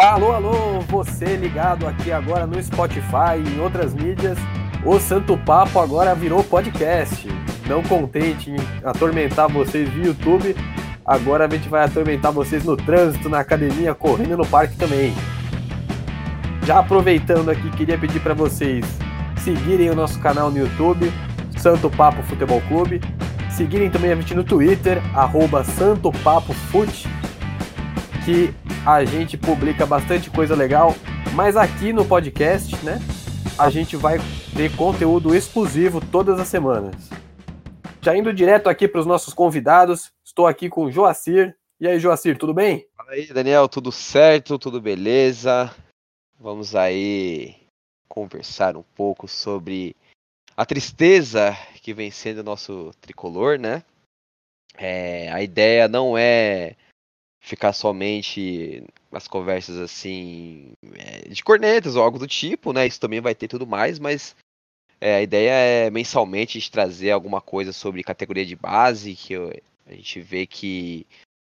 Alô, 0.00 0.32
alô, 0.32 0.80
você 0.88 1.36
ligado 1.36 1.86
aqui 1.86 2.10
agora 2.10 2.46
no 2.46 2.60
Spotify 2.62 3.36
e 3.36 3.54
em 3.54 3.60
outras 3.60 3.92
mídias. 3.92 4.38
O 4.82 4.98
Santo 4.98 5.36
Papo 5.36 5.78
agora 5.78 6.14
virou 6.14 6.42
podcast. 6.42 7.28
Não 7.66 7.82
contente 7.82 8.50
em 8.50 8.56
atormentar 8.82 9.50
vocês 9.50 9.90
via 9.90 10.06
YouTube, 10.06 10.56
agora 11.04 11.44
a 11.44 11.50
gente 11.50 11.68
vai 11.68 11.84
atormentar 11.84 12.32
vocês 12.32 12.64
no 12.64 12.78
trânsito, 12.78 13.28
na 13.28 13.40
academia, 13.40 13.94
correndo 13.94 14.38
no 14.38 14.46
parque 14.46 14.74
também. 14.74 15.12
Já 16.64 16.78
aproveitando 16.78 17.50
aqui, 17.50 17.68
queria 17.72 17.98
pedir 17.98 18.20
para 18.20 18.32
vocês 18.32 18.86
seguirem 19.44 19.90
o 19.90 19.94
nosso 19.94 20.18
canal 20.18 20.50
no 20.50 20.56
YouTube, 20.56 21.12
Santo 21.58 21.90
Papo 21.90 22.22
Futebol 22.22 22.62
Clube. 22.68 23.02
Seguirem 23.50 23.90
também 23.90 24.12
a 24.12 24.16
gente 24.16 24.34
no 24.34 24.44
Twitter, 24.44 24.98
arroba 25.14 25.62
Santo 25.62 26.10
Papo 26.10 26.54
Fute, 26.54 27.06
que 28.24 28.54
a 28.86 29.04
gente 29.04 29.36
publica 29.36 29.84
bastante 29.84 30.30
coisa 30.30 30.54
legal, 30.54 30.94
mas 31.34 31.56
aqui 31.56 31.92
no 31.92 32.04
podcast, 32.04 32.74
né, 32.84 32.98
a 33.58 33.68
gente 33.68 33.96
vai 33.96 34.18
ter 34.56 34.74
conteúdo 34.74 35.34
exclusivo 35.34 36.00
todas 36.00 36.40
as 36.40 36.48
semanas. 36.48 37.10
Já 38.00 38.16
indo 38.16 38.32
direto 38.32 38.68
aqui 38.68 38.88
para 38.88 39.00
os 39.00 39.06
nossos 39.06 39.34
convidados, 39.34 40.10
estou 40.24 40.46
aqui 40.46 40.70
com 40.70 40.84
o 40.84 40.90
Joacir. 40.90 41.54
E 41.78 41.86
aí, 41.86 42.00
Joacir, 42.00 42.38
tudo 42.38 42.54
bem? 42.54 42.86
Fala 42.96 43.12
aí, 43.12 43.26
Daniel, 43.26 43.68
tudo 43.68 43.92
certo, 43.92 44.58
tudo 44.58 44.80
beleza? 44.80 45.74
Vamos 46.38 46.74
aí 46.74 47.56
conversar 48.08 48.76
um 48.76 48.84
pouco 48.94 49.28
sobre 49.28 49.94
a 50.56 50.64
tristeza 50.64 51.54
que 51.82 51.92
vem 51.92 52.10
sendo 52.10 52.38
o 52.38 52.44
nosso 52.44 52.92
tricolor, 53.00 53.58
né? 53.58 53.82
É, 54.76 55.30
a 55.30 55.42
ideia 55.42 55.86
não 55.86 56.16
é 56.16 56.76
ficar 57.40 57.72
somente 57.72 58.84
nas 59.10 59.26
conversas 59.26 59.78
assim 59.78 60.72
é, 60.94 61.28
de 61.28 61.42
cornetas 61.42 61.96
ou 61.96 62.02
algo 62.02 62.18
do 62.18 62.26
tipo, 62.26 62.72
né? 62.72 62.86
Isso 62.86 63.00
também 63.00 63.20
vai 63.20 63.34
ter 63.34 63.48
tudo 63.48 63.66
mais, 63.66 63.98
mas 63.98 64.36
é, 65.00 65.16
a 65.16 65.22
ideia 65.22 65.50
é 65.50 65.90
mensalmente 65.90 66.58
de 66.58 66.70
trazer 66.70 67.10
alguma 67.10 67.40
coisa 67.40 67.72
sobre 67.72 68.04
categoria 68.04 68.44
de 68.44 68.54
base, 68.54 69.14
que 69.14 69.32
eu, 69.32 69.50
a 69.86 69.94
gente 69.94 70.20
vê 70.20 70.46
que 70.46 71.06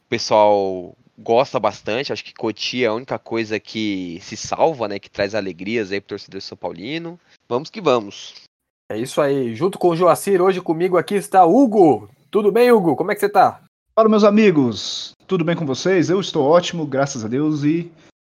o 0.04 0.08
pessoal 0.08 0.94
gosta 1.18 1.58
bastante. 1.58 2.12
Acho 2.12 2.24
que 2.24 2.34
Cotia 2.34 2.86
é 2.86 2.88
a 2.88 2.94
única 2.94 3.18
coisa 3.18 3.58
que 3.58 4.18
se 4.22 4.36
salva, 4.36 4.86
né? 4.86 4.98
Que 4.98 5.10
traz 5.10 5.34
alegrias 5.34 5.90
aí 5.90 6.00
pro 6.00 6.10
torcedor 6.10 6.40
São 6.42 6.56
Paulino. 6.56 7.18
Vamos 7.48 7.70
que 7.70 7.80
vamos. 7.80 8.34
É 8.90 8.96
isso 8.96 9.20
aí. 9.20 9.54
Junto 9.54 9.78
com 9.78 9.88
o 9.88 9.96
Joacir, 9.96 10.40
hoje 10.40 10.60
comigo 10.60 10.96
aqui 10.96 11.14
está 11.14 11.44
Hugo. 11.44 12.08
Tudo 12.30 12.52
bem, 12.52 12.70
Hugo? 12.70 12.94
Como 12.94 13.10
é 13.10 13.14
que 13.14 13.20
você 13.20 13.28
tá? 13.28 13.62
Fala, 13.98 14.08
meus 14.08 14.22
amigos. 14.22 15.10
Tudo 15.26 15.44
bem 15.44 15.56
com 15.56 15.66
vocês? 15.66 16.08
Eu 16.08 16.20
estou 16.20 16.48
ótimo, 16.48 16.86
graças 16.86 17.24
a 17.24 17.26
Deus. 17.26 17.64
E 17.64 17.90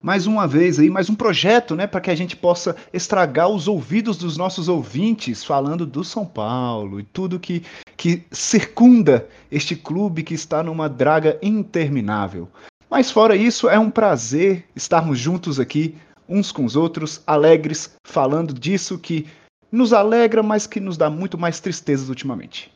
mais 0.03 0.25
uma 0.25 0.47
vez 0.47 0.79
aí, 0.79 0.89
mais 0.89 1.07
um 1.07 1.13
projeto, 1.13 1.75
né, 1.75 1.85
para 1.85 2.01
que 2.01 2.09
a 2.09 2.15
gente 2.15 2.35
possa 2.35 2.75
estragar 2.91 3.47
os 3.47 3.67
ouvidos 3.67 4.17
dos 4.17 4.37
nossos 4.37 4.67
ouvintes 4.67 5.43
falando 5.43 5.85
do 5.85 6.03
São 6.03 6.25
Paulo 6.25 6.99
e 6.99 7.03
tudo 7.03 7.39
que, 7.39 7.63
que 7.95 8.23
circunda 8.31 9.29
este 9.51 9.75
clube 9.75 10.23
que 10.23 10.33
está 10.33 10.63
numa 10.63 10.89
draga 10.89 11.37
interminável. 11.43 12.49
Mas 12.89 13.11
fora 13.11 13.35
isso, 13.35 13.69
é 13.69 13.77
um 13.77 13.91
prazer 13.91 14.65
estarmos 14.75 15.19
juntos 15.19 15.59
aqui, 15.59 15.95
uns 16.27 16.51
com 16.51 16.65
os 16.65 16.75
outros, 16.75 17.21
alegres, 17.27 17.93
falando 18.03 18.51
disso 18.51 18.97
que 18.97 19.27
nos 19.71 19.93
alegra, 19.93 20.41
mas 20.41 20.65
que 20.65 20.79
nos 20.79 20.97
dá 20.97 21.07
muito 21.07 21.37
mais 21.37 21.59
tristezas 21.59 22.09
ultimamente. 22.09 22.73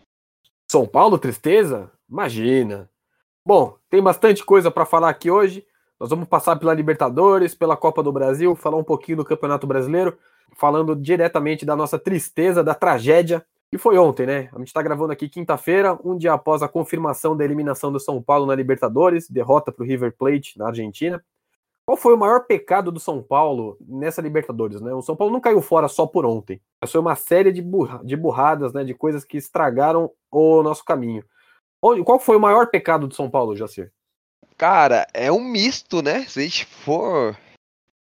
São 0.69 0.85
Paulo, 0.85 1.17
tristeza? 1.17 1.89
Imagina. 2.09 2.89
Bom, 3.45 3.77
tem 3.89 4.01
bastante 4.01 4.43
coisa 4.43 4.71
para 4.71 4.85
falar 4.85 5.09
aqui 5.09 5.29
hoje. 5.29 5.65
Nós 5.99 6.09
vamos 6.09 6.27
passar 6.27 6.55
pela 6.57 6.73
Libertadores, 6.73 7.55
pela 7.55 7.77
Copa 7.77 8.03
do 8.03 8.11
Brasil, 8.11 8.55
falar 8.55 8.77
um 8.77 8.83
pouquinho 8.83 9.17
do 9.17 9.25
Campeonato 9.25 9.65
Brasileiro, 9.65 10.17
falando 10.55 10.95
diretamente 10.95 11.65
da 11.65 11.75
nossa 11.75 11.97
tristeza, 11.97 12.63
da 12.63 12.75
tragédia 12.75 13.45
que 13.75 13.77
foi 13.77 13.97
ontem, 13.97 14.25
né? 14.25 14.49
A 14.53 14.57
gente 14.59 14.67
está 14.67 14.81
gravando 14.81 15.11
aqui 15.11 15.27
quinta-feira, 15.27 15.99
um 16.03 16.17
dia 16.17 16.31
após 16.31 16.61
a 16.63 16.67
confirmação 16.67 17.35
da 17.35 17.43
eliminação 17.43 17.91
do 17.91 17.99
São 17.99 18.21
Paulo 18.21 18.45
na 18.45 18.55
Libertadores, 18.55 19.29
derrota 19.29 19.71
para 19.71 19.83
o 19.83 19.85
River 19.85 20.15
Plate 20.17 20.57
na 20.57 20.67
Argentina. 20.67 21.23
Qual 21.85 21.97
foi 21.97 22.13
o 22.13 22.17
maior 22.17 22.45
pecado 22.45 22.91
do 22.91 22.99
São 22.99 23.21
Paulo 23.21 23.77
nessa 23.81 24.21
Libertadores, 24.21 24.79
né? 24.81 24.93
O 24.93 25.01
São 25.01 25.15
Paulo 25.15 25.33
não 25.33 25.41
caiu 25.41 25.61
fora 25.61 25.87
só 25.87 26.07
por 26.07 26.25
ontem. 26.25 26.61
Foi 26.87 27.01
uma 27.01 27.15
série 27.15 27.51
de, 27.51 27.61
burra, 27.61 27.99
de 28.03 28.15
burradas, 28.15 28.71
né? 28.71 28.83
De 28.83 28.93
coisas 28.93 29.25
que 29.25 29.37
estragaram 29.37 30.09
o 30.31 30.63
nosso 30.63 30.85
caminho. 30.85 31.23
Qual 32.03 32.19
foi 32.19 32.35
o 32.35 32.39
maior 32.39 32.67
pecado 32.67 33.07
do 33.07 33.13
São 33.13 33.29
Paulo, 33.29 33.55
Jacir? 33.55 33.91
Cara, 34.57 35.05
é 35.13 35.31
um 35.31 35.43
misto, 35.43 36.01
né? 36.01 36.25
Se 36.25 36.39
a 36.39 36.43
gente 36.43 36.65
for 36.65 37.37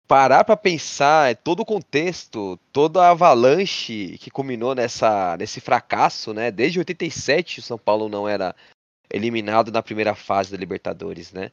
parar 0.08 0.44
para 0.44 0.58
pensar 0.58 1.31
é 1.31 1.36
todo 1.36 1.62
o 1.62 1.66
contexto, 1.66 2.59
toda 2.74 3.02
a 3.02 3.12
avalanche 3.12 4.18
que 4.20 4.30
culminou 4.30 4.75
nessa, 4.75 5.38
nesse 5.38 5.62
fracasso, 5.62 6.34
né? 6.34 6.52
Desde 6.52 6.80
87 6.80 7.59
o 7.59 7.64
São 7.64 7.78
Paulo 7.78 8.09
não 8.09 8.28
era 8.28 8.53
eliminado 9.09 9.72
na 9.72 9.81
primeira 9.81 10.14
fase 10.14 10.52
da 10.52 10.58
Libertadores, 10.58 11.31
né? 11.31 11.50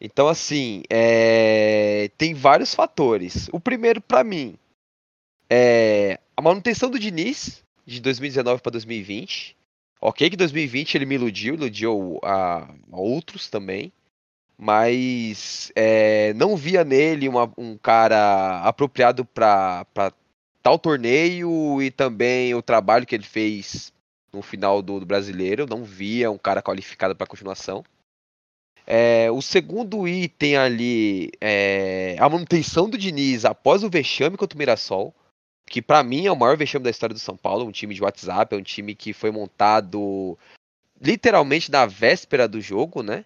Então, 0.00 0.28
assim, 0.28 0.82
é... 0.88 2.10
tem 2.16 2.32
vários 2.32 2.74
fatores. 2.74 3.50
O 3.52 3.60
primeiro, 3.60 4.00
para 4.00 4.24
mim, 4.24 4.56
é 5.50 6.18
a 6.34 6.40
manutenção 6.40 6.88
do 6.88 6.98
Diniz 6.98 7.62
de 7.84 8.00
2019 8.00 8.62
para 8.62 8.72
2020. 8.72 9.59
Ok, 10.00 10.30
que 10.30 10.36
2020 10.36 10.94
ele 10.94 11.06
me 11.06 11.16
iludiu, 11.16 11.54
iludiu 11.54 12.18
a, 12.22 12.72
outros 12.90 13.50
também 13.50 13.92
mas 14.62 15.72
é, 15.74 16.34
não 16.34 16.54
via 16.54 16.84
nele 16.84 17.26
uma, 17.26 17.50
um 17.56 17.78
cara 17.78 18.60
apropriado 18.62 19.24
para 19.24 19.86
tal 20.62 20.78
torneio 20.78 21.80
e 21.80 21.90
também 21.90 22.54
o 22.54 22.60
trabalho 22.60 23.06
que 23.06 23.14
ele 23.14 23.24
fez 23.24 23.90
no 24.30 24.42
final 24.42 24.82
do, 24.82 25.00
do 25.00 25.06
brasileiro. 25.06 25.66
Não 25.66 25.82
via 25.82 26.30
um 26.30 26.36
cara 26.36 26.60
qualificado 26.60 27.16
para 27.16 27.26
continuação. 27.26 27.82
É, 28.86 29.30
o 29.30 29.40
segundo 29.40 30.06
item 30.06 30.58
ali 30.58 31.30
é 31.40 32.16
a 32.18 32.28
manutenção 32.28 32.86
do 32.86 32.98
Diniz 32.98 33.46
após 33.46 33.82
o 33.82 33.88
vexame 33.88 34.36
contra 34.36 34.56
o 34.56 34.58
Mirassol, 34.58 35.14
que 35.70 35.80
para 35.80 36.02
mim 36.02 36.26
é 36.26 36.32
o 36.32 36.36
maior 36.36 36.56
vexame 36.56 36.82
da 36.82 36.90
história 36.90 37.14
do 37.14 37.20
São 37.20 37.36
Paulo, 37.36 37.64
um 37.64 37.70
time 37.70 37.94
de 37.94 38.02
WhatsApp, 38.02 38.52
é 38.52 38.58
um 38.58 38.62
time 38.62 38.92
que 38.92 39.12
foi 39.12 39.30
montado 39.30 40.36
literalmente 41.00 41.70
na 41.70 41.86
véspera 41.86 42.48
do 42.48 42.60
jogo, 42.60 43.04
né? 43.04 43.24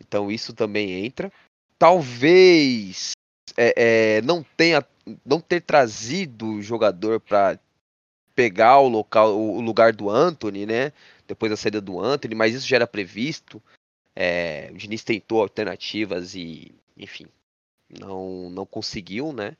Então 0.00 0.28
isso 0.28 0.52
também 0.52 1.06
entra. 1.06 1.32
Talvez 1.78 3.12
é, 3.56 4.16
é, 4.16 4.22
não 4.22 4.42
tenha 4.42 4.84
não 5.24 5.40
ter 5.40 5.60
trazido 5.60 6.54
o 6.54 6.62
jogador 6.62 7.20
para 7.20 7.60
pegar 8.34 8.80
o 8.80 8.88
local 8.88 9.38
o 9.38 9.60
lugar 9.60 9.92
do 9.92 10.10
Anthony, 10.10 10.66
né? 10.66 10.92
Depois 11.28 11.48
da 11.48 11.56
saída 11.56 11.80
do 11.80 12.00
Anthony, 12.00 12.34
mas 12.34 12.56
isso 12.56 12.66
já 12.66 12.74
era 12.74 12.88
previsto. 12.88 13.62
É, 14.16 14.68
o 14.72 14.76
Diniz 14.76 15.04
tentou 15.04 15.40
alternativas 15.40 16.34
e, 16.34 16.74
enfim, 16.96 17.26
não 17.88 18.50
não 18.50 18.66
conseguiu, 18.66 19.32
né? 19.32 19.56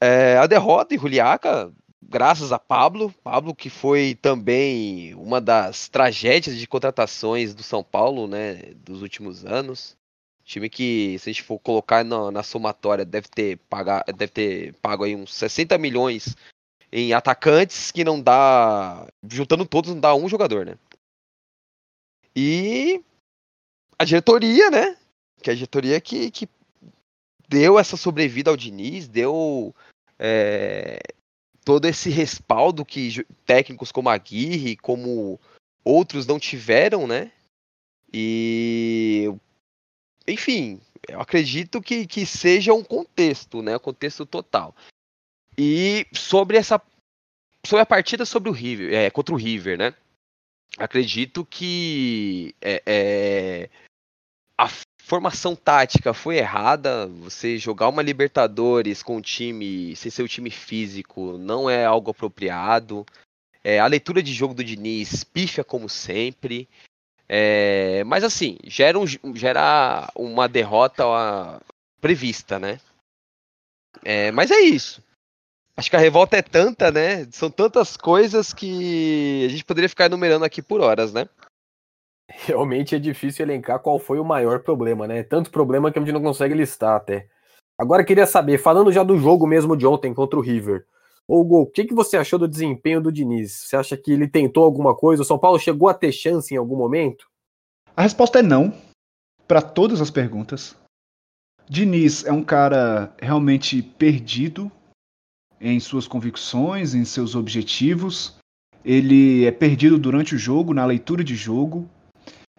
É, 0.00 0.36
a 0.36 0.46
derrota 0.46 0.94
em 0.94 0.98
Juliaca 0.98 1.72
graças 2.08 2.52
a 2.52 2.58
Pablo, 2.58 3.12
Pablo 3.22 3.54
que 3.54 3.68
foi 3.68 4.14
também 4.14 5.14
uma 5.14 5.40
das 5.40 5.88
tragédias 5.88 6.56
de 6.56 6.66
contratações 6.66 7.54
do 7.54 7.62
São 7.62 7.82
Paulo, 7.82 8.26
né, 8.26 8.74
dos 8.76 9.02
últimos 9.02 9.44
anos. 9.44 9.96
Time 10.44 10.68
que, 10.70 11.18
se 11.18 11.28
a 11.28 11.32
gente 11.32 11.42
for 11.42 11.58
colocar 11.58 12.04
na, 12.04 12.30
na 12.30 12.42
somatória, 12.42 13.04
deve 13.04 13.26
ter, 13.28 13.58
pagar, 13.68 14.04
deve 14.16 14.30
ter 14.30 14.74
pago 14.74 15.02
aí 15.02 15.16
uns 15.16 15.34
60 15.34 15.76
milhões 15.76 16.36
em 16.92 17.12
atacantes 17.12 17.90
que 17.90 18.04
não 18.04 18.20
dá. 18.22 19.08
Juntando 19.28 19.66
todos, 19.66 19.92
não 19.92 20.00
dá 20.00 20.14
um 20.14 20.28
jogador, 20.28 20.64
né? 20.64 20.78
E 22.34 23.02
a 23.98 24.04
diretoria, 24.04 24.70
né? 24.70 24.96
Que 25.42 25.50
é 25.50 25.52
a 25.52 25.56
diretoria 25.56 26.00
que, 26.00 26.30
que 26.30 26.48
deu 27.48 27.76
essa 27.76 27.96
sobrevida 27.96 28.48
ao 28.48 28.56
Diniz, 28.56 29.08
deu 29.08 29.74
é, 30.18 30.98
todo 31.64 31.86
esse 31.86 32.10
respaldo 32.10 32.84
que 32.84 33.24
técnicos 33.44 33.90
como 33.90 34.08
Aguirre, 34.08 34.76
como 34.76 35.40
outros 35.84 36.26
não 36.26 36.38
tiveram, 36.38 37.06
né? 37.06 37.32
E 38.12 39.32
enfim, 40.26 40.80
eu 41.08 41.20
acredito 41.20 41.80
que, 41.80 42.06
que 42.06 42.26
seja 42.26 42.72
um 42.72 42.82
contexto, 42.82 43.62
né? 43.62 43.76
Um 43.76 43.80
contexto 43.80 44.24
total. 44.26 44.74
E 45.58 46.06
sobre 46.12 46.56
essa 46.56 46.80
sobre 47.64 47.82
a 47.82 47.86
partida 47.86 48.24
sobre 48.24 48.48
o 48.48 48.52
River, 48.52 48.92
é, 48.92 49.10
contra 49.10 49.34
o 49.34 49.38
River, 49.38 49.76
né? 49.76 49.94
Acredito 50.78 51.44
que 51.44 52.54
é, 52.60 52.82
é, 52.86 53.70
a 54.58 54.68
formação 55.06 55.54
tática 55.54 56.12
foi 56.12 56.36
errada. 56.38 57.06
Você 57.20 57.56
jogar 57.58 57.88
uma 57.88 58.02
Libertadores 58.02 59.02
com 59.02 59.16
um 59.16 59.20
time 59.20 59.94
sem 59.94 60.10
ser 60.10 60.22
o 60.24 60.28
time 60.28 60.50
físico 60.50 61.38
não 61.38 61.70
é 61.70 61.84
algo 61.84 62.10
apropriado. 62.10 63.06
É, 63.62 63.78
a 63.78 63.86
leitura 63.86 64.20
de 64.22 64.34
jogo 64.34 64.52
do 64.52 64.64
Diniz 64.64 65.22
pífia 65.22 65.62
como 65.62 65.88
sempre. 65.88 66.68
É, 67.28 68.02
mas 68.04 68.24
assim, 68.24 68.58
gera, 68.64 68.98
um, 68.98 69.06
gera 69.34 70.10
uma 70.14 70.48
derrota 70.48 71.04
prevista, 72.00 72.58
né? 72.58 72.80
É, 74.04 74.32
mas 74.32 74.50
é 74.50 74.58
isso. 74.58 75.02
Acho 75.76 75.90
que 75.90 75.96
a 75.96 76.00
revolta 76.00 76.36
é 76.36 76.42
tanta, 76.42 76.90
né? 76.90 77.26
São 77.30 77.50
tantas 77.50 77.96
coisas 77.96 78.52
que 78.52 79.44
a 79.46 79.48
gente 79.50 79.64
poderia 79.64 79.88
ficar 79.88 80.06
enumerando 80.06 80.44
aqui 80.44 80.62
por 80.62 80.80
horas, 80.80 81.12
né? 81.12 81.28
Realmente 82.44 82.94
é 82.94 82.98
difícil 82.98 83.44
elencar 83.44 83.80
qual 83.80 83.98
foi 83.98 84.18
o 84.18 84.24
maior 84.24 84.60
problema, 84.60 85.06
né? 85.06 85.22
Tanto 85.22 85.50
problema 85.50 85.90
que 85.90 85.98
a 85.98 86.02
gente 86.02 86.12
não 86.12 86.22
consegue 86.22 86.54
listar 86.54 86.96
até. 86.96 87.28
Agora 87.78 88.04
queria 88.04 88.26
saber, 88.26 88.58
falando 88.58 88.92
já 88.92 89.02
do 89.02 89.18
jogo 89.18 89.46
mesmo 89.46 89.76
de 89.76 89.86
ontem 89.86 90.12
contra 90.14 90.38
o 90.38 90.42
River, 90.42 90.86
o 91.28 91.66
que, 91.66 91.84
que 91.84 91.94
você 91.94 92.16
achou 92.16 92.38
do 92.38 92.46
desempenho 92.46 93.00
do 93.00 93.10
Diniz? 93.10 93.64
Você 93.64 93.76
acha 93.76 93.96
que 93.96 94.12
ele 94.12 94.28
tentou 94.28 94.64
alguma 94.64 94.94
coisa? 94.94 95.22
O 95.22 95.26
São 95.26 95.38
Paulo 95.38 95.58
chegou 95.58 95.88
a 95.88 95.94
ter 95.94 96.12
chance 96.12 96.54
em 96.54 96.56
algum 96.56 96.76
momento? 96.76 97.26
A 97.96 98.02
resposta 98.02 98.38
é 98.38 98.42
não, 98.42 98.72
para 99.48 99.60
todas 99.60 100.00
as 100.00 100.10
perguntas. 100.10 100.76
Diniz 101.68 102.24
é 102.24 102.30
um 102.30 102.44
cara 102.44 103.12
realmente 103.20 103.82
perdido 103.82 104.70
em 105.60 105.80
suas 105.80 106.06
convicções, 106.06 106.94
em 106.94 107.04
seus 107.04 107.34
objetivos. 107.34 108.36
Ele 108.84 109.44
é 109.44 109.50
perdido 109.50 109.98
durante 109.98 110.36
o 110.36 110.38
jogo, 110.38 110.72
na 110.72 110.86
leitura 110.86 111.24
de 111.24 111.34
jogo. 111.34 111.90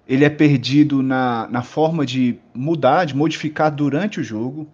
Ele 0.08 0.24
é 0.24 0.30
perdido 0.30 1.04
na, 1.04 1.48
na 1.48 1.62
forma 1.62 2.06
de 2.06 2.40
mudar, 2.54 3.06
de 3.06 3.16
modificar 3.16 3.74
durante 3.74 4.20
o 4.20 4.24
jogo. 4.24 4.68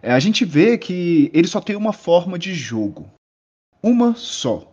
É, 0.00 0.12
a 0.12 0.18
gente 0.18 0.44
vê 0.44 0.78
que 0.78 1.30
ele 1.34 1.46
só 1.46 1.60
tem 1.60 1.76
uma 1.76 1.92
forma 1.92 2.38
de 2.38 2.54
jogo. 2.54 3.08
Uma 3.82 4.14
só. 4.14 4.72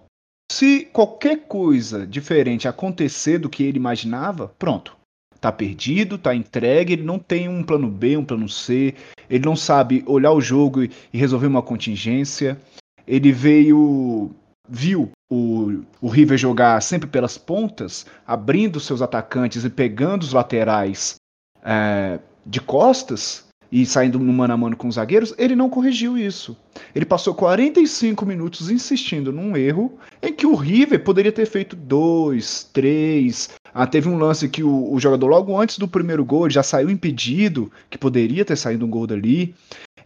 Se 0.52 0.86
qualquer 0.86 1.48
coisa 1.48 2.08
diferente 2.08 2.68
acontecer 2.68 3.38
do 3.38 3.50
que 3.50 3.64
ele 3.64 3.78
imaginava, 3.78 4.48
pronto. 4.58 4.98
Tá 5.40 5.52
perdido, 5.52 6.18
tá 6.18 6.36
entregue, 6.36 6.94
ele 6.94 7.04
não 7.04 7.18
tem 7.18 7.48
um 7.48 7.64
plano 7.64 7.88
B, 7.88 8.18
um 8.18 8.26
plano 8.26 8.50
C, 8.50 8.94
ele 9.30 9.46
não 9.46 9.56
sabe 9.56 10.04
olhar 10.06 10.32
o 10.32 10.42
jogo 10.42 10.84
e 10.84 10.92
resolver 11.14 11.48
uma 11.48 11.62
contingência. 11.62 12.60
Ele 13.08 13.32
veio 13.32 14.32
viu 14.70 15.12
o, 15.30 15.82
o 16.02 16.08
River 16.08 16.38
jogar 16.38 16.82
sempre 16.82 17.10
pelas 17.10 17.38
pontas, 17.38 18.06
abrindo 18.26 18.80
seus 18.80 19.02
atacantes 19.02 19.64
e 19.66 19.70
pegando 19.70 20.24
os 20.24 20.34
laterais 20.34 21.16
é, 21.64 22.20
de 22.46 22.62
costas 22.62 23.48
e 23.72 23.86
saindo 23.86 24.18
no 24.18 24.34
mano 24.34 24.54
a 24.54 24.58
mano 24.58 24.76
com 24.76 24.88
os 24.88 24.96
zagueiros, 24.96 25.34
ele 25.38 25.56
não 25.56 25.70
corrigiu 25.70 26.18
isso. 26.18 26.58
Ele 26.96 27.06
passou 27.06 27.36
45 27.36 28.26
minutos 28.26 28.72
insistindo 28.72 29.32
num 29.32 29.56
erro 29.56 29.98
em 30.22 30.34
que 30.34 30.48
o 30.48 30.56
River 30.56 31.04
poderia 31.04 31.32
ter 31.32 31.46
feito 31.46 31.76
dois, 31.76 32.68
três. 32.74 33.52
Ah, 33.72 33.86
teve 33.86 34.10
um 34.10 34.18
lance 34.18 34.50
que 34.50 34.64
o, 34.64 34.92
o 34.92 35.00
jogador, 35.00 35.28
logo 35.28 35.60
antes 35.60 35.78
do 35.78 35.88
primeiro 35.88 36.26
gol, 36.26 36.50
já 36.50 36.64
saiu 36.64 36.90
impedido, 36.90 37.72
que 37.90 37.98
poderia 37.98 38.44
ter 38.44 38.56
saído 38.56 38.86
um 38.86 38.90
gol 38.90 39.06
dali. 39.06 39.54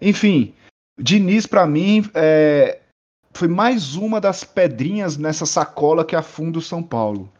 Enfim, 0.02 0.54
Diniz, 1.00 1.48
para 1.48 1.66
mim, 1.66 2.06
é, 2.14 2.80
foi 3.34 3.48
mais 3.48 3.96
uma 3.96 4.22
das 4.22 4.44
pedrinhas 4.44 5.18
nessa 5.18 5.46
sacola 5.46 6.06
que 6.06 6.16
afunda 6.16 6.60
o 6.60 6.62
São 6.62 6.84
Paulo. 6.84 7.32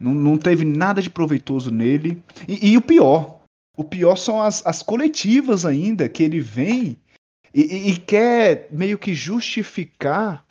Não, 0.00 0.14
não 0.14 0.38
teve 0.38 0.64
nada 0.64 1.00
de 1.00 1.10
proveitoso 1.10 1.70
nele. 1.70 2.22
E, 2.48 2.72
e 2.72 2.76
o 2.76 2.82
pior, 2.82 3.40
o 3.76 3.84
pior 3.84 4.16
são 4.16 4.40
as, 4.40 4.64
as 4.66 4.82
coletivas 4.82 5.64
ainda, 5.64 6.08
que 6.08 6.22
ele 6.22 6.40
vem 6.40 6.96
e, 7.54 7.90
e, 7.90 7.96
quer 7.98 8.68
meio 8.70 8.98
que 8.98 9.14
justificar 9.14 10.44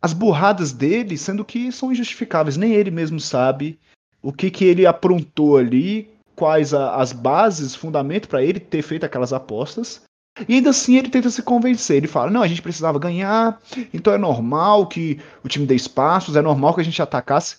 as 0.00 0.12
burradas 0.12 0.72
dele, 0.72 1.16
sendo 1.18 1.44
que 1.44 1.70
são 1.70 1.92
injustificáveis. 1.92 2.56
Nem 2.56 2.72
ele 2.72 2.90
mesmo 2.90 3.20
sabe 3.20 3.78
o 4.22 4.32
que, 4.32 4.50
que 4.50 4.64
ele 4.64 4.86
aprontou 4.86 5.58
ali, 5.58 6.10
quais 6.34 6.72
a, 6.72 6.96
as 6.96 7.12
bases, 7.12 7.74
fundamento 7.74 8.28
para 8.28 8.42
ele 8.42 8.58
ter 8.58 8.82
feito 8.82 9.04
aquelas 9.04 9.32
apostas. 9.32 10.02
E 10.48 10.54
ainda 10.54 10.70
assim 10.70 10.96
ele 10.96 11.10
tenta 11.10 11.30
se 11.30 11.42
convencer. 11.42 11.96
Ele 11.96 12.08
fala: 12.08 12.30
não, 12.30 12.42
a 12.42 12.48
gente 12.48 12.62
precisava 12.62 12.98
ganhar, 12.98 13.60
então 13.92 14.12
é 14.12 14.18
normal 14.18 14.86
que 14.86 15.20
o 15.44 15.48
time 15.48 15.66
dê 15.66 15.74
espaços, 15.74 16.36
é 16.36 16.42
normal 16.42 16.74
que 16.74 16.80
a 16.80 16.84
gente 16.84 17.02
atacasse. 17.02 17.58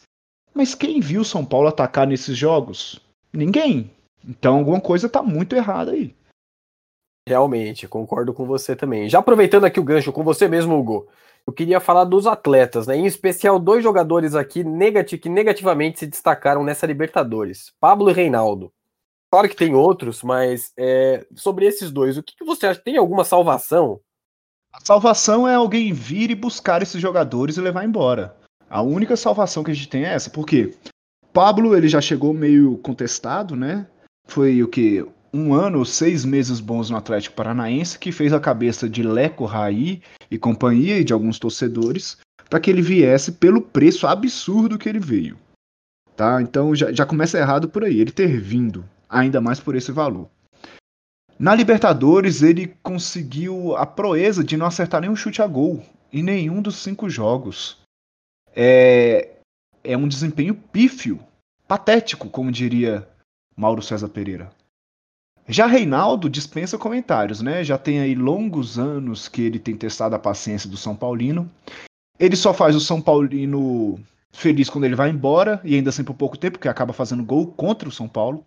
Mas 0.54 0.75
quem 0.75 1.00
viu 1.00 1.22
o 1.22 1.25
São 1.25 1.44
Paulo 1.44 1.68
atacar 1.68 2.06
nesses 2.08 2.38
jogos? 2.38 3.00
Ninguém. 3.31 3.90
Então 4.28 4.58
alguma 4.60 4.80
coisa 4.80 5.08
está 5.08 5.22
muito 5.22 5.56
errada 5.56 5.92
aí. 5.92 6.16
Realmente, 7.28 7.88
concordo 7.88 8.34
com 8.34 8.46
você 8.46 8.75
também. 8.75 9.10
Já 9.10 9.20
aproveitando 9.20 9.66
aqui 9.66 9.80
o 9.80 9.84
gancho 9.84 10.12
com 10.12 10.24
você 10.24 10.48
mesmo, 10.48 10.78
Hugo, 10.78 11.08
eu 11.48 11.54
queria 11.54 11.80
falar 11.80 12.04
dos 12.04 12.28
atletas, 12.28 12.86
né? 12.88 12.96
Em 12.96 13.06
especial 13.06 13.60
dois 13.60 13.84
jogadores 13.84 14.36
aqui 14.36 14.64
negati 14.64 15.18
que 15.18 15.30
negativamente 15.30 16.00
se 16.00 16.08
destacaram 16.08 16.64
nessa 16.64 16.86
Libertadores: 16.86 17.72
Pablo 17.80 18.10
e 18.10 18.14
Reinaldo. 18.14 18.72
Claro 19.34 19.50
que 19.50 19.56
tem 19.56 19.74
outros, 19.74 20.22
mas 20.22 20.72
é, 20.78 21.26
sobre 21.36 21.66
esses 21.66 21.90
dois, 21.90 22.20
o 22.20 22.22
que, 22.22 22.36
que 22.38 22.46
você 22.46 22.68
acha? 22.68 22.80
Tem 22.80 22.98
alguma 22.98 23.24
salvação? 23.24 24.00
A 24.72 24.80
salvação 24.86 25.48
é 25.48 25.56
alguém 25.56 25.92
vir 25.92 26.30
e 26.30 26.36
buscar 26.36 26.84
esses 26.84 27.02
jogadores 27.02 27.58
e 27.58 27.62
levar 27.62 27.84
embora. 27.84 28.38
A 28.70 28.84
única 28.84 29.18
salvação 29.18 29.64
que 29.64 29.72
a 29.72 29.74
gente 29.74 29.90
tem 29.90 30.06
é 30.06 30.14
essa, 30.14 30.30
porque 30.30 30.76
Pablo 31.34 31.76
ele 31.76 31.88
já 31.88 32.00
chegou 32.00 32.32
meio 32.32 32.78
contestado, 32.78 33.56
né? 33.56 33.88
Foi 34.28 34.62
o 34.62 34.68
que 34.68 35.04
um 35.34 35.52
ano, 35.52 35.84
seis 35.84 36.24
meses 36.24 36.60
bons 36.60 36.92
no 36.92 36.98
Atlético 36.98 37.36
Paranaense, 37.36 37.98
que 37.98 38.12
fez 38.12 38.34
a 38.34 38.40
cabeça 38.40 38.88
de 38.88 39.02
Leco 39.02 39.46
Raí 39.46 40.04
e 40.30 40.38
companhia 40.38 41.00
e 41.00 41.04
de 41.04 41.12
alguns 41.12 41.40
torcedores 41.40 42.20
para 42.52 42.60
que 42.60 42.70
ele 42.70 42.84
viesse 42.84 43.32
pelo 43.32 43.64
preço 43.64 44.06
absurdo 44.06 44.78
que 44.78 44.88
ele 44.88 45.00
veio. 45.00 45.40
Tá? 46.16 46.40
Então 46.40 46.76
já, 46.76 46.92
já 46.92 47.04
começa 47.04 47.40
errado 47.40 47.68
por 47.68 47.84
aí, 47.84 48.00
ele 48.00 48.12
ter 48.12 48.40
vindo 48.40 48.86
ainda 49.13 49.39
mais 49.39 49.60
por 49.60 49.75
esse 49.75 49.92
valor. 49.92 50.30
Na 51.38 51.54
Libertadores, 51.56 52.42
ele 52.42 52.75
conseguiu 52.81 53.75
a 53.75 53.86
proeza 53.86 54.44
de 54.44 54.57
não 54.57 54.65
acertar 54.65 55.01
nenhum 55.01 55.15
chute 55.15 55.42
a 55.42 55.48
gol 55.48 55.83
em 56.12 56.24
nenhum 56.24 56.62
dos 56.62 56.77
cinco 56.77 57.10
jogos. 57.10 57.77
É, 58.56 59.31
é 59.83 59.98
um 59.98 60.07
desempenho 60.07 60.54
pífio, 60.54 61.19
patético, 61.68 62.30
como 62.30 62.51
diria 62.51 63.07
Mauro 63.56 63.81
César 63.81 64.10
Pereira. 64.10 64.51
Já 65.48 65.65
Reinaldo 65.65 66.30
dispensa 66.30 66.77
comentários, 66.77 67.42
né? 67.42 67.63
Já 67.63 67.77
tem 67.77 68.00
aí 68.00 68.15
longos 68.15 68.80
anos 68.80 69.27
que 69.27 69.42
ele 69.42 69.60
tem 69.60 69.75
testado 69.75 70.15
a 70.15 70.19
paciência 70.19 70.69
do 70.69 70.77
São 70.77 70.95
Paulino. 70.95 71.51
Ele 72.18 72.36
só 72.36 72.54
faz 72.54 72.75
o 72.75 72.80
São 72.80 73.01
Paulino 73.01 74.00
feliz 74.31 74.69
quando 74.69 74.86
ele 74.86 74.95
vai 74.95 75.10
embora, 75.10 75.60
e 75.63 75.75
ainda 75.75 75.89
assim 75.89 76.04
por 76.04 76.15
pouco 76.15 76.38
tempo, 76.38 76.57
porque 76.57 76.69
acaba 76.69 76.94
fazendo 76.94 77.24
gol 77.24 77.48
contra 77.48 77.89
o 77.89 77.92
São 77.92 78.07
Paulo. 78.07 78.45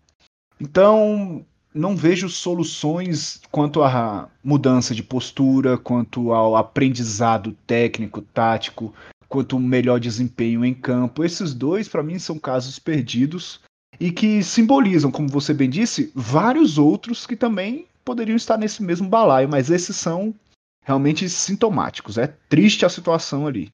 Então, 0.61 1.45
não 1.75 1.95
vejo 1.95 2.29
soluções 2.29 3.41
quanto 3.51 3.83
à 3.83 4.31
mudança 4.43 4.95
de 4.95 5.03
postura, 5.03 5.77
quanto 5.77 6.33
ao 6.33 6.57
aprendizado 6.57 7.57
técnico, 7.67 8.23
tático, 8.23 8.95
quanto 9.29 9.57
ao 9.57 9.63
melhor 9.63 10.01
desempenho 10.01 10.65
em 10.65 10.73
campo. 10.73 11.23
Esses 11.23 11.53
dois, 11.53 11.89
para 11.89 12.03
mim, 12.03 12.19
são 12.19 12.39
casos 12.39 12.79
perdidos 12.79 13.61
e 14.01 14.11
que 14.11 14.43
simbolizam, 14.43 15.11
como 15.11 15.29
você 15.29 15.53
bem 15.53 15.69
disse, 15.69 16.11
vários 16.15 16.79
outros 16.79 17.27
que 17.27 17.37
também 17.37 17.87
poderiam 18.05 18.37
estar 18.37 18.57
nesse 18.57 18.83
mesmo 18.83 19.09
balaio, 19.09 19.49
mas 19.49 19.71
esses 19.71 19.97
são 19.97 20.35
realmente 20.83 21.29
sintomáticos. 21.29 22.17
É 22.17 22.27
triste 22.49 22.87
a 22.87 22.89
situação 22.89 23.47
ali. 23.47 23.69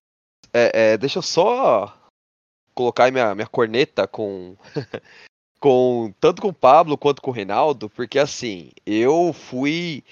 É, 0.53 0.93
é, 0.93 0.99
deixa 0.99 1.19
eu 1.19 1.23
só 1.23 1.97
colocar 2.75 3.11
minha, 3.13 3.35
minha 3.35 3.47
corneta 3.47 4.07
com 4.07 4.57
com 5.63 6.13
tanto 6.19 6.43
com 6.43 6.49
o 6.49 6.53
Pablo 6.53 6.99
quanto 6.99 7.23
com 7.23 7.31
o 7.31 7.33
Reinaldo, 7.33 7.89
porque 7.89 8.19
assim, 8.19 8.73
eu 8.85 9.33
fui 9.33 10.03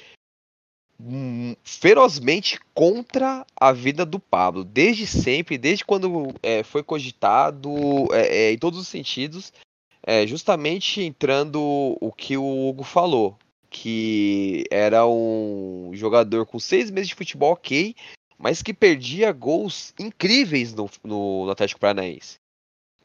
ferozmente 1.64 2.60
contra 2.72 3.44
a 3.58 3.72
vida 3.72 4.06
do 4.06 4.20
Pablo, 4.20 4.62
desde 4.62 5.08
sempre, 5.08 5.58
desde 5.58 5.84
quando 5.84 6.32
é, 6.40 6.62
foi 6.62 6.84
cogitado, 6.84 7.68
é, 8.12 8.44
é, 8.44 8.52
em 8.52 8.58
todos 8.58 8.78
os 8.78 8.86
sentidos, 8.86 9.52
é, 10.06 10.24
justamente 10.24 11.02
entrando 11.02 11.60
o 12.00 12.12
que 12.12 12.36
o 12.36 12.68
Hugo 12.68 12.84
falou, 12.84 13.36
que 13.68 14.62
era 14.70 15.04
um 15.04 15.90
jogador 15.94 16.46
com 16.46 16.60
seis 16.60 16.92
meses 16.92 17.08
de 17.08 17.16
futebol 17.16 17.54
ok, 17.54 17.96
mas 18.38 18.62
que 18.62 18.72
perdia 18.72 19.32
gols 19.32 19.92
incríveis 19.98 20.72
no, 20.74 20.88
no 21.02 21.50
Atlético 21.50 21.80
Paranaense 21.80 22.39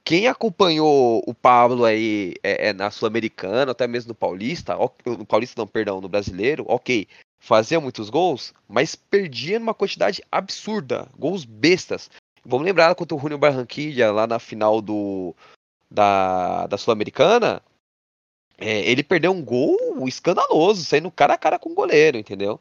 quem 0.06 0.28
acompanhou 0.28 1.24
o 1.26 1.34
Pablo 1.34 1.84
aí 1.84 2.36
é, 2.44 2.70
é 2.70 2.74
na 2.74 2.92
Sul-Americana, 2.92 3.72
até 3.72 3.88
mesmo 3.88 4.10
no 4.10 4.16
Paulista, 4.16 4.78
no 5.06 5.26
Paulista 5.26 5.60
não, 5.60 5.68
perdão, 5.68 6.00
no 6.00 6.08
Brasileiro, 6.08 6.64
ok, 6.68 7.08
fazia 7.40 7.82
muitos 7.82 8.10
gols, 8.12 8.54
mas 8.70 8.96
perdia 8.96 9.60
numa 9.60 9.74
quantidade 9.74 10.24
absurda, 10.32 11.10
gols 11.18 11.44
bestas. 11.44 12.10
Vamos 12.46 12.66
lembrar 12.66 12.94
contra 12.94 13.18
o 13.18 13.20
Júnior 13.20 13.40
Barranquilla 13.40 14.12
lá 14.12 14.28
na 14.28 14.38
final 14.38 14.80
do 14.80 15.36
da, 15.90 16.68
da 16.68 16.78
Sul-Americana, 16.78 17.62
é, 18.58 18.90
ele 18.90 19.04
perdeu 19.04 19.32
um 19.32 19.44
gol 19.44 20.08
escandaloso, 20.08 20.86
saindo 20.86 21.12
cara 21.12 21.34
a 21.34 21.38
cara 21.38 21.60
com 21.60 21.72
o 21.72 21.76
goleiro, 21.76 22.18
entendeu? 22.18 22.60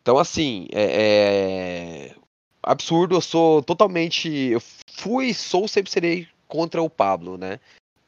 Então, 0.00 0.18
assim, 0.18 0.66
é, 0.72 2.12
é 2.12 2.14
absurdo. 2.62 3.16
Eu 3.16 3.20
sou 3.20 3.62
totalmente. 3.62 4.28
Eu 4.28 4.62
fui, 4.88 5.34
sou, 5.34 5.68
sempre 5.68 5.90
serei 5.90 6.28
contra 6.48 6.82
o 6.82 6.90
Pablo, 6.90 7.36
né? 7.36 7.60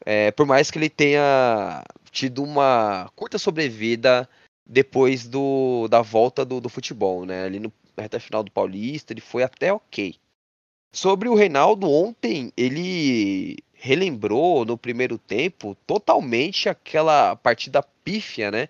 É, 0.05 0.31
por 0.31 0.45
mais 0.45 0.71
que 0.71 0.77
ele 0.77 0.89
tenha 0.89 1.83
tido 2.11 2.43
uma 2.43 3.09
curta 3.15 3.37
sobrevida 3.37 4.27
depois 4.65 5.27
do, 5.27 5.87
da 5.87 6.01
volta 6.01 6.45
do, 6.45 6.61
do 6.61 6.69
futebol, 6.69 7.25
né? 7.25 7.45
Ali 7.45 7.59
no, 7.59 7.71
reta 7.99 8.19
final 8.19 8.43
do 8.43 8.51
Paulista, 8.51 9.13
ele 9.13 9.21
foi 9.21 9.43
até 9.43 9.71
ok. 9.71 10.15
Sobre 10.93 11.29
o 11.29 11.35
Reinaldo, 11.35 11.89
ontem 11.89 12.51
ele 12.57 13.57
relembrou 13.73 14.65
no 14.65 14.77
primeiro 14.77 15.17
tempo 15.17 15.75
totalmente 15.85 16.67
aquela 16.67 17.35
partida 17.35 17.83
pífia, 18.03 18.49
né? 18.49 18.67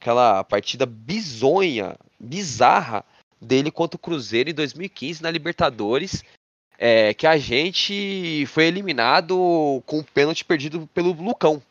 Aquela 0.00 0.44
partida 0.44 0.84
bizonha, 0.84 1.96
bizarra 2.18 3.04
dele 3.40 3.70
contra 3.70 3.96
o 3.96 4.00
Cruzeiro 4.00 4.50
em 4.50 4.54
2015 4.54 5.22
na 5.22 5.30
Libertadores, 5.30 6.22
é, 6.82 7.14
que 7.14 7.28
a 7.28 7.36
gente 7.36 8.44
foi 8.46 8.64
eliminado 8.64 9.82
com 9.86 9.98
um 9.98 10.02
pênalti 10.02 10.44
perdido 10.44 10.88
pelo 10.92 11.12
Lucão, 11.12 11.62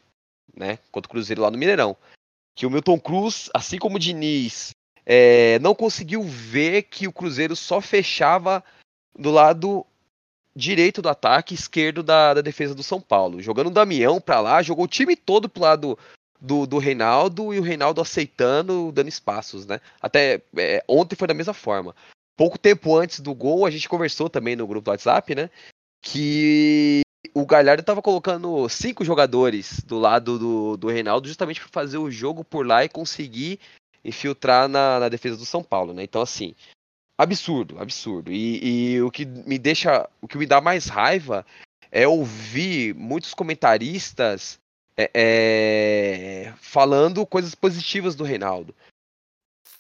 né? 0.56 0.80
Contra 0.89 1.10
o 1.10 1.12
Cruzeiro 1.12 1.41
lá 1.41 1.51
no 1.51 1.58
Mineirão 1.58 1.98
que 2.56 2.65
o 2.65 2.70
Milton 2.70 3.00
Cruz, 3.00 3.50
assim 3.53 3.77
como 3.77 3.96
o 3.96 4.00
Diniz, 4.00 4.72
é, 5.06 5.58
não 5.60 5.74
conseguiu 5.74 6.22
ver 6.24 6.84
que 6.84 7.08
o 7.08 7.13
Cruzeiro 7.13 7.56
só 7.56 7.82
fechava 7.82 8.63
do 9.18 9.32
lado 9.32 9.86
direito 10.56 11.01
do 11.01 11.10
ataque, 11.10 11.53
esquerdo 11.53 12.03
da, 12.03 12.34
da 12.34 12.41
defesa 12.41 12.75
do 12.75 12.84
São 12.84 13.00
Paulo. 13.00 13.41
Jogando 13.41 13.68
o 13.68 13.74
Damião 13.74 14.20
para 14.20 14.39
lá, 14.39 14.62
jogou 14.62 14.86
o 14.86 14.88
time 14.88 15.15
todo 15.15 15.50
pro 15.50 15.63
lado 15.63 15.98
do, 16.39 16.68
do 16.68 16.77
Reinaldo 16.77 17.53
e 17.53 17.60
o 17.60 17.63
Reinaldo 17.63 18.01
aceitando, 18.01 18.91
dando 18.91 19.08
espaços, 19.08 19.65
né? 19.65 19.80
Até 20.01 20.41
é, 20.58 20.84
ontem 20.88 21.15
foi 21.15 21.27
da 21.27 21.34
mesma 21.34 21.53
forma. 21.53 21.96
Pouco 22.42 22.58
tempo 22.58 22.98
antes 22.98 23.20
do 23.20 23.36
gol, 23.36 23.68
a 23.68 23.70
gente 23.70 23.88
conversou 23.88 24.28
também 24.28 24.56
no 24.56 24.66
grupo 24.66 24.86
do 24.86 24.90
WhatsApp, 24.90 25.36
né? 25.36 25.48
Que 26.02 27.02
o 27.36 27.46
Galhardo 27.46 27.82
estava 27.82 28.02
colocando 28.02 28.68
cinco 28.68 29.06
jogadores 29.06 29.80
do 29.84 30.00
lado 30.00 30.40
do, 30.40 30.76
do 30.76 30.88
Reinaldo 30.90 31.28
justamente 31.28 31.62
para 31.62 31.70
fazer 31.70 32.00
o 32.00 32.10
jogo 32.10 32.44
por 32.44 32.66
lá 32.66 32.84
e 32.84 32.90
conseguir 32.90 33.60
infiltrar 34.04 34.68
na, 34.68 35.00
na, 35.02 35.08
defesa 35.08 35.38
do 35.38 35.46
São 35.46 35.62
Paulo, 35.62 35.94
né? 35.94 36.02
Então, 36.02 36.20
assim, 36.20 36.56
absurdo, 37.16 37.78
absurdo. 37.78 38.32
E, 38.32 38.94
e, 38.96 39.02
o 39.04 39.12
que 39.12 39.24
me 39.24 39.60
deixa, 39.60 40.10
o 40.20 40.28
que 40.28 40.40
me 40.40 40.48
dá 40.48 40.60
mais 40.60 40.88
raiva 40.88 41.46
é 41.92 42.08
ouvir 42.08 42.96
muitos 42.96 43.36
comentaristas 43.36 44.58
é, 44.98 45.12
é, 45.14 46.54
falando 46.60 47.24
coisas 47.24 47.54
positivas 47.54 48.16
do 48.16 48.24
Reinaldo. 48.24 48.74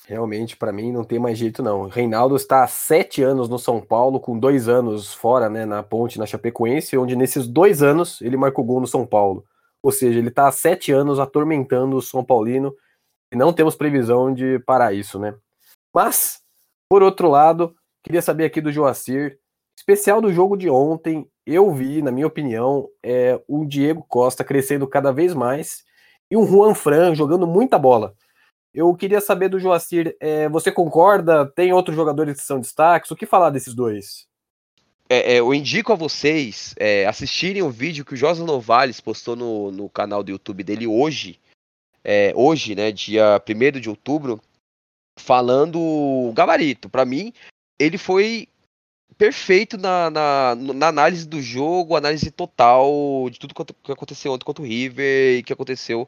Realmente, 0.07 0.57
para 0.57 0.71
mim, 0.71 0.91
não 0.91 1.03
tem 1.03 1.19
mais 1.19 1.37
jeito, 1.37 1.61
não. 1.61 1.87
Reinaldo 1.87 2.35
está 2.35 2.63
há 2.63 2.67
sete 2.67 3.21
anos 3.21 3.47
no 3.47 3.59
São 3.59 3.79
Paulo, 3.79 4.19
com 4.19 4.37
dois 4.37 4.67
anos 4.67 5.13
fora, 5.13 5.49
né, 5.49 5.65
na 5.65 5.83
ponte, 5.83 6.19
na 6.19 6.25
Chapecoense, 6.25 6.97
onde 6.97 7.15
nesses 7.15 7.47
dois 7.47 7.83
anos 7.83 8.21
ele 8.21 8.35
marcou 8.35 8.65
gol 8.65 8.81
no 8.81 8.87
São 8.87 9.05
Paulo. 9.05 9.45
Ou 9.81 9.91
seja, 9.91 10.19
ele 10.19 10.29
está 10.29 10.47
há 10.47 10.51
sete 10.51 10.91
anos 10.91 11.19
atormentando 11.19 11.95
o 11.95 12.01
São 12.01 12.23
Paulino 12.23 12.73
e 13.31 13.35
não 13.35 13.53
temos 13.53 13.75
previsão 13.75 14.33
de 14.33 14.59
parar 14.59 14.93
isso, 14.93 15.17
né? 15.17 15.35
Mas, 15.93 16.41
por 16.89 17.01
outro 17.01 17.29
lado, 17.29 17.75
queria 18.03 18.21
saber 18.21 18.45
aqui 18.45 18.59
do 18.59 18.71
Joacir, 18.71 19.39
especial 19.77 20.21
do 20.21 20.33
jogo 20.33 20.57
de 20.57 20.69
ontem, 20.69 21.27
eu 21.45 21.71
vi, 21.71 22.01
na 22.01 22.11
minha 22.11 22.27
opinião, 22.27 22.87
é, 23.03 23.41
o 23.47 23.65
Diego 23.65 24.05
Costa 24.07 24.43
crescendo 24.43 24.87
cada 24.87 25.11
vez 25.11 25.33
mais 25.33 25.83
e 26.29 26.37
um 26.37 26.45
Juan 26.45 26.73
Fran 26.73 27.15
jogando 27.15 27.47
muita 27.47 27.79
bola. 27.79 28.13
Eu 28.73 28.93
queria 28.95 29.19
saber 29.19 29.49
do 29.49 29.59
Joacir, 29.59 30.15
é, 30.19 30.47
você 30.47 30.71
concorda? 30.71 31.45
Tem 31.45 31.73
outros 31.73 31.95
jogadores 31.95 32.39
que 32.39 32.45
são 32.45 32.59
destaques? 32.59 33.11
O 33.11 33.15
que 33.15 33.25
falar 33.25 33.49
desses 33.49 33.73
dois? 33.73 34.25
É, 35.09 35.33
é, 35.33 35.39
eu 35.39 35.53
indico 35.53 35.91
a 35.91 35.95
vocês 35.95 36.73
é, 36.77 37.05
assistirem 37.05 37.61
o 37.61 37.69
vídeo 37.69 38.05
que 38.05 38.13
o 38.13 38.17
Josa 38.17 38.45
Novales 38.45 39.01
postou 39.01 39.35
no, 39.35 39.69
no 39.69 39.89
canal 39.89 40.23
do 40.23 40.31
YouTube 40.31 40.63
dele 40.63 40.87
hoje, 40.87 41.37
é, 42.01 42.31
hoje, 42.33 42.75
né, 42.75 42.93
dia 42.93 43.41
1 43.45 43.79
de 43.81 43.89
outubro, 43.89 44.41
falando 45.19 45.77
o 45.77 46.31
gabarito. 46.33 46.89
Para 46.89 47.03
mim, 47.03 47.33
ele 47.77 47.97
foi 47.97 48.47
perfeito 49.17 49.77
na, 49.77 50.09
na, 50.09 50.55
na, 50.55 50.87
análise 50.87 51.27
do 51.27 51.41
jogo, 51.41 51.97
análise 51.97 52.31
total 52.31 53.29
de 53.29 53.37
tudo 53.37 53.53
que 53.53 53.91
aconteceu 53.91 54.31
ontem 54.31 54.45
contra 54.45 54.63
o 54.63 54.67
River 54.67 55.39
e 55.39 55.43
que 55.43 55.51
aconteceu 55.51 56.07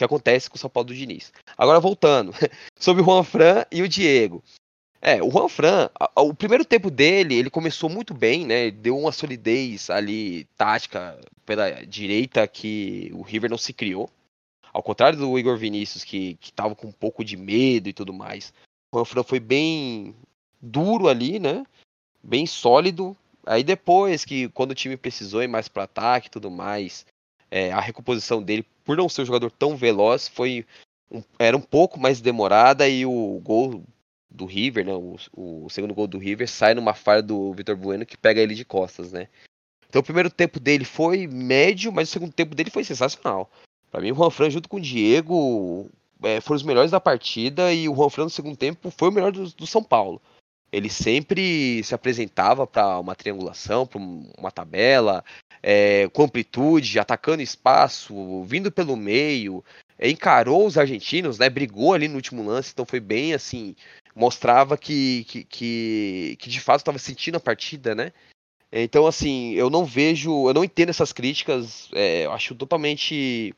que 0.00 0.04
acontece 0.04 0.48
com 0.48 0.56
o 0.56 0.58
São 0.58 0.70
Paulo 0.70 0.88
do 0.88 0.94
Diniz. 0.94 1.30
Agora 1.58 1.78
voltando, 1.78 2.32
sobre 2.80 3.02
o 3.02 3.04
Juan 3.04 3.22
Fran 3.22 3.64
e 3.70 3.82
o 3.82 3.88
Diego. 3.88 4.42
É, 5.02 5.22
o 5.22 5.30
Juan 5.30 5.48
Fran, 5.48 5.90
o 6.16 6.32
primeiro 6.32 6.64
tempo 6.64 6.90
dele, 6.90 7.34
ele 7.34 7.50
começou 7.50 7.90
muito 7.90 8.14
bem, 8.14 8.46
né? 8.46 8.70
Deu 8.70 8.98
uma 8.98 9.12
solidez 9.12 9.90
ali 9.90 10.44
tática 10.56 11.20
pela 11.44 11.84
direita 11.86 12.46
que 12.48 13.10
o 13.14 13.20
River 13.20 13.50
não 13.50 13.58
se 13.58 13.74
criou. 13.74 14.08
Ao 14.72 14.82
contrário 14.82 15.18
do 15.18 15.38
Igor 15.38 15.58
Vinícius, 15.58 16.02
que, 16.02 16.34
que 16.36 16.50
tava 16.50 16.74
com 16.74 16.86
um 16.86 16.92
pouco 16.92 17.22
de 17.22 17.36
medo 17.36 17.88
e 17.88 17.92
tudo 17.92 18.12
mais. 18.12 18.54
O 18.90 18.98
Juan 18.98 19.04
Fran 19.04 19.22
foi 19.22 19.40
bem 19.40 20.14
duro 20.62 21.08
ali, 21.08 21.38
né? 21.38 21.62
Bem 22.22 22.46
sólido. 22.46 23.14
Aí 23.44 23.62
depois 23.62 24.24
que, 24.24 24.48
quando 24.48 24.70
o 24.70 24.74
time 24.74 24.96
precisou 24.96 25.42
ir 25.42 25.48
mais 25.48 25.68
para 25.68 25.84
ataque 25.84 26.28
e 26.28 26.30
tudo 26.30 26.50
mais, 26.50 27.04
é, 27.50 27.72
a 27.72 27.80
recomposição 27.80 28.42
dele, 28.42 28.64
por 28.90 28.96
não 28.96 29.08
ser 29.08 29.22
um 29.22 29.26
jogador 29.26 29.52
tão 29.52 29.76
veloz, 29.76 30.26
foi 30.26 30.66
um, 31.08 31.22
era 31.38 31.56
um 31.56 31.60
pouco 31.60 32.00
mais 32.00 32.20
demorada 32.20 32.88
e 32.88 33.06
o 33.06 33.40
gol 33.40 33.84
do 34.28 34.44
River, 34.44 34.84
né, 34.84 34.92
o, 34.92 35.16
o, 35.32 35.70
segundo 35.70 35.94
gol 35.94 36.08
do 36.08 36.18
River, 36.18 36.48
sai 36.48 36.74
numa 36.74 36.92
falha 36.92 37.22
do 37.22 37.52
Vitor 37.52 37.76
Bueno 37.76 38.04
que 38.04 38.16
pega 38.16 38.40
ele 38.40 38.52
de 38.52 38.64
costas, 38.64 39.12
né? 39.12 39.28
Então 39.88 40.00
o 40.00 40.04
primeiro 40.04 40.28
tempo 40.28 40.58
dele 40.58 40.84
foi 40.84 41.28
médio, 41.28 41.92
mas 41.92 42.08
o 42.08 42.12
segundo 42.12 42.32
tempo 42.32 42.52
dele 42.52 42.68
foi 42.68 42.82
sensacional. 42.82 43.48
Para 43.92 44.00
mim 44.00 44.10
o 44.10 44.16
Juan 44.16 44.30
Fran 44.30 44.50
junto 44.50 44.68
com 44.68 44.78
o 44.78 44.80
Diego 44.80 45.88
é, 46.24 46.40
foram 46.40 46.56
os 46.56 46.64
melhores 46.64 46.90
da 46.90 47.00
partida 47.00 47.72
e 47.72 47.88
o 47.88 47.94
Juan 47.94 48.10
Fran 48.10 48.24
no 48.24 48.30
segundo 48.30 48.56
tempo 48.56 48.90
foi 48.90 49.08
o 49.08 49.12
melhor 49.12 49.30
do, 49.30 49.48
do 49.54 49.68
São 49.68 49.84
Paulo. 49.84 50.20
Ele 50.72 50.88
sempre 50.88 51.82
se 51.82 51.94
apresentava 51.94 52.66
para 52.66 52.98
uma 52.98 53.14
triangulação, 53.14 53.86
para 53.86 54.00
uma 54.00 54.50
tabela, 54.52 55.24
é, 55.62 56.08
com 56.08 56.22
amplitude, 56.22 56.98
atacando 56.98 57.42
espaço, 57.42 58.44
vindo 58.44 58.70
pelo 58.70 58.96
meio, 58.96 59.64
é, 59.98 60.08
encarou 60.08 60.66
os 60.66 60.78
argentinos, 60.78 61.38
né? 61.38 61.50
Brigou 61.50 61.92
ali 61.92 62.08
no 62.08 62.16
último 62.16 62.42
lance, 62.42 62.70
então 62.72 62.86
foi 62.86 63.00
bem 63.00 63.34
assim, 63.34 63.74
mostrava 64.14 64.76
que, 64.78 65.24
que, 65.24 65.44
que, 65.44 66.36
que 66.38 66.50
de 66.50 66.60
fato 66.60 66.80
estava 66.80 66.98
sentindo 66.98 67.36
a 67.36 67.40
partida, 67.40 67.94
né? 67.94 68.12
Então, 68.72 69.06
assim, 69.06 69.52
eu 69.54 69.68
não 69.68 69.84
vejo, 69.84 70.48
eu 70.48 70.54
não 70.54 70.62
entendo 70.62 70.90
essas 70.90 71.12
críticas, 71.12 71.88
é, 71.92 72.26
eu 72.26 72.32
acho 72.32 72.54
totalmente 72.54 73.52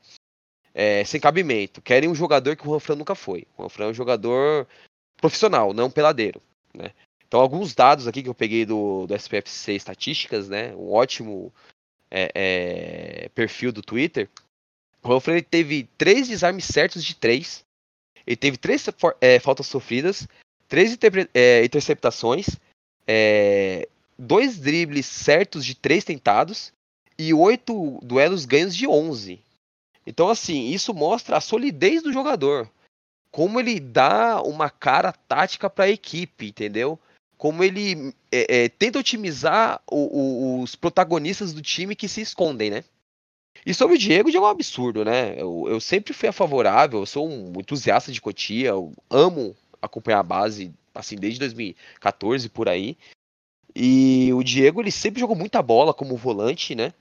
é, 0.74 1.04
sem 1.04 1.20
cabimento. 1.20 1.82
Querem 1.82 2.08
um 2.08 2.14
jogador 2.14 2.56
que 2.56 2.66
o 2.66 2.78
Juan 2.78 2.96
nunca 2.96 3.14
foi. 3.14 3.46
O 3.58 3.68
Juan 3.68 3.86
é 3.86 3.90
um 3.90 3.94
jogador 3.94 4.66
profissional, 5.18 5.74
não 5.74 5.86
um 5.86 5.90
peladeiro, 5.90 6.40
né? 6.74 6.92
Então, 7.26 7.40
alguns 7.40 7.74
dados 7.74 8.06
aqui 8.06 8.22
que 8.22 8.28
eu 8.28 8.34
peguei 8.34 8.66
do, 8.66 9.06
do 9.06 9.14
SPFC 9.14 9.72
Estatísticas, 9.72 10.48
né? 10.48 10.74
Um 10.74 10.92
ótimo 10.92 11.52
é, 12.10 12.30
é, 12.34 13.28
perfil 13.30 13.72
do 13.72 13.80
Twitter, 13.80 14.28
o 15.02 15.14
Humphrey 15.14 15.42
teve 15.42 15.88
três 15.98 16.28
desarmes 16.28 16.64
certos 16.64 17.04
de 17.04 17.14
três. 17.16 17.64
Ele 18.24 18.36
teve 18.36 18.56
três 18.56 18.86
é, 19.20 19.40
faltas 19.40 19.66
sofridas, 19.66 20.28
três 20.68 20.96
é, 21.34 21.64
interceptações, 21.64 22.46
é, 23.06 23.88
dois 24.16 24.58
dribles 24.58 25.06
certos 25.06 25.66
de 25.66 25.74
três 25.74 26.04
tentados 26.04 26.72
e 27.18 27.34
oito 27.34 27.98
duelos 28.02 28.44
ganhos 28.44 28.76
de 28.76 28.86
onze. 28.86 29.42
Então, 30.06 30.28
assim, 30.28 30.68
isso 30.68 30.94
mostra 30.94 31.36
a 31.36 31.40
solidez 31.40 32.02
do 32.02 32.12
jogador. 32.12 32.70
Como 33.32 33.58
ele 33.58 33.80
dá 33.80 34.40
uma 34.42 34.70
cara 34.70 35.12
tática 35.12 35.68
para 35.68 35.86
a 35.86 35.90
equipe, 35.90 36.46
entendeu? 36.46 37.00
como 37.42 37.64
ele 37.64 38.14
é, 38.30 38.66
é, 38.66 38.68
tenta 38.68 39.00
otimizar 39.00 39.82
o, 39.90 39.96
o, 39.96 40.62
os 40.62 40.76
protagonistas 40.76 41.52
do 41.52 41.60
time 41.60 41.96
que 41.96 42.06
se 42.06 42.20
escondem, 42.20 42.70
né? 42.70 42.84
E 43.66 43.74
sobre 43.74 43.96
o 43.96 43.98
Diego, 43.98 44.28
o 44.28 44.30
Diego 44.30 44.46
é 44.46 44.48
um 44.48 44.52
absurdo, 44.52 45.04
né? 45.04 45.34
Eu, 45.36 45.64
eu 45.66 45.80
sempre 45.80 46.12
fui 46.12 46.28
a 46.28 46.32
favorável, 46.32 47.00
eu 47.00 47.06
sou 47.06 47.28
um 47.28 47.52
entusiasta 47.58 48.12
de 48.12 48.20
Cotia, 48.20 48.68
eu 48.68 48.92
amo 49.10 49.56
acompanhar 49.82 50.20
a 50.20 50.22
base, 50.22 50.72
assim, 50.94 51.16
desde 51.16 51.40
2014 51.40 52.48
por 52.48 52.68
aí. 52.68 52.96
E 53.74 54.32
o 54.32 54.44
Diego, 54.44 54.80
ele 54.80 54.92
sempre 54.92 55.18
jogou 55.18 55.34
muita 55.34 55.60
bola 55.60 55.92
como 55.92 56.16
volante, 56.16 56.76
né? 56.76 56.94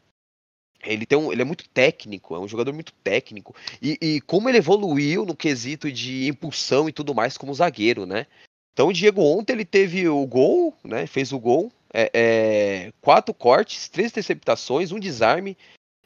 Ele, 0.83 1.05
tem 1.05 1.17
um, 1.17 1.31
ele 1.31 1.41
é 1.41 1.45
muito 1.45 1.67
técnico, 1.69 2.35
é 2.35 2.39
um 2.39 2.47
jogador 2.47 2.73
muito 2.73 2.93
técnico. 3.03 3.55
E, 3.81 3.97
e 4.01 4.21
como 4.21 4.49
ele 4.49 4.57
evoluiu 4.57 5.25
no 5.25 5.35
quesito 5.35 5.91
de 5.91 6.27
impulsão 6.27 6.89
e 6.89 6.91
tudo 6.91 7.13
mais 7.13 7.37
como 7.37 7.53
zagueiro, 7.53 8.05
né? 8.05 8.25
Então 8.73 8.87
o 8.87 8.93
Diego 8.93 9.21
ontem 9.21 9.53
ele 9.53 9.65
teve 9.65 10.07
o 10.07 10.25
gol, 10.25 10.75
né? 10.83 11.05
Fez 11.05 11.31
o 11.31 11.39
gol, 11.39 11.71
é, 11.93 12.09
é, 12.13 12.93
quatro 13.01 13.33
cortes, 13.33 13.89
três 13.89 14.11
interceptações, 14.11 14.91
um 14.91 14.99
desarme, 14.99 15.57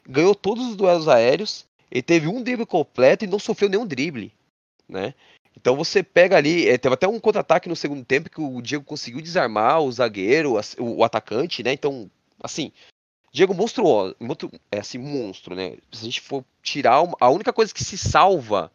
ganhou 0.06 0.34
todos 0.34 0.66
os 0.66 0.76
duelos 0.76 1.08
aéreos, 1.08 1.64
ele 1.90 2.02
teve 2.02 2.28
um 2.28 2.42
drible 2.42 2.66
completo 2.66 3.24
e 3.24 3.28
não 3.28 3.38
sofreu 3.38 3.68
nenhum 3.68 3.86
drible, 3.86 4.32
né? 4.88 5.14
Então 5.56 5.74
você 5.74 6.02
pega 6.02 6.36
ali, 6.36 6.68
é, 6.68 6.76
teve 6.76 6.94
até 6.94 7.08
um 7.08 7.18
contra-ataque 7.18 7.68
no 7.68 7.76
segundo 7.76 8.04
tempo 8.04 8.28
que 8.28 8.40
o 8.40 8.60
Diego 8.60 8.84
conseguiu 8.84 9.22
desarmar 9.22 9.80
o 9.80 9.90
zagueiro, 9.90 10.54
o, 10.78 10.98
o 10.98 11.04
atacante, 11.04 11.62
né? 11.62 11.72
Então, 11.72 12.10
assim, 12.42 12.72
Diego 13.36 13.52
monstruoso, 13.52 14.16
é 14.72 14.78
assim, 14.78 14.96
monstro, 14.96 15.54
né? 15.54 15.76
Se 15.92 16.00
a 16.00 16.04
gente 16.04 16.22
for 16.22 16.42
tirar, 16.62 17.02
uma, 17.02 17.14
a 17.20 17.28
única 17.28 17.52
coisa 17.52 17.74
que 17.74 17.84
se 17.84 17.98
salva 17.98 18.72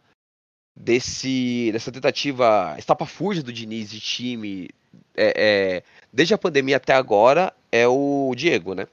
desse 0.76 1.72
dessa 1.72 1.92
tentativa 1.92 2.76
estapafúrdia 2.78 3.42
do 3.42 3.52
Diniz 3.52 3.90
de 3.90 4.00
time 4.00 4.70
é, 5.18 5.34
é, 5.36 5.84
desde 6.14 6.36
a 6.36 6.38
pandemia 6.38 6.78
até 6.78 6.94
agora 6.94 7.52
é 7.72 7.88
o 7.88 8.32
Diego, 8.36 8.76
né? 8.76 8.88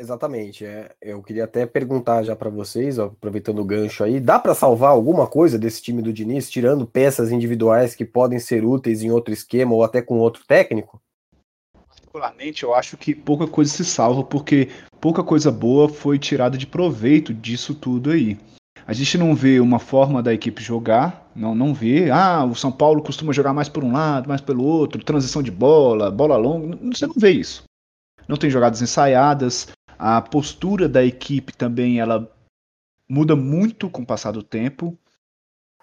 Exatamente. 0.00 0.64
É, 0.64 0.90
eu 1.02 1.22
queria 1.22 1.44
até 1.44 1.66
perguntar 1.66 2.22
já 2.22 2.34
para 2.34 2.48
vocês, 2.48 2.98
ó, 2.98 3.08
aproveitando 3.08 3.58
o 3.58 3.66
gancho 3.66 4.02
aí, 4.02 4.18
dá 4.18 4.38
para 4.38 4.54
salvar 4.54 4.92
alguma 4.92 5.26
coisa 5.26 5.58
desse 5.58 5.82
time 5.82 6.00
do 6.00 6.14
Diniz, 6.14 6.48
tirando 6.48 6.86
peças 6.86 7.30
individuais 7.30 7.94
que 7.94 8.06
podem 8.06 8.38
ser 8.38 8.64
úteis 8.64 9.02
em 9.02 9.10
outro 9.10 9.34
esquema 9.34 9.74
ou 9.74 9.84
até 9.84 10.00
com 10.00 10.18
outro 10.18 10.46
técnico? 10.46 10.98
Particularmente, 12.18 12.64
eu 12.64 12.74
acho 12.74 12.96
que 12.96 13.14
pouca 13.14 13.46
coisa 13.46 13.70
se 13.70 13.84
salva, 13.84 14.24
porque 14.24 14.68
pouca 15.00 15.22
coisa 15.22 15.52
boa 15.52 15.88
foi 15.88 16.18
tirada 16.18 16.58
de 16.58 16.66
proveito 16.66 17.32
disso 17.32 17.74
tudo 17.74 18.10
aí. 18.10 18.36
A 18.86 18.92
gente 18.92 19.16
não 19.16 19.34
vê 19.34 19.60
uma 19.60 19.78
forma 19.78 20.22
da 20.22 20.34
equipe 20.34 20.62
jogar, 20.62 21.30
não, 21.34 21.54
não 21.54 21.72
vê. 21.72 22.10
Ah, 22.10 22.44
o 22.44 22.54
São 22.56 22.72
Paulo 22.72 23.02
costuma 23.02 23.32
jogar 23.32 23.52
mais 23.52 23.68
por 23.68 23.84
um 23.84 23.92
lado, 23.92 24.28
mais 24.28 24.40
pelo 24.40 24.64
outro, 24.64 25.04
transição 25.04 25.42
de 25.42 25.50
bola, 25.50 26.10
bola 26.10 26.36
longa. 26.36 26.76
Você 26.92 27.06
não 27.06 27.14
vê 27.16 27.30
isso. 27.30 27.62
Não 28.26 28.36
tem 28.36 28.50
jogadas 28.50 28.82
ensaiadas. 28.82 29.68
A 29.96 30.20
postura 30.20 30.88
da 30.88 31.04
equipe 31.04 31.56
também 31.56 32.00
ela 32.00 32.28
muda 33.08 33.36
muito 33.36 33.88
com 33.88 34.02
o 34.02 34.06
passar 34.06 34.32
do 34.32 34.42
tempo. 34.42 34.98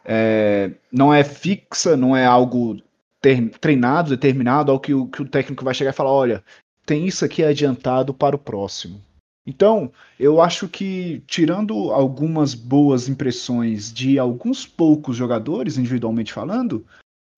É, 0.04 0.72
não 0.92 1.14
é 1.14 1.24
fixa, 1.24 1.96
não 1.96 2.16
é 2.16 2.26
algo 2.26 2.78
ter, 3.26 3.50
treinado, 3.58 4.12
determinado, 4.12 4.72
ao 4.72 4.80
que 4.80 4.94
o, 4.94 5.08
que 5.08 5.24
o 5.24 5.28
técnico 5.28 5.66
vai 5.66 5.74
chegar 5.74 5.90
e 5.90 5.94
falar: 5.94 6.12
olha, 6.12 6.44
tem 6.86 7.08
isso 7.08 7.26
aqui 7.26 7.44
adiantado 7.44 8.14
para 8.14 8.36
o 8.36 8.40
próximo. 8.40 9.02
Então, 9.48 9.92
eu 10.20 10.42
acho 10.42 10.68
que, 10.68 11.24
tirando 11.26 11.92
algumas 11.92 12.54
boas 12.54 13.10
impressões 13.10 13.92
de 13.92 14.20
alguns 14.20 14.66
poucos 14.66 15.16
jogadores, 15.16 15.78
individualmente 15.78 16.34
falando, 16.34 16.86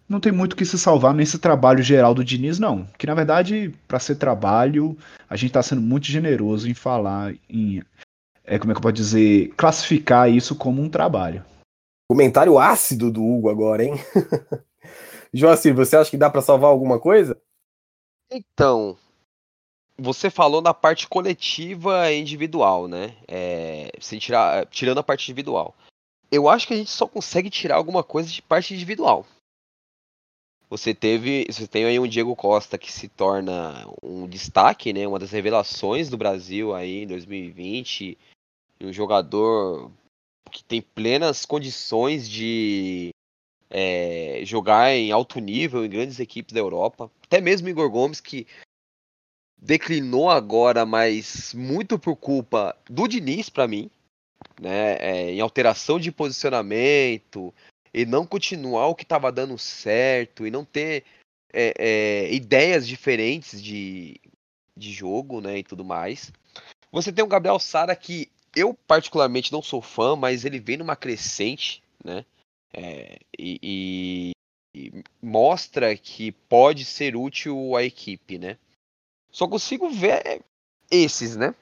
não 0.07 0.19
tem 0.19 0.31
muito 0.31 0.55
que 0.55 0.65
se 0.65 0.77
salvar 0.77 1.13
nesse 1.13 1.37
trabalho 1.37 1.83
geral 1.83 2.13
do 2.13 2.23
Diniz, 2.23 2.59
não. 2.59 2.85
Que, 2.97 3.07
na 3.07 3.13
verdade, 3.13 3.73
para 3.87 3.99
ser 3.99 4.15
trabalho, 4.15 4.97
a 5.29 5.35
gente 5.35 5.49
está 5.49 5.63
sendo 5.63 5.81
muito 5.81 6.07
generoso 6.07 6.69
em 6.69 6.73
falar, 6.73 7.33
em. 7.49 7.81
É, 8.43 8.57
como 8.59 8.71
é 8.71 8.73
que 8.73 8.79
eu 8.79 8.83
posso 8.83 8.93
dizer? 8.93 9.53
Classificar 9.57 10.29
isso 10.29 10.55
como 10.55 10.81
um 10.81 10.89
trabalho. 10.89 11.43
Comentário 12.09 12.57
ácido 12.57 13.11
do 13.11 13.21
Hugo 13.21 13.49
agora, 13.49 13.83
hein? 13.83 13.95
Joacir, 15.33 15.75
você 15.75 15.95
acha 15.95 16.09
que 16.09 16.17
dá 16.17 16.29
para 16.29 16.41
salvar 16.41 16.69
alguma 16.69 16.99
coisa? 16.99 17.39
Então, 18.31 18.97
você 19.97 20.29
falou 20.29 20.61
na 20.61 20.73
parte 20.73 21.07
coletiva 21.07 22.11
e 22.11 22.19
individual, 22.19 22.87
né? 22.87 23.17
É, 23.27 23.91
sem 23.99 24.19
tirar, 24.19 24.65
tirando 24.67 24.99
a 24.99 25.03
parte 25.03 25.29
individual. 25.29 25.75
Eu 26.31 26.47
acho 26.49 26.67
que 26.67 26.73
a 26.73 26.77
gente 26.77 26.91
só 26.91 27.07
consegue 27.07 27.49
tirar 27.49 27.75
alguma 27.75 28.03
coisa 28.03 28.29
de 28.29 28.41
parte 28.41 28.73
individual. 28.73 29.25
Você 30.69 30.93
teve, 30.93 31.45
você 31.49 31.65
tem 31.65 31.85
aí 31.85 31.97
um 31.97 32.07
Diego 32.07 32.35
Costa 32.35 32.77
que 32.77 32.91
se 32.91 33.07
torna 33.07 33.87
um 34.03 34.27
destaque, 34.27 34.91
né? 34.91 35.07
Uma 35.07 35.17
das 35.17 35.31
revelações 35.31 36.09
do 36.09 36.17
Brasil 36.17 36.75
aí 36.75 37.03
em 37.03 37.07
2020, 37.07 38.17
um 38.81 38.91
jogador 38.91 39.89
que 40.51 40.63
tem 40.63 40.81
plenas 40.81 41.45
condições 41.45 42.29
de 42.29 43.11
é, 43.69 44.41
jogar 44.43 44.91
em 44.91 45.11
alto 45.11 45.39
nível 45.39 45.85
em 45.85 45.89
grandes 45.89 46.19
equipes 46.19 46.53
da 46.53 46.59
Europa. 46.59 47.11
Até 47.23 47.41
mesmo 47.41 47.69
Igor 47.69 47.89
Gomes, 47.89 48.21
que 48.21 48.47
declinou 49.57 50.29
agora, 50.29 50.85
mas 50.85 51.53
muito 51.53 51.97
por 51.97 52.15
culpa 52.15 52.75
do 52.89 53.07
Diniz, 53.07 53.49
para 53.49 53.67
mim, 53.67 53.89
né? 54.61 54.97
É, 54.99 55.31
em 55.31 55.39
alteração 55.39 55.99
de 55.99 56.11
posicionamento 56.11 57.53
e 57.93 58.05
não 58.05 58.25
continuar 58.25 58.87
o 58.87 58.95
que 58.95 59.03
estava 59.03 59.31
dando 59.31 59.57
certo 59.57 60.45
e 60.45 60.51
não 60.51 60.63
ter 60.63 61.03
é, 61.51 61.73
é, 61.77 62.33
ideias 62.33 62.87
diferentes 62.87 63.61
de, 63.61 64.19
de 64.75 64.91
jogo, 64.91 65.41
né? 65.41 65.59
E 65.59 65.63
tudo 65.63 65.83
mais. 65.83 66.31
Você 66.91 67.11
tem 67.11 67.23
o 67.23 67.27
Gabriel 67.27 67.59
Sara 67.59 67.95
que 67.95 68.29
eu 68.55 68.73
particularmente 68.73 69.51
não 69.51 69.61
sou 69.61 69.81
fã, 69.81 70.15
mas 70.15 70.45
ele 70.45 70.59
vem 70.59 70.77
numa 70.77 70.95
crescente, 70.95 71.83
né? 72.03 72.25
É, 72.73 73.19
e, 73.37 74.33
e, 74.75 75.03
mostra 75.21 75.95
que 75.95 76.31
pode 76.31 76.85
ser 76.85 77.15
útil 77.15 77.75
à 77.75 77.83
equipe, 77.83 78.37
né? 78.37 78.57
Só 79.31 79.47
consigo 79.47 79.89
ver 79.89 80.43
esses, 80.89 81.35
né? 81.35 81.53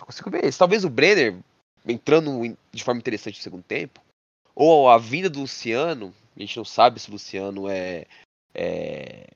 Só 0.00 0.06
consigo 0.06 0.30
ver 0.30 0.44
esses. 0.44 0.58
Talvez 0.58 0.84
o 0.84 0.90
Brenner 0.90 1.38
entrando 1.86 2.56
de 2.72 2.84
forma 2.84 3.00
interessante 3.00 3.38
no 3.38 3.42
segundo 3.42 3.62
tempo, 3.62 4.00
ou 4.54 4.88
a 4.88 4.98
vinda 4.98 5.28
do 5.28 5.40
Luciano. 5.40 6.14
A 6.36 6.40
gente 6.40 6.56
não 6.56 6.64
sabe 6.64 6.98
se 6.98 7.08
o 7.08 7.12
Luciano 7.12 7.68
é, 7.68 8.06
é 8.54 9.26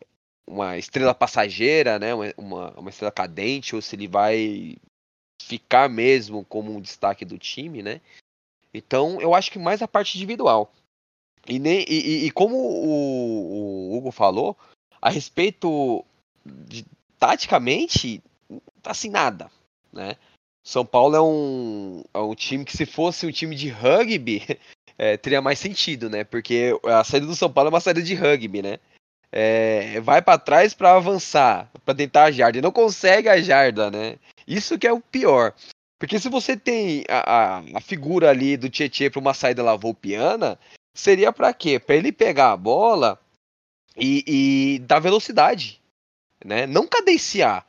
uma 0.47 0.77
estrela 0.79 1.15
passageira, 1.15 1.99
né? 1.99 2.13
Uma, 2.37 2.71
uma 2.73 2.91
estrela 2.91 3.13
cadente, 3.13 3.77
ou 3.77 3.83
se 3.83 3.95
ele 3.95 4.09
vai 4.09 4.77
ficar 5.43 5.89
mesmo 5.89 6.45
como 6.45 6.75
um 6.75 6.81
destaque 6.81 7.25
do 7.25 7.39
time, 7.39 7.83
né? 7.83 8.01
Então, 8.73 9.21
eu 9.21 9.35
acho 9.35 9.51
que 9.51 9.59
mais 9.59 9.81
a 9.81 9.89
parte 9.89 10.17
individual. 10.17 10.73
E, 11.49 11.59
nem, 11.59 11.85
e, 11.89 12.27
e 12.27 12.31
como 12.31 12.57
o, 12.57 13.93
o, 13.93 13.97
Hugo 13.97 14.11
falou, 14.11 14.57
a 15.01 15.09
respeito 15.09 16.05
de 16.45 16.85
taticamente, 17.19 18.23
assim, 18.85 19.09
nada, 19.09 19.51
né? 19.93 20.17
São 20.63 20.85
Paulo 20.85 21.17
é 21.17 21.23
um, 21.23 22.05
é 22.13 22.19
um 22.19 22.35
time 22.35 22.65
que 22.65 22.77
se 22.77 22.85
fosse 22.85 23.27
um 23.27 23.33
time 23.33 23.57
de 23.57 23.71
rugby, 23.71 24.43
é, 24.99 25.17
teria 25.17 25.41
mais 25.41 25.59
sentido, 25.59 26.11
né? 26.11 26.25
Porque 26.25 26.79
a 26.85 27.03
saída 27.03 27.27
do 27.27 27.35
São 27.35 27.51
Paulo 27.51 27.69
é 27.69 27.73
uma 27.73 27.81
saída 27.81 28.03
de 28.03 28.15
rugby, 28.15 28.61
né? 28.61 28.79
É, 29.33 30.01
vai 30.01 30.21
para 30.21 30.39
trás 30.39 30.75
para 30.75 30.95
avançar, 30.95 31.71
para 31.85 31.95
tentar 31.95 32.25
a 32.25 32.31
jarda, 32.31 32.59
e 32.59 32.63
não 32.63 32.73
consegue 32.73 33.29
a 33.29 33.41
jarda, 33.41 33.91
né? 33.91 34.17
Isso 34.47 34.79
que 34.79 34.87
é 34.87 34.93
o 34.93 35.01
pior. 35.01 35.55
Porque 35.99 36.19
se 36.19 36.29
você 36.29 36.57
tem 36.57 37.05
a, 37.09 37.59
a, 37.59 37.63
a 37.75 37.81
figura 37.81 38.31
ali 38.31 38.57
do 38.57 38.71
Tietchan 38.71 39.11
para 39.11 39.21
uma 39.21 39.35
saída 39.35 39.63
lavoupiana, 39.63 40.59
seria 40.99 41.33
para 41.33 41.55
quê? 41.55 41.79
Para 41.79 41.95
ele 41.95 42.11
pegar 42.11 42.53
a 42.53 42.57
bola 42.57 43.19
e, 43.97 44.25
e 44.27 44.79
dar 44.81 44.99
velocidade, 44.99 45.81
né? 46.45 46.67
Não 46.67 46.87
cadenciar. 46.87 47.65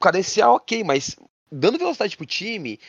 Cadenciar, 0.00 0.50
ok, 0.50 0.82
mas 0.82 1.16
dando 1.50 1.78
velocidade 1.78 2.16
pro 2.16 2.26
time, 2.26 2.80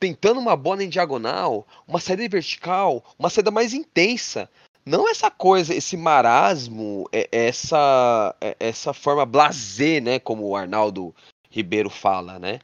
tentando 0.00 0.40
uma 0.40 0.56
bola 0.56 0.82
em 0.82 0.88
diagonal, 0.88 1.66
uma 1.86 2.00
saída 2.00 2.28
vertical, 2.28 3.04
uma 3.16 3.30
saída 3.30 3.52
mais 3.52 3.72
intensa. 3.72 4.50
Não 4.84 5.08
essa 5.08 5.30
coisa, 5.30 5.74
esse 5.74 5.96
marasmo, 5.96 7.08
é, 7.12 7.28
essa 7.30 8.34
é, 8.40 8.56
essa 8.58 8.92
forma 8.92 9.24
blazer, 9.24 10.02
né? 10.02 10.18
Como 10.18 10.44
o 10.46 10.56
Arnaldo 10.56 11.14
Ribeiro 11.50 11.88
fala, 11.88 12.38
né? 12.38 12.58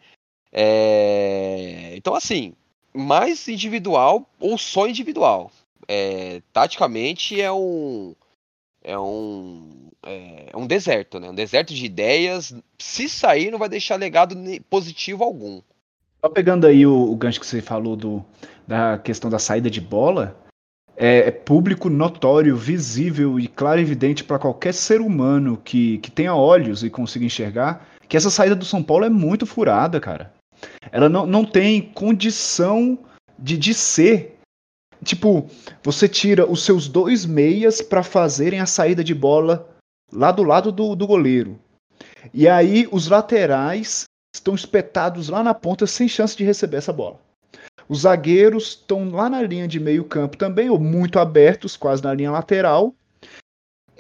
É... 0.53 1.95
Então, 1.97 2.15
assim, 2.15 2.55
mais 2.93 3.49
individual 3.49 4.29
ou 4.39 4.59
só 4.59 4.87
individual 4.87 5.51
é, 5.89 6.43
taticamente 6.53 7.41
é 7.41 7.51
um 7.53 8.15
é 8.83 8.99
um 8.99 9.91
é, 10.05 10.51
é, 10.53 10.57
um 10.57 10.67
deserto, 10.67 11.21
né? 11.21 11.31
Um 11.31 11.35
deserto 11.35 11.73
de 11.73 11.85
ideias. 11.85 12.55
Se 12.79 13.09
sair, 13.09 13.51
não 13.51 13.59
vai 13.59 13.69
deixar 13.69 13.97
legado 13.97 14.37
positivo 14.69 15.23
algum. 15.23 15.61
Só 16.25 16.29
pegando 16.29 16.67
aí 16.67 16.87
o, 16.87 17.11
o 17.11 17.17
gancho 17.17 17.41
que 17.41 17.47
você 17.47 17.61
falou 17.61 17.97
do, 17.97 18.25
da 18.67 18.99
questão 18.99 19.31
da 19.31 19.39
saída 19.39 19.71
de 19.71 19.81
bola, 19.81 20.37
é, 20.97 21.29
é 21.29 21.31
público 21.31 21.89
notório, 21.89 22.57
visível 22.57 23.39
e 23.39 23.49
claro 23.49 23.81
e 23.81 23.83
evidente 23.83 24.25
para 24.25 24.39
qualquer 24.39 24.75
ser 24.75 25.01
humano 25.01 25.61
que, 25.65 25.99
que 25.99 26.11
tenha 26.11 26.35
olhos 26.35 26.83
e 26.83 26.91
consiga 26.91 27.25
enxergar 27.25 27.89
que 28.09 28.17
essa 28.17 28.31
saída 28.31 28.55
do 28.55 28.65
São 28.65 28.83
Paulo 28.83 29.05
é 29.05 29.11
muito 29.11 29.47
furada, 29.47 29.99
cara. 29.99 30.33
Ela 30.91 31.09
não, 31.09 31.27
não 31.27 31.45
tem 31.45 31.81
condição 31.81 32.99
de, 33.39 33.57
de 33.57 33.75
ser 33.75 34.39
Tipo, 35.05 35.49
você 35.83 36.09
tira 36.09 36.51
os 36.51 36.65
seus 36.65 36.89
dois 36.89 37.27
meias 37.27 37.83
para 37.83 38.03
fazerem 38.03 38.61
a 38.61 38.67
saída 38.67 39.03
de 39.03 39.15
bola 39.15 39.69
lá 40.13 40.31
do 40.31 40.43
lado 40.43 40.71
do, 40.71 40.95
do 40.95 41.07
goleiro. 41.07 41.59
E 42.33 42.49
aí 42.49 42.89
os 42.93 43.09
laterais 43.09 44.05
estão 44.35 44.55
espetados 44.55 45.29
lá 45.29 45.43
na 45.43 45.55
ponta 45.55 45.87
sem 45.87 46.09
chance 46.09 46.37
de 46.37 46.45
receber 46.45 46.77
essa 46.77 46.93
bola. 46.93 47.19
Os 47.89 48.01
zagueiros 48.01 48.69
estão 48.69 49.11
lá 49.11 49.29
na 49.29 49.43
linha 49.43 49.67
de 49.67 49.81
meio 49.81 50.05
campo 50.05 50.37
também, 50.37 50.71
ou 50.71 50.79
muito 50.79 51.19
abertos, 51.19 51.77
quase 51.77 52.03
na 52.03 52.15
linha 52.15 52.31
lateral. 52.31 52.95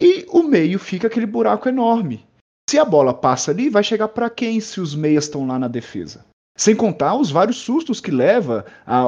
E 0.00 0.24
o 0.30 0.42
meio 0.42 0.78
fica 0.78 1.08
aquele 1.08 1.26
buraco 1.26 1.68
enorme. 1.68 2.24
Se 2.70 2.78
a 2.78 2.84
bola 2.84 3.12
passa 3.12 3.50
ali, 3.50 3.68
vai 3.68 3.82
chegar 3.82 4.08
para 4.08 4.30
quem 4.30 4.60
se 4.60 4.80
os 4.80 4.94
meias 4.94 5.24
estão 5.24 5.46
lá 5.46 5.58
na 5.58 5.68
defesa? 5.68 6.24
Sem 6.56 6.74
contar 6.76 7.16
os 7.16 7.30
vários 7.30 7.58
sustos 7.58 8.00
que 8.00 8.10
leva 8.10 8.64
a, 8.86 9.04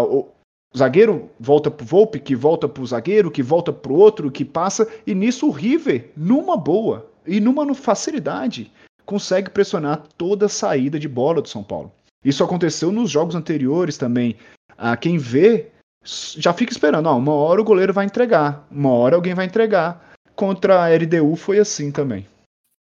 zagueiro 0.76 1.30
volta 1.38 1.70
pro 1.70 1.86
Volpe, 1.86 2.18
que 2.18 2.34
volta 2.34 2.68
pro 2.68 2.86
zagueiro, 2.86 3.30
que 3.30 3.42
volta 3.42 3.72
pro 3.72 3.94
outro, 3.94 4.30
que 4.30 4.44
passa, 4.44 4.88
e 5.06 5.14
nisso 5.14 5.46
o 5.46 5.50
River, 5.50 6.10
numa 6.16 6.56
boa 6.56 7.10
e 7.26 7.40
numa 7.40 7.74
facilidade, 7.74 8.70
consegue 9.06 9.50
pressionar 9.50 10.02
toda 10.18 10.46
a 10.46 10.48
saída 10.48 10.98
de 10.98 11.08
bola 11.08 11.40
do 11.40 11.48
São 11.48 11.62
Paulo. 11.62 11.92
Isso 12.24 12.42
aconteceu 12.42 12.90
nos 12.90 13.10
jogos 13.10 13.34
anteriores 13.34 13.96
também. 13.96 14.36
Ah, 14.76 14.96
quem 14.96 15.18
vê 15.18 15.68
já 16.04 16.52
fica 16.52 16.72
esperando, 16.72 17.06
ó, 17.06 17.16
uma 17.16 17.32
hora 17.32 17.60
o 17.60 17.64
goleiro 17.64 17.92
vai 17.92 18.04
entregar, 18.04 18.66
uma 18.70 18.90
hora 18.90 19.16
alguém 19.16 19.34
vai 19.34 19.46
entregar. 19.46 20.12
Contra 20.34 20.84
a 20.84 20.88
LDU 20.88 21.36
foi 21.36 21.58
assim 21.58 21.90
também. 21.92 22.26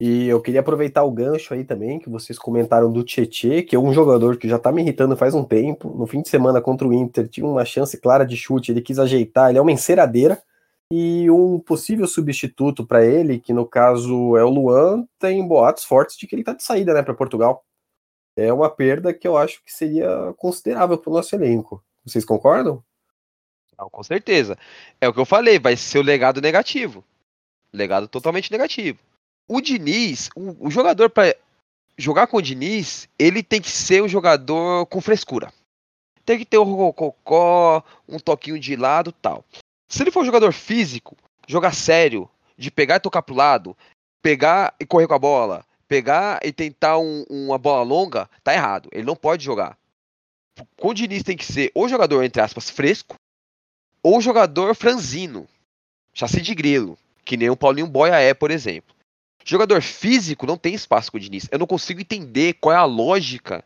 E 0.00 0.28
eu 0.28 0.40
queria 0.40 0.60
aproveitar 0.60 1.04
o 1.04 1.10
gancho 1.10 1.52
aí 1.52 1.62
também, 1.62 1.98
que 1.98 2.08
vocês 2.08 2.38
comentaram 2.38 2.90
do 2.90 3.04
Tietê, 3.04 3.62
que 3.62 3.76
é 3.76 3.78
um 3.78 3.92
jogador 3.92 4.38
que 4.38 4.48
já 4.48 4.58
tá 4.58 4.72
me 4.72 4.80
irritando 4.80 5.14
faz 5.14 5.34
um 5.34 5.44
tempo. 5.44 5.90
No 5.90 6.06
fim 6.06 6.22
de 6.22 6.30
semana 6.30 6.58
contra 6.58 6.88
o 6.88 6.92
Inter, 6.94 7.28
tinha 7.28 7.46
uma 7.46 7.66
chance 7.66 8.00
clara 8.00 8.24
de 8.24 8.34
chute, 8.34 8.72
ele 8.72 8.80
quis 8.80 8.98
ajeitar, 8.98 9.50
ele 9.50 9.58
é 9.58 9.60
uma 9.60 9.70
enceradeira. 9.70 10.42
E 10.90 11.30
um 11.30 11.60
possível 11.60 12.06
substituto 12.06 12.86
para 12.86 13.04
ele, 13.04 13.38
que 13.38 13.52
no 13.52 13.66
caso 13.66 14.38
é 14.38 14.42
o 14.42 14.48
Luan, 14.48 15.06
tem 15.18 15.46
boatos 15.46 15.84
fortes 15.84 16.16
de 16.16 16.26
que 16.26 16.34
ele 16.34 16.44
tá 16.44 16.54
de 16.54 16.62
saída, 16.62 16.94
né, 16.94 17.02
para 17.02 17.12
Portugal. 17.12 17.62
É 18.34 18.50
uma 18.50 18.70
perda 18.70 19.12
que 19.12 19.28
eu 19.28 19.36
acho 19.36 19.62
que 19.62 19.70
seria 19.70 20.32
considerável 20.38 20.96
para 20.96 21.10
o 21.10 21.12
nosso 21.12 21.34
elenco. 21.36 21.84
Vocês 22.06 22.24
concordam? 22.24 22.82
Não, 23.78 23.90
com 23.90 24.02
certeza. 24.02 24.56
É 24.98 25.06
o 25.06 25.12
que 25.12 25.20
eu 25.20 25.26
falei, 25.26 25.58
vai 25.58 25.76
ser 25.76 25.98
o 25.98 26.02
legado 26.02 26.40
negativo. 26.40 27.04
Legado 27.70 28.08
totalmente 28.08 28.50
negativo 28.50 28.98
o 29.50 29.60
Diniz, 29.60 30.30
o, 30.36 30.68
o 30.68 30.70
jogador 30.70 31.10
para 31.10 31.34
jogar 31.98 32.28
com 32.28 32.36
o 32.36 32.42
Diniz, 32.42 33.08
ele 33.18 33.42
tem 33.42 33.60
que 33.60 33.68
ser 33.68 34.00
um 34.00 34.08
jogador 34.08 34.86
com 34.86 35.00
frescura. 35.00 35.52
Tem 36.24 36.38
que 36.38 36.44
ter 36.44 36.58
um 36.58 36.62
rococó, 36.62 37.82
um 38.08 38.20
toquinho 38.20 38.60
de 38.60 38.76
lado 38.76 39.10
tal. 39.10 39.44
Se 39.88 40.04
ele 40.04 40.12
for 40.12 40.22
um 40.22 40.24
jogador 40.24 40.52
físico, 40.52 41.16
jogar 41.48 41.74
sério, 41.74 42.30
de 42.56 42.70
pegar 42.70 42.96
e 42.96 43.00
tocar 43.00 43.22
pro 43.22 43.34
lado, 43.34 43.76
pegar 44.22 44.72
e 44.78 44.86
correr 44.86 45.08
com 45.08 45.14
a 45.14 45.18
bola, 45.18 45.66
pegar 45.88 46.38
e 46.44 46.52
tentar 46.52 46.98
um, 46.98 47.24
uma 47.28 47.58
bola 47.58 47.82
longa, 47.82 48.30
tá 48.44 48.54
errado. 48.54 48.88
Ele 48.92 49.04
não 49.04 49.16
pode 49.16 49.44
jogar. 49.44 49.76
Com 50.76 50.90
o 50.90 50.94
Diniz 50.94 51.24
tem 51.24 51.36
que 51.36 51.44
ser 51.44 51.72
ou 51.74 51.88
jogador, 51.88 52.22
entre 52.22 52.40
aspas, 52.40 52.70
fresco, 52.70 53.16
ou 54.00 54.20
jogador 54.20 54.76
franzino, 54.76 55.48
chassi 56.14 56.40
de 56.40 56.54
grilo, 56.54 56.96
que 57.24 57.36
nem 57.36 57.50
o 57.50 57.56
Paulinho 57.56 57.88
Boia 57.88 58.14
é, 58.20 58.32
por 58.32 58.52
exemplo. 58.52 58.94
Jogador 59.44 59.82
físico 59.82 60.46
não 60.46 60.56
tem 60.56 60.74
espaço 60.74 61.10
com 61.10 61.16
o 61.16 61.20
Diniz. 61.20 61.48
Eu 61.50 61.58
não 61.58 61.66
consigo 61.66 62.00
entender 62.00 62.54
qual 62.54 62.74
é 62.74 62.78
a 62.78 62.84
lógica 62.84 63.64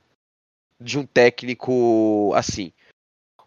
de 0.80 0.98
um 0.98 1.06
técnico 1.06 2.32
assim. 2.34 2.72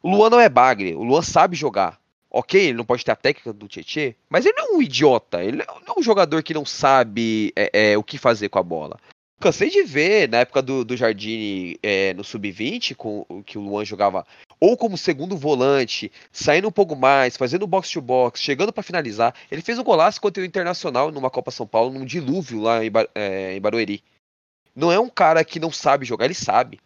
O 0.01 0.09
Luan 0.09 0.29
não 0.29 0.39
é 0.39 0.49
bagre, 0.49 0.95
o 0.95 1.03
Luan 1.03 1.21
sabe 1.21 1.55
jogar. 1.55 1.99
Ok, 2.29 2.61
ele 2.61 2.77
não 2.77 2.85
pode 2.85 3.03
ter 3.05 3.11
a 3.11 3.15
técnica 3.15 3.53
do 3.53 3.67
Tietê, 3.67 4.15
mas 4.29 4.45
ele 4.45 4.55
não 4.57 4.73
é 4.73 4.77
um 4.77 4.81
idiota. 4.81 5.43
Ele 5.43 5.63
não 5.85 5.95
é 5.95 5.99
um 5.99 6.03
jogador 6.03 6.43
que 6.43 6.53
não 6.53 6.65
sabe 6.65 7.53
é, 7.55 7.91
é, 7.91 7.97
o 7.97 8.03
que 8.03 8.17
fazer 8.17 8.49
com 8.49 8.59
a 8.59 8.63
bola. 8.63 8.99
Cansei 9.39 9.69
de 9.69 9.83
ver 9.83 10.27
na 10.27 10.39
época 10.39 10.63
do, 10.63 10.83
do 10.83 10.97
Jardine 10.97 11.77
é, 11.83 12.11
no 12.15 12.23
Sub-20, 12.23 12.95
com 12.95 13.23
que 13.45 13.57
o 13.57 13.61
Luan 13.61 13.85
jogava 13.85 14.25
ou 14.59 14.75
como 14.75 14.97
segundo 14.97 15.37
volante, 15.37 16.11
saindo 16.31 16.67
um 16.67 16.71
pouco 16.71 16.95
mais, 16.95 17.37
fazendo 17.37 17.67
box 17.67 17.91
to 17.91 18.01
box, 18.01 18.41
chegando 18.41 18.73
para 18.73 18.81
finalizar. 18.81 19.35
Ele 19.51 19.61
fez 19.61 19.77
um 19.77 19.83
golaço 19.83 20.19
contra 20.19 20.41
o 20.41 20.45
Internacional 20.45 21.11
numa 21.11 21.29
Copa 21.29 21.51
São 21.51 21.67
Paulo, 21.67 21.93
num 21.93 22.05
dilúvio 22.05 22.61
lá 22.61 22.83
em, 22.83 22.91
é, 23.13 23.55
em 23.55 23.61
Barueri. 23.61 24.03
Não 24.75 24.91
é 24.91 24.99
um 24.99 25.09
cara 25.09 25.45
que 25.45 25.59
não 25.59 25.71
sabe 25.71 26.05
jogar, 26.05 26.25
ele 26.25 26.33
sabe. 26.33 26.79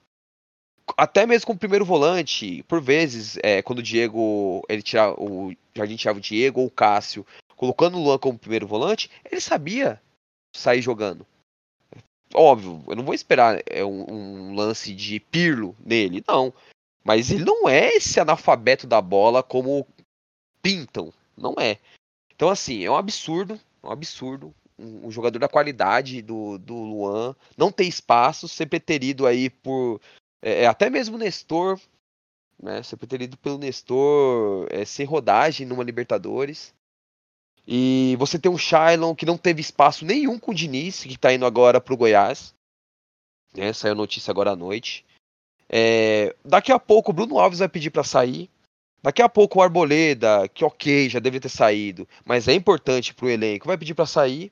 Até 0.97 1.25
mesmo 1.25 1.47
como 1.47 1.59
primeiro 1.59 1.85
volante, 1.85 2.63
por 2.63 2.81
vezes, 2.81 3.37
é, 3.41 3.61
quando 3.61 3.79
o 3.79 3.83
Diego, 3.83 4.61
ele 4.67 4.81
tira, 4.81 5.13
o 5.13 5.53
Jardim 5.73 5.95
tirava 5.95 6.19
o 6.19 6.21
Diego 6.21 6.59
ou 6.59 6.67
o 6.67 6.71
Cássio, 6.71 7.25
colocando 7.55 7.97
o 7.97 8.03
Luan 8.03 8.17
como 8.17 8.37
primeiro 8.37 8.67
volante, 8.67 9.09
ele 9.23 9.39
sabia 9.39 10.01
sair 10.53 10.81
jogando. 10.81 11.25
Óbvio, 12.33 12.83
eu 12.87 12.95
não 12.95 13.03
vou 13.03 13.13
esperar 13.13 13.61
é, 13.65 13.83
um, 13.83 14.05
um 14.09 14.55
lance 14.55 14.93
de 14.93 15.19
Pirlo 15.19 15.75
nele, 15.83 16.23
não. 16.27 16.53
Mas 17.03 17.31
ele 17.31 17.43
não 17.43 17.67
é 17.67 17.95
esse 17.95 18.19
analfabeto 18.19 18.85
da 18.85 19.01
bola 19.01 19.41
como 19.41 19.87
pintam. 20.61 21.13
Não 21.35 21.55
é. 21.59 21.79
Então, 22.33 22.49
assim, 22.49 22.83
é 22.83 22.91
um 22.91 22.95
absurdo. 22.95 23.59
Um 23.83 23.89
absurdo. 23.89 24.53
Um, 24.77 25.07
um 25.07 25.11
jogador 25.11 25.39
da 25.39 25.47
qualidade 25.47 26.21
do, 26.21 26.57
do 26.57 26.75
Luan 26.75 27.35
não 27.57 27.71
tem 27.71 27.87
espaço, 27.87 28.47
ser 28.47 28.67
preterido 28.67 29.25
aí 29.25 29.49
por. 29.49 29.99
É, 30.41 30.63
é, 30.63 30.67
até 30.67 30.89
mesmo 30.89 31.17
Nestor. 31.17 31.79
Né, 32.61 32.83
ser 32.83 32.95
preterido 32.95 33.35
pelo 33.37 33.57
Nestor 33.57 34.67
é, 34.69 34.85
sem 34.85 35.05
rodagem 35.05 35.65
numa 35.65 35.83
Libertadores. 35.83 36.73
E 37.67 38.15
você 38.17 38.39
tem 38.39 38.51
um 38.51 38.57
Shailon 38.57 39.15
que 39.15 39.25
não 39.25 39.37
teve 39.37 39.61
espaço 39.61 40.05
nenhum 40.05 40.39
com 40.39 40.51
o 40.51 40.55
Diniz, 40.55 41.03
que 41.03 41.13
está 41.13 41.33
indo 41.33 41.45
agora 41.45 41.79
para 41.79 41.93
o 41.93 41.97
Goiás. 41.97 42.53
Né, 43.55 43.73
saiu 43.73 43.95
notícia 43.95 44.31
agora 44.31 44.51
à 44.51 44.55
noite. 44.55 45.05
É, 45.69 46.35
daqui 46.43 46.71
a 46.71 46.79
pouco 46.79 47.11
o 47.11 47.13
Bruno 47.13 47.39
Alves 47.39 47.59
vai 47.59 47.69
pedir 47.69 47.91
para 47.91 48.03
sair. 48.03 48.49
Daqui 49.03 49.21
a 49.21 49.29
pouco 49.29 49.59
o 49.59 49.61
Arboleda, 49.61 50.47
que 50.49 50.63
ok, 50.63 51.09
já 51.09 51.19
deveria 51.19 51.41
ter 51.41 51.49
saído, 51.49 52.07
mas 52.23 52.47
é 52.47 52.53
importante 52.53 53.15
pro 53.15 53.29
elenco, 53.29 53.65
vai 53.65 53.77
pedir 53.77 53.95
para 53.95 54.05
sair. 54.05 54.51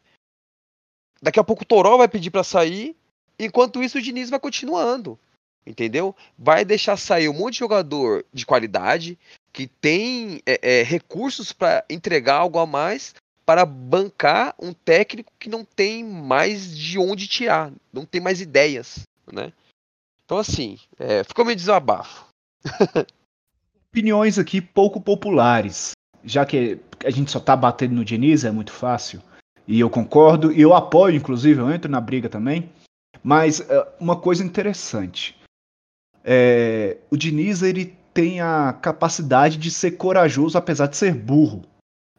Daqui 1.22 1.40
a 1.40 1.44
pouco 1.44 1.62
o 1.64 1.66
Toró 1.66 1.98
vai 1.98 2.08
pedir 2.08 2.32
para 2.32 2.44
sair. 2.44 2.96
Enquanto 3.38 3.84
isso, 3.84 3.98
o 3.98 4.02
Diniz 4.02 4.30
vai 4.30 4.40
continuando. 4.40 5.20
Entendeu? 5.68 6.16
Vai 6.38 6.66
deixar 6.66 6.98
sair 6.98 7.30
um 7.30 7.34
monte 7.34 7.54
de 7.54 7.60
jogador 7.60 8.26
de 8.34 8.46
qualidade, 8.46 9.20
que 9.60 9.68
tem 9.68 10.42
é, 10.46 10.80
é, 10.80 10.84
recursos 10.84 11.52
para 11.52 11.84
entregar 11.90 12.36
algo 12.36 12.58
a 12.60 12.66
mais, 12.66 13.14
para 13.46 13.66
bancar 13.66 14.56
um 14.58 14.72
técnico 14.72 15.34
que 15.38 15.50
não 15.50 15.66
tem 15.66 16.02
mais 16.02 16.78
de 16.78 16.98
onde 16.98 17.28
tirar, 17.28 17.70
não 17.92 18.06
tem 18.06 18.22
mais 18.22 18.40
ideias, 18.40 19.02
né? 19.30 19.52
Então, 20.24 20.38
assim, 20.38 20.78
é, 20.98 21.26
ficou 21.26 21.44
meio 21.44 21.58
desabafo. 21.58 22.26
Opiniões 23.92 24.40
aqui 24.40 24.62
pouco 24.62 25.02
populares. 25.02 25.92
Já 26.24 26.46
que 26.46 26.80
a 27.04 27.10
gente 27.10 27.30
só 27.30 27.40
tá 27.42 27.54
batendo 27.54 27.96
no 27.96 28.06
Diniz, 28.06 28.46
é 28.46 28.52
muito 28.52 28.72
fácil. 28.72 29.22
E 29.68 29.78
eu 29.82 29.90
concordo, 29.90 30.54
e 30.54 30.62
eu 30.62 30.74
apoio, 30.74 31.18
inclusive, 31.18 31.60
eu 31.60 31.70
entro 31.70 31.92
na 31.92 32.00
briga 32.00 32.30
também. 32.30 32.72
Mas 33.22 33.60
é, 33.60 33.94
uma 34.00 34.16
coisa 34.16 34.42
interessante. 34.42 35.38
É, 36.24 36.98
o 37.12 37.18
Diniz, 37.18 37.62
ele 37.62 37.99
tem 38.20 38.42
a 38.42 38.74
capacidade 38.74 39.58
de 39.58 39.72
ser 39.72 39.92
corajoso, 39.92 40.58
apesar 40.58 40.88
de 40.88 40.98
ser 40.98 41.14
burro. 41.14 41.62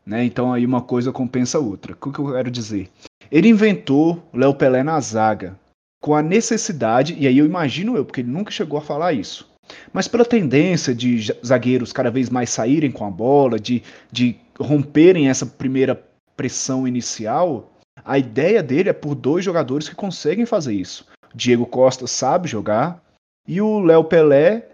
Né? 0.06 0.24
Então 0.24 0.50
aí 0.50 0.64
uma 0.64 0.80
coisa 0.80 1.12
compensa 1.12 1.58
a 1.58 1.60
outra. 1.60 1.92
O 1.92 2.10
que 2.10 2.18
eu 2.18 2.32
quero 2.32 2.50
dizer? 2.50 2.88
Ele 3.30 3.48
inventou 3.48 4.26
Léo 4.32 4.54
Pelé 4.54 4.82
na 4.82 4.98
zaga 4.98 5.58
com 6.02 6.14
a 6.14 6.22
necessidade, 6.22 7.14
e 7.18 7.26
aí 7.26 7.36
eu 7.36 7.44
imagino 7.44 7.98
eu, 7.98 8.06
porque 8.06 8.22
ele 8.22 8.30
nunca 8.30 8.50
chegou 8.50 8.78
a 8.78 8.82
falar 8.82 9.12
isso, 9.12 9.46
mas 9.92 10.08
pela 10.08 10.24
tendência 10.24 10.94
de 10.94 11.30
zagueiros 11.44 11.92
cada 11.92 12.10
vez 12.10 12.30
mais 12.30 12.48
saírem 12.48 12.90
com 12.90 13.04
a 13.04 13.10
bola, 13.10 13.60
de, 13.60 13.82
de 14.10 14.34
romperem 14.58 15.28
essa 15.28 15.44
primeira 15.44 16.02
pressão 16.34 16.88
inicial, 16.88 17.70
a 18.02 18.18
ideia 18.18 18.62
dele 18.62 18.88
é 18.88 18.94
por 18.94 19.14
dois 19.14 19.44
jogadores 19.44 19.86
que 19.86 19.94
conseguem 19.94 20.46
fazer 20.46 20.72
isso. 20.72 21.06
Diego 21.34 21.66
Costa 21.66 22.06
sabe 22.06 22.48
jogar 22.48 23.04
e 23.46 23.60
o 23.60 23.78
Léo 23.80 24.04
Pelé 24.04 24.70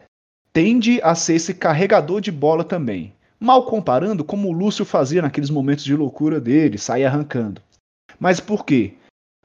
tende 0.56 1.02
a 1.02 1.14
ser 1.14 1.34
esse 1.34 1.52
carregador 1.52 2.22
de 2.22 2.32
bola 2.32 2.64
também. 2.64 3.12
Mal 3.38 3.66
comparando 3.66 4.24
como 4.24 4.48
o 4.48 4.52
Lúcio 4.52 4.86
fazia 4.86 5.20
naqueles 5.20 5.50
momentos 5.50 5.84
de 5.84 5.94
loucura 5.94 6.40
dele, 6.40 6.78
sair 6.78 7.04
arrancando. 7.04 7.60
Mas 8.18 8.40
por 8.40 8.64
quê? 8.64 8.94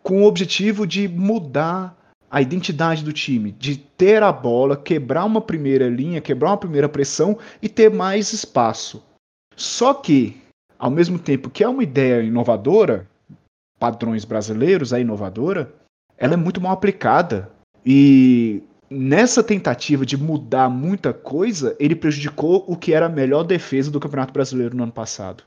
com 0.03 0.23
o 0.23 0.25
objetivo 0.25 0.85
de 0.85 1.07
mudar 1.07 1.97
a 2.29 2.41
identidade 2.41 3.03
do 3.03 3.11
time, 3.11 3.51
de 3.51 3.77
ter 3.77 4.23
a 4.23 4.31
bola, 4.31 4.77
quebrar 4.77 5.25
uma 5.25 5.41
primeira 5.41 5.89
linha, 5.89 6.21
quebrar 6.21 6.51
uma 6.51 6.57
primeira 6.57 6.87
pressão 6.87 7.37
e 7.61 7.67
ter 7.67 7.91
mais 7.91 8.31
espaço. 8.31 9.03
Só 9.55 9.93
que, 9.93 10.41
ao 10.79 10.89
mesmo 10.89 11.19
tempo 11.19 11.49
que 11.49 11.63
é 11.63 11.67
uma 11.67 11.83
ideia 11.83 12.23
inovadora, 12.23 13.07
padrões 13.77 14.23
brasileiros, 14.23 14.93
é 14.93 15.01
inovadora, 15.01 15.73
ela 16.17 16.33
é 16.33 16.37
muito 16.37 16.61
mal 16.61 16.71
aplicada. 16.71 17.51
E 17.85 18.63
nessa 18.91 19.41
tentativa 19.41 20.05
de 20.05 20.17
mudar 20.17 20.69
muita 20.69 21.13
coisa, 21.13 21.75
ele 21.79 21.95
prejudicou 21.95 22.65
o 22.67 22.75
que 22.75 22.93
era 22.93 23.05
a 23.05 23.09
melhor 23.09 23.43
defesa 23.43 23.89
do 23.89 24.01
Campeonato 24.01 24.33
Brasileiro 24.33 24.75
no 24.75 24.83
ano 24.83 24.91
passado. 24.91 25.45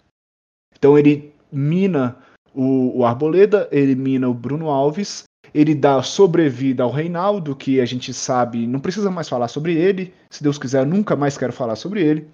Então 0.75 0.99
ele 0.99 1.31
mina 1.53 2.17
o, 2.55 3.01
o 3.01 3.05
Arboleda, 3.05 3.69
elimina 3.71 4.29
o 4.29 4.35
Bruno 4.35 4.71
Alves, 4.71 5.25
ele 5.53 5.75
dá 5.75 6.03
sobrevida 6.03 6.83
ao 6.83 6.91
Reinaldo, 6.91 7.55
que 7.55 7.81
a 7.81 7.85
gente 7.85 8.15
sabe, 8.15 8.67
não 8.67 8.81
precisa 8.81 9.11
mais 9.11 9.29
falar 9.29 9.49
sobre 9.49 9.75
ele, 9.75 10.15
se 10.31 10.43
Deus 10.43 10.59
quiser, 10.59 10.87
nunca 10.87 11.15
mais 11.15 11.37
quero 11.37 11.53
falar 11.53 11.77
sobre 11.77 12.03
ele. 12.03 12.27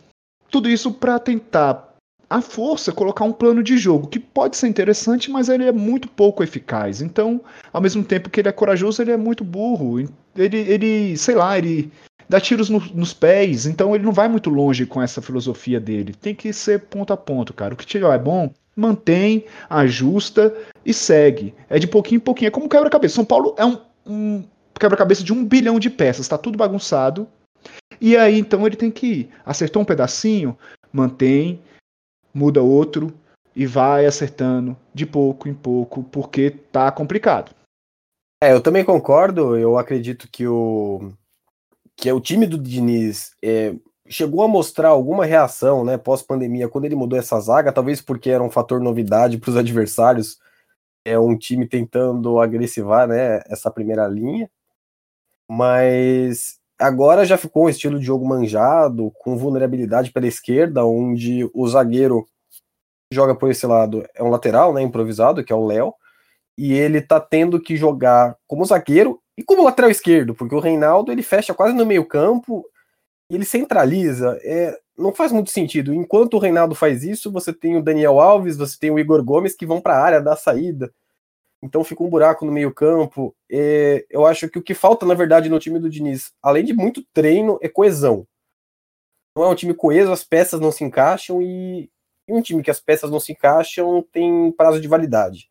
Tudo 0.48 0.70
isso 0.70 0.92
para 0.92 1.18
tentar 1.18 1.89
à 2.30 2.40
força 2.40 2.92
colocar 2.92 3.24
um 3.24 3.32
plano 3.32 3.60
de 3.60 3.76
jogo 3.76 4.06
que 4.06 4.20
pode 4.20 4.56
ser 4.56 4.68
interessante, 4.68 5.28
mas 5.28 5.48
ele 5.48 5.64
é 5.64 5.72
muito 5.72 6.06
pouco 6.06 6.44
eficaz. 6.44 7.02
Então, 7.02 7.40
ao 7.72 7.80
mesmo 7.80 8.04
tempo 8.04 8.30
que 8.30 8.40
ele 8.40 8.48
é 8.48 8.52
corajoso, 8.52 9.02
ele 9.02 9.10
é 9.10 9.16
muito 9.16 9.42
burro. 9.42 9.98
Ele, 10.36 10.56
ele 10.56 11.16
sei 11.16 11.34
lá, 11.34 11.58
ele 11.58 11.90
dá 12.28 12.40
tiros 12.40 12.70
no, 12.70 12.78
nos 12.94 13.12
pés, 13.12 13.66
então 13.66 13.92
ele 13.92 14.04
não 14.04 14.12
vai 14.12 14.28
muito 14.28 14.48
longe 14.48 14.86
com 14.86 15.02
essa 15.02 15.20
filosofia 15.20 15.80
dele. 15.80 16.14
Tem 16.14 16.32
que 16.32 16.52
ser 16.52 16.82
ponto 16.82 17.12
a 17.12 17.16
ponto, 17.16 17.52
cara. 17.52 17.74
O 17.74 17.76
que 17.76 17.84
tiver 17.84 18.14
é 18.14 18.18
bom, 18.18 18.54
mantém, 18.76 19.44
ajusta 19.68 20.54
e 20.86 20.94
segue. 20.94 21.52
É 21.68 21.80
de 21.80 21.88
pouquinho 21.88 22.18
em 22.18 22.20
pouquinho. 22.20 22.46
É 22.46 22.50
como 22.52 22.68
quebra-cabeça. 22.68 23.16
São 23.16 23.24
Paulo 23.24 23.56
é 23.58 23.66
um, 23.66 23.76
um 24.06 24.44
quebra-cabeça 24.78 25.24
de 25.24 25.32
um 25.32 25.44
bilhão 25.44 25.80
de 25.80 25.90
peças. 25.90 26.26
Está 26.26 26.38
tudo 26.38 26.56
bagunçado. 26.56 27.26
E 28.00 28.16
aí 28.16 28.38
então 28.38 28.64
ele 28.64 28.76
tem 28.76 28.90
que 28.90 29.06
ir. 29.06 29.30
Acertou 29.44 29.82
um 29.82 29.84
pedacinho, 29.84 30.56
mantém, 30.92 31.60
muda 32.32 32.62
outro 32.62 33.12
e 33.54 33.66
vai 33.66 34.06
acertando 34.06 34.76
de 34.94 35.04
pouco 35.04 35.48
em 35.48 35.54
pouco, 35.54 36.02
porque 36.04 36.50
tá 36.50 36.90
complicado. 36.90 37.54
É, 38.42 38.52
eu 38.52 38.60
também 38.60 38.84
concordo. 38.84 39.56
Eu 39.56 39.76
acredito 39.76 40.28
que 40.30 40.46
o 40.46 41.12
que 41.96 42.08
é 42.08 42.14
o 42.14 42.20
time 42.20 42.46
do 42.46 42.56
Diniz 42.56 43.32
é, 43.44 43.74
chegou 44.08 44.42
a 44.42 44.48
mostrar 44.48 44.88
alguma 44.88 45.26
reação, 45.26 45.84
né, 45.84 45.98
pós-pandemia, 45.98 46.68
quando 46.68 46.86
ele 46.86 46.96
mudou 46.96 47.18
essa 47.18 47.38
zaga, 47.38 47.72
talvez 47.72 48.00
porque 48.00 48.30
era 48.30 48.42
um 48.42 48.50
fator 48.50 48.80
novidade 48.80 49.36
para 49.38 49.50
os 49.50 49.56
adversários. 49.56 50.38
É 51.04 51.18
um 51.18 51.36
time 51.36 51.66
tentando 51.66 52.40
agressivar, 52.40 53.06
né, 53.06 53.40
essa 53.46 53.70
primeira 53.70 54.06
linha. 54.08 54.50
Mas 55.48 56.59
agora 56.80 57.24
já 57.24 57.36
ficou 57.36 57.66
um 57.66 57.68
estilo 57.68 57.98
de 57.98 58.04
jogo 58.04 58.26
manjado, 58.26 59.12
com 59.20 59.36
vulnerabilidade 59.36 60.10
pela 60.10 60.26
esquerda, 60.26 60.84
onde 60.84 61.48
o 61.54 61.68
zagueiro 61.68 62.26
joga 63.12 63.34
por 63.34 63.50
esse 63.50 63.66
lado 63.66 64.04
é 64.14 64.22
um 64.22 64.30
lateral, 64.30 64.72
né, 64.72 64.82
improvisado, 64.82 65.44
que 65.44 65.52
é 65.52 65.56
o 65.56 65.66
Léo, 65.66 65.92
e 66.56 66.72
ele 66.72 67.00
tá 67.00 67.20
tendo 67.20 67.60
que 67.60 67.76
jogar 67.76 68.36
como 68.46 68.64
zagueiro 68.64 69.20
e 69.36 69.42
como 69.42 69.64
lateral 69.64 69.90
esquerdo, 69.90 70.34
porque 70.34 70.54
o 70.54 70.60
Reinaldo 70.60 71.10
ele 71.10 71.22
fecha 71.22 71.54
quase 71.54 71.74
no 71.74 71.86
meio 71.86 72.04
campo, 72.04 72.64
e 73.30 73.34
ele 73.34 73.44
centraliza, 73.44 74.38
é, 74.42 74.76
não 74.98 75.12
faz 75.12 75.30
muito 75.30 75.50
sentido. 75.50 75.94
Enquanto 75.94 76.34
o 76.34 76.38
Reinaldo 76.38 76.74
faz 76.74 77.04
isso, 77.04 77.30
você 77.30 77.52
tem 77.52 77.76
o 77.76 77.82
Daniel 77.82 78.20
Alves, 78.20 78.56
você 78.56 78.76
tem 78.78 78.90
o 78.90 78.98
Igor 78.98 79.22
Gomes 79.22 79.54
que 79.54 79.64
vão 79.64 79.80
para 79.80 79.94
a 79.94 80.02
área 80.02 80.20
da 80.20 80.36
saída. 80.36 80.92
Então 81.62 81.84
fica 81.84 82.02
um 82.02 82.08
buraco 82.08 82.44
no 82.44 82.52
meio 82.52 82.72
campo. 82.72 83.34
É, 83.50 84.06
eu 84.10 84.26
acho 84.26 84.48
que 84.48 84.58
o 84.58 84.62
que 84.62 84.74
falta, 84.74 85.04
na 85.04 85.14
verdade, 85.14 85.48
no 85.48 85.58
time 85.58 85.78
do 85.78 85.90
Diniz, 85.90 86.32
além 86.42 86.64
de 86.64 86.72
muito 86.72 87.04
treino, 87.12 87.58
é 87.62 87.68
coesão. 87.68 88.26
Não 89.36 89.44
é 89.44 89.48
um 89.48 89.54
time 89.54 89.74
coeso, 89.74 90.12
as 90.12 90.24
peças 90.24 90.60
não 90.60 90.72
se 90.72 90.82
encaixam 90.84 91.40
e, 91.40 91.90
e 92.28 92.32
um 92.32 92.42
time 92.42 92.62
que 92.62 92.70
as 92.70 92.80
peças 92.80 93.10
não 93.10 93.20
se 93.20 93.32
encaixam 93.32 94.02
tem 94.12 94.50
prazo 94.52 94.80
de 94.80 94.88
validade 94.88 95.50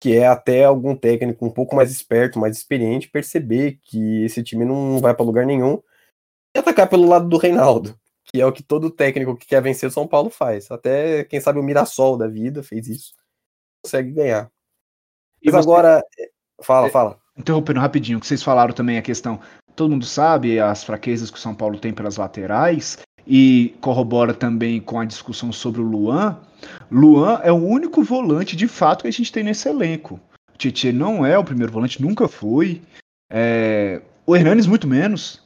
que 0.00 0.16
é 0.16 0.26
até 0.26 0.64
algum 0.64 0.94
técnico 0.94 1.44
um 1.44 1.50
pouco 1.50 1.74
mais 1.74 1.90
esperto, 1.90 2.38
mais 2.38 2.56
experiente, 2.56 3.08
perceber 3.10 3.78
que 3.82 4.24
esse 4.24 4.42
time 4.42 4.64
não 4.64 4.98
vai 4.98 5.14
para 5.14 5.24
lugar 5.24 5.46
nenhum 5.46 5.82
e 6.54 6.58
atacar 6.58 6.88
pelo 6.88 7.08
lado 7.08 7.28
do 7.28 7.38
Reinaldo, 7.38 7.98
que 8.24 8.40
é 8.40 8.46
o 8.46 8.52
que 8.52 8.62
todo 8.62 8.90
técnico 8.90 9.36
que 9.36 9.46
quer 9.46 9.62
vencer 9.62 9.88
o 9.88 9.92
São 9.92 10.06
Paulo 10.06 10.30
faz. 10.30 10.70
Até, 10.70 11.24
quem 11.24 11.40
sabe, 11.40 11.58
o 11.58 11.62
Mirassol 11.62 12.16
da 12.16 12.28
vida 12.28 12.62
fez 12.62 12.88
isso. 12.88 13.14
Consegue 13.84 14.12
ganhar. 14.12 14.50
Mas 15.44 15.54
você... 15.54 15.60
agora. 15.60 16.02
Fala, 16.62 16.86
é, 16.86 16.90
fala. 16.90 17.18
Interrompendo 17.36 17.80
rapidinho, 17.80 18.20
que 18.20 18.26
vocês 18.26 18.42
falaram 18.42 18.72
também 18.72 18.98
a 18.98 19.02
questão. 19.02 19.40
Todo 19.74 19.90
mundo 19.90 20.06
sabe 20.06 20.58
as 20.58 20.82
fraquezas 20.82 21.30
que 21.30 21.36
o 21.36 21.40
São 21.40 21.54
Paulo 21.54 21.78
tem 21.78 21.92
pelas 21.92 22.16
laterais 22.16 22.98
e 23.26 23.74
corrobora 23.80 24.32
também 24.32 24.80
com 24.80 24.98
a 24.98 25.04
discussão 25.04 25.52
sobre 25.52 25.80
o 25.80 25.84
Luan. 25.84 26.38
Luan 26.90 27.40
é 27.42 27.52
o 27.52 27.56
único 27.56 28.02
volante 28.02 28.56
de 28.56 28.68
fato 28.68 29.02
que 29.02 29.08
a 29.08 29.12
gente 29.12 29.32
tem 29.32 29.44
nesse 29.44 29.68
elenco. 29.68 30.20
O 30.54 30.56
Tietchan 30.56 30.92
não 30.92 31.26
é 31.26 31.36
o 31.36 31.44
primeiro 31.44 31.72
volante, 31.72 32.00
nunca 32.00 32.26
foi. 32.26 32.80
É... 33.30 34.00
O 34.24 34.34
Hernanes 34.34 34.66
muito 34.66 34.86
menos. 34.86 35.45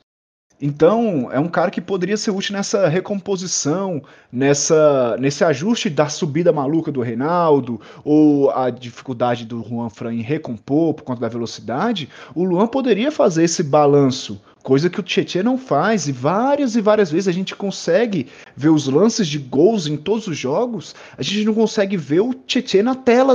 Então, 0.61 1.31
é 1.33 1.41
um 1.41 1.49
cara 1.49 1.71
que 1.71 1.81
poderia 1.81 2.17
ser 2.17 2.31
útil 2.31 2.55
nessa 2.55 2.87
recomposição, 2.87 4.03
nessa, 4.31 5.17
nesse 5.19 5.43
ajuste 5.43 5.89
da 5.89 6.09
subida 6.09 6.53
maluca 6.53 6.93
do 6.93 7.01
Reinaldo, 7.01 7.81
ou 8.05 8.51
a 8.51 8.69
dificuldade 8.69 9.47
do 9.47 9.63
Juan 9.63 9.89
Fran 9.89 10.15
em 10.15 10.21
recompor 10.21 10.95
por 10.95 11.03
conta 11.03 11.23
da 11.23 11.29
velocidade. 11.29 12.11
O 12.35 12.45
Luan 12.45 12.67
poderia 12.67 13.11
fazer 13.11 13.45
esse 13.45 13.63
balanço 13.63 14.41
Coisa 14.63 14.91
que 14.91 15.01
o 15.01 15.03
Tietchan 15.03 15.43
não 15.43 15.57
faz, 15.57 16.07
e 16.07 16.13
várias 16.13 16.77
e 16.77 16.83
várias 16.83 17.11
vezes 17.11 17.29
a 17.29 17.33
gente 17.33 17.57
consegue 17.57 18.29
ver 18.55 18.69
os 18.69 18.87
lances 18.87 19.27
de 19.27 19.39
gols 19.39 19.87
em 19.87 19.97
todos 19.97 20.27
os 20.27 20.37
jogos, 20.37 20.95
a 21.17 21.23
gente 21.23 21.45
não 21.45 21.55
consegue 21.55 21.97
ver 21.97 22.21
o 22.21 22.35
Tietchan 22.35 22.83
na 22.83 22.95
tela 22.95 23.35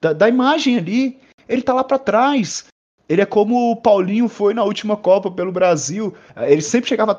da, 0.00 0.14
da, 0.14 0.28
imagem 0.28 0.78
ali. 0.78 1.18
Ele 1.46 1.60
tá 1.60 1.74
lá 1.74 1.84
para 1.84 1.98
trás. 1.98 2.64
Ele 3.08 3.20
é 3.20 3.26
como 3.26 3.70
o 3.70 3.76
Paulinho 3.76 4.28
foi 4.28 4.54
na 4.54 4.64
última 4.64 4.96
Copa 4.96 5.30
pelo 5.30 5.52
Brasil. 5.52 6.14
Ele 6.36 6.62
sempre 6.62 6.88
chegava 6.88 7.16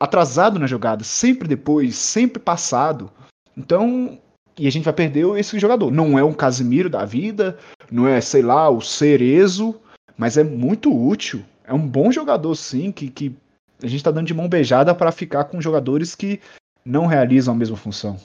atrasado 0.00 0.58
na 0.58 0.66
jogada, 0.66 1.04
sempre 1.04 1.46
depois, 1.46 1.96
sempre 1.96 2.42
passado. 2.42 3.10
Então, 3.56 4.18
e 4.58 4.66
a 4.66 4.70
gente 4.70 4.84
vai 4.84 4.92
perder 4.92 5.26
esse 5.38 5.58
jogador. 5.58 5.90
Não 5.92 6.18
é 6.18 6.24
um 6.24 6.32
Casimiro 6.32 6.90
da 6.90 7.04
vida, 7.04 7.56
não 7.90 8.08
é, 8.08 8.20
sei 8.20 8.42
lá, 8.42 8.68
o 8.68 8.80
Cerezo, 8.80 9.76
mas 10.16 10.36
é 10.36 10.42
muito 10.42 10.92
útil 10.92 11.44
é 11.64 11.72
um 11.72 11.88
bom 11.88 12.12
jogador, 12.12 12.54
sim, 12.54 12.92
que, 12.92 13.10
que 13.10 13.34
a 13.82 13.86
gente 13.86 13.96
está 13.96 14.10
dando 14.10 14.26
de 14.26 14.34
mão 14.34 14.48
beijada 14.48 14.94
para 14.94 15.10
ficar 15.10 15.44
com 15.44 15.60
jogadores 15.60 16.14
que 16.14 16.40
não 16.84 17.06
realizam 17.06 17.54
a 17.54 17.56
mesma 17.56 17.76
função. 17.76 18.20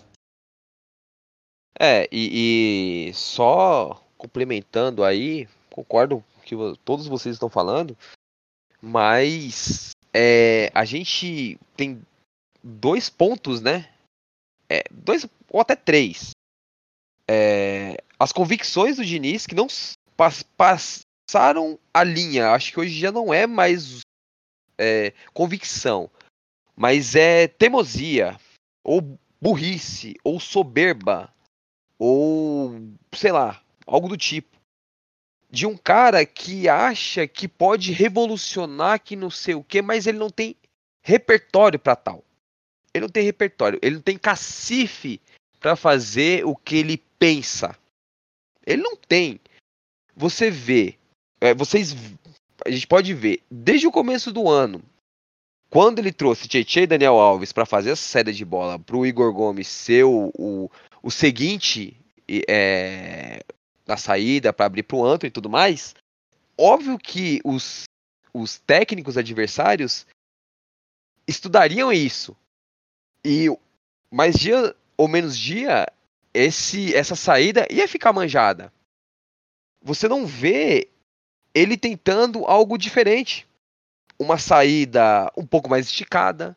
É, 1.80 2.08
e, 2.12 3.08
e 3.10 3.14
só 3.14 4.04
complementando 4.18 5.04
aí, 5.04 5.48
concordo 5.72 6.22
que 6.56 6.80
todos 6.84 7.08
vocês 7.08 7.36
estão 7.36 7.50
falando, 7.50 7.98
mas 8.82 9.92
é, 10.14 10.72
a 10.74 10.86
gente 10.86 11.60
tem 11.76 12.02
dois 12.64 13.10
pontos, 13.10 13.62
né? 13.62 13.90
É, 14.68 14.84
dois 14.92 15.28
ou 15.50 15.62
até 15.62 15.76
três. 15.76 16.32
É, 17.28 17.98
as 18.18 18.32
convicções 18.32 18.98
do 18.98 19.06
Diniz 19.06 19.46
que 19.46 19.56
não 19.56 19.68
pas, 20.18 20.44
pas, 20.44 21.02
passaram 21.30 21.78
a 21.94 22.04
linha. 22.04 22.52
Acho 22.52 22.72
que 22.72 22.80
hoje 22.80 23.00
já 23.00 23.12
não 23.12 23.32
é 23.32 23.46
mais 23.46 24.00
é, 24.80 25.14
convicção, 25.32 26.10
mas 26.76 27.16
é 27.16 27.48
teimosia, 27.48 28.40
ou 28.84 29.20
burrice, 29.40 30.16
ou 30.24 30.40
soberba, 30.40 31.32
ou 32.00 32.76
sei 33.14 33.32
lá, 33.32 33.62
algo 33.86 34.10
do 34.10 34.18
tipo. 34.18 34.59
De 35.50 35.66
um 35.66 35.76
cara 35.76 36.26
que 36.26 36.70
acha 36.70 37.28
que 37.28 37.48
pode 37.48 37.92
revolucionar 37.92 39.02
que 39.02 39.16
não 39.16 39.30
sei 39.30 39.56
o 39.56 39.64
que, 39.64 39.82
mas 39.82 40.06
ele 40.06 40.20
não 40.20 40.30
tem 40.30 40.56
repertório 41.02 41.80
para 41.80 41.96
tal. 41.96 42.24
Ele 42.94 43.04
não 43.04 43.10
tem 43.10 43.24
repertório, 43.24 43.80
ele 43.82 43.96
não 43.96 44.02
tem 44.02 44.18
cacife 44.18 45.20
para 45.60 45.76
fazer 45.76 46.46
o 46.46 46.56
que 46.56 46.76
ele 46.76 47.04
pensa. 47.18 47.76
Ele 48.66 48.82
não 48.82 48.96
tem. 48.96 49.40
Você 50.16 50.52
vê 50.52 51.00
é, 51.42 51.54
vocês. 51.54 51.96
A 52.66 52.70
gente 52.70 52.88
pode 52.88 53.14
ver, 53.14 53.42
desde 53.50 53.88
o 53.88 53.92
começo 53.92 54.34
do 54.34 54.50
ano, 54.50 54.84
quando 55.70 56.00
ele 56.00 56.12
trouxe 56.12 56.48
Tietchan 56.48 56.82
e 56.82 56.88
Daniel 56.88 57.18
Alves 57.18 57.54
para 57.54 57.66
fazer 57.66 57.92
essa 57.92 58.04
saída 58.04 58.34
de 58.34 58.44
bola 58.44 58.78
para 58.78 58.98
o 58.98 59.06
Igor 59.06 59.32
Gomes 59.32 59.68
ser 59.68 60.04
o, 60.04 60.32
o, 60.38 60.70
o 61.02 61.10
seguinte 61.10 61.96
é, 62.50 63.42
na 63.90 63.98
saída 63.98 64.54
para 64.54 64.68
abrir 64.68 64.84
para 64.84 64.98
o 64.98 65.04
Antônio 65.04 65.30
e 65.30 65.34
tudo 65.34 65.50
mais, 65.50 65.96
óbvio 66.56 66.98
que 66.98 67.42
os, 67.44 67.86
os 68.32 68.60
técnicos 68.60 69.18
adversários 69.18 70.06
estudariam 71.28 71.92
isso. 71.92 72.38
E 73.26 73.48
mais 74.12 74.36
dia 74.36 74.76
ou 74.96 75.08
menos 75.08 75.38
dia, 75.38 75.88
esse, 76.34 76.96
essa 76.96 77.16
saída 77.16 77.68
ia 77.72 77.88
ficar 77.88 78.14
manjada. 78.14 78.72
Você 79.82 80.08
não 80.08 80.26
vê 80.26 80.90
ele 81.54 81.78
tentando 81.78 82.46
algo 82.46 82.78
diferente. 82.78 83.48
Uma 84.20 84.38
saída 84.38 85.32
um 85.38 85.46
pouco 85.46 85.70
mais 85.70 85.88
esticada, 85.88 86.56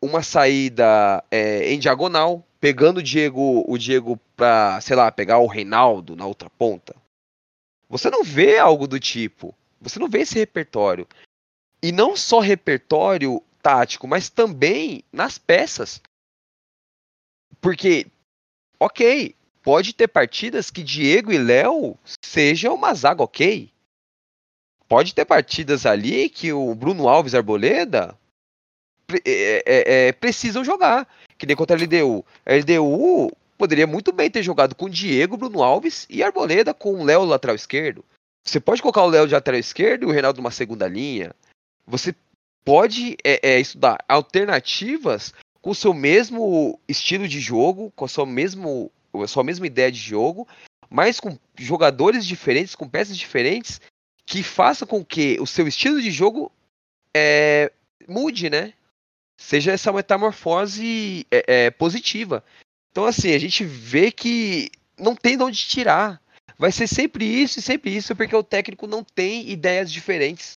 uma 0.00 0.22
saída 0.22 1.22
é, 1.30 1.70
em 1.70 1.78
diagonal, 1.78 2.45
pegando 2.60 2.98
o 2.98 3.02
Diego, 3.02 3.64
o 3.66 3.78
Diego 3.78 4.18
para, 4.36 4.80
sei 4.80 4.96
lá, 4.96 5.10
pegar 5.10 5.38
o 5.38 5.46
Reinaldo 5.46 6.16
na 6.16 6.26
outra 6.26 6.50
ponta. 6.50 6.94
Você 7.88 8.10
não 8.10 8.24
vê 8.24 8.58
algo 8.58 8.86
do 8.86 8.98
tipo. 8.98 9.54
Você 9.80 9.98
não 9.98 10.08
vê 10.08 10.20
esse 10.20 10.38
repertório. 10.38 11.06
E 11.82 11.92
não 11.92 12.16
só 12.16 12.40
repertório 12.40 13.42
tático, 13.62 14.08
mas 14.08 14.28
também 14.28 15.02
nas 15.12 15.38
peças. 15.38 16.00
Porque, 17.60 18.06
ok, 18.80 19.34
pode 19.62 19.92
ter 19.92 20.08
partidas 20.08 20.70
que 20.70 20.82
Diego 20.82 21.32
e 21.32 21.38
Léo 21.38 21.96
sejam 22.22 22.74
uma 22.74 22.94
zaga 22.94 23.22
ok 23.22 23.70
pode 24.88 25.14
ter 25.14 25.24
partidas 25.24 25.86
ali 25.86 26.28
que 26.28 26.52
o 26.52 26.74
Bruno 26.74 27.08
Alves 27.08 27.34
Arboleda 27.34 28.16
é, 29.24 29.62
é, 29.66 30.08
é, 30.08 30.12
precisam 30.12 30.64
jogar. 30.64 31.08
Que 31.38 31.46
nem 31.46 31.56
contra 31.56 31.76
a 31.76 31.80
LDU. 31.80 32.24
A 32.44 32.54
LDU 32.54 33.30
poderia 33.56 33.86
muito 33.86 34.12
bem 34.12 34.30
ter 34.30 34.42
jogado 34.42 34.74
com 34.74 34.88
Diego, 34.88 35.36
Bruno 35.36 35.62
Alves 35.62 36.06
e 36.08 36.22
Arboleda 36.22 36.74
com 36.74 36.94
o 36.94 37.04
Léo 37.04 37.24
lateral 37.24 37.56
esquerdo. 37.56 38.04
Você 38.44 38.60
pode 38.60 38.80
colocar 38.80 39.02
o 39.02 39.08
Léo 39.08 39.26
de 39.26 39.34
lateral 39.34 39.58
esquerdo 39.58 40.04
e 40.04 40.06
o 40.06 40.12
Reinaldo 40.12 40.40
numa 40.40 40.50
segunda 40.50 40.86
linha. 40.86 41.34
Você 41.86 42.14
pode 42.64 43.16
é, 43.24 43.54
é, 43.54 43.60
estudar 43.60 44.04
alternativas 44.08 45.34
com 45.60 45.70
o 45.70 45.74
seu 45.74 45.92
mesmo 45.92 46.78
estilo 46.86 47.26
de 47.26 47.40
jogo, 47.40 47.92
com 47.96 48.04
a 48.04 48.08
sua, 48.08 48.24
mesmo, 48.24 48.90
a 49.14 49.26
sua 49.26 49.42
mesma 49.42 49.66
ideia 49.66 49.90
de 49.90 49.98
jogo, 49.98 50.46
mas 50.88 51.18
com 51.18 51.36
jogadores 51.58 52.24
diferentes, 52.24 52.74
com 52.74 52.88
peças 52.88 53.16
diferentes 53.16 53.80
que 54.24 54.42
faça 54.42 54.86
com 54.86 55.04
que 55.04 55.38
o 55.40 55.46
seu 55.46 55.66
estilo 55.66 56.00
de 56.00 56.10
jogo 56.10 56.50
é, 57.14 57.72
mude, 58.08 58.50
né? 58.50 58.72
Seja 59.36 59.72
essa 59.72 59.92
metamorfose 59.92 61.26
é, 61.30 61.66
é, 61.66 61.70
positiva. 61.70 62.44
Então, 62.90 63.04
assim, 63.04 63.34
a 63.34 63.38
gente 63.38 63.64
vê 63.64 64.10
que 64.10 64.70
não 64.98 65.14
tem 65.14 65.36
de 65.36 65.42
onde 65.42 65.58
tirar. 65.58 66.20
Vai 66.58 66.72
ser 66.72 66.86
sempre 66.86 67.24
isso 67.24 67.58
e 67.58 67.62
sempre 67.62 67.94
isso, 67.94 68.16
porque 68.16 68.34
o 68.34 68.42
técnico 68.42 68.86
não 68.86 69.04
tem 69.04 69.50
ideias 69.50 69.92
diferentes. 69.92 70.54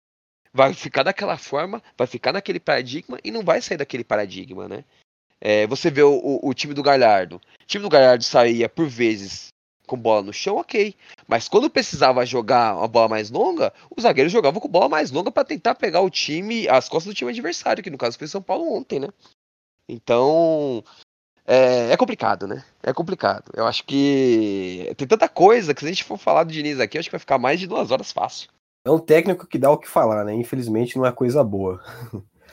Vai 0.54 0.74
ficar 0.74 1.04
daquela 1.04 1.38
forma, 1.38 1.82
vai 1.98 2.08
ficar 2.08 2.32
naquele 2.32 2.60
paradigma 2.60 3.20
e 3.24 3.32
não 3.32 3.44
vai 3.44 3.62
sair 3.62 3.78
daquele 3.78 4.04
paradigma, 4.04 4.68
né? 4.68 4.84
É, 5.42 5.68
você 5.68 5.90
vê 5.90 6.02
o, 6.02 6.14
o, 6.14 6.50
o, 6.50 6.54
time 6.54 6.74
do 6.74 6.84
Galhardo. 6.84 7.36
O 7.62 7.66
time 7.66 7.84
do 7.84 7.90
Galhardo 7.90 8.24
saía 8.24 8.68
por 8.68 8.88
vezes 8.88 9.50
com 9.88 9.98
bola 9.98 10.22
no 10.22 10.34
chão, 10.34 10.58
ok. 10.58 10.94
Mas 11.28 11.48
quando 11.48 11.70
precisava 11.70 12.26
jogar 12.26 12.76
uma 12.76 12.88
bola 12.88 13.08
mais 13.08 13.32
longa, 13.32 13.74
os 13.96 14.04
zagueiros 14.04 14.32
jogavam 14.32 14.62
com 14.62 14.68
bola 14.68 14.88
mais 14.88 15.10
longa 15.10 15.32
para 15.32 15.46
tentar 15.46 15.74
pegar 15.76 16.02
o 16.02 16.10
time, 16.10 16.68
as 16.68 16.88
costas 16.88 17.14
do 17.14 17.18
time 17.18 17.32
adversário, 17.32 17.84
que 17.84 17.90
no 17.90 17.98
caso 17.98 18.18
foi 18.18 18.28
São 18.28 18.42
Paulo 18.42 18.72
ontem, 18.72 19.00
né? 19.00 19.08
Então, 19.90 20.84
é, 21.46 21.92
é, 21.94 21.98
complicado, 21.98 22.46
né? 22.46 22.64
É 22.84 22.92
complicado. 22.92 23.52
Eu 23.56 23.66
acho 23.66 23.86
que 23.86 24.94
tem 24.98 25.08
tanta 25.08 25.30
coisa 25.30 25.74
que 25.74 25.80
se 25.80 25.86
a 25.86 25.90
gente 25.90 26.04
for 26.04 26.18
falar 26.18 26.44
do 26.44 26.52
Diniz 26.52 26.80
aqui, 26.80 26.98
acho 26.98 27.08
que 27.08 27.14
vai 27.14 27.20
ficar 27.20 27.38
mais 27.38 27.58
de 27.58 27.68
duas 27.68 27.90
horas 27.90 28.12
fácil. 28.12 28.50
É 28.86 28.92
um 28.92 29.00
técnico 29.00 29.48
que 29.48 29.58
dá 29.58 29.72
o 29.72 29.78
que 29.78 29.88
falar, 29.88 30.26
né? 30.26 30.34
Infelizmente 30.34 30.98
não 30.98 31.06
é 31.06 31.12
coisa 31.12 31.44
boa. 31.44 31.82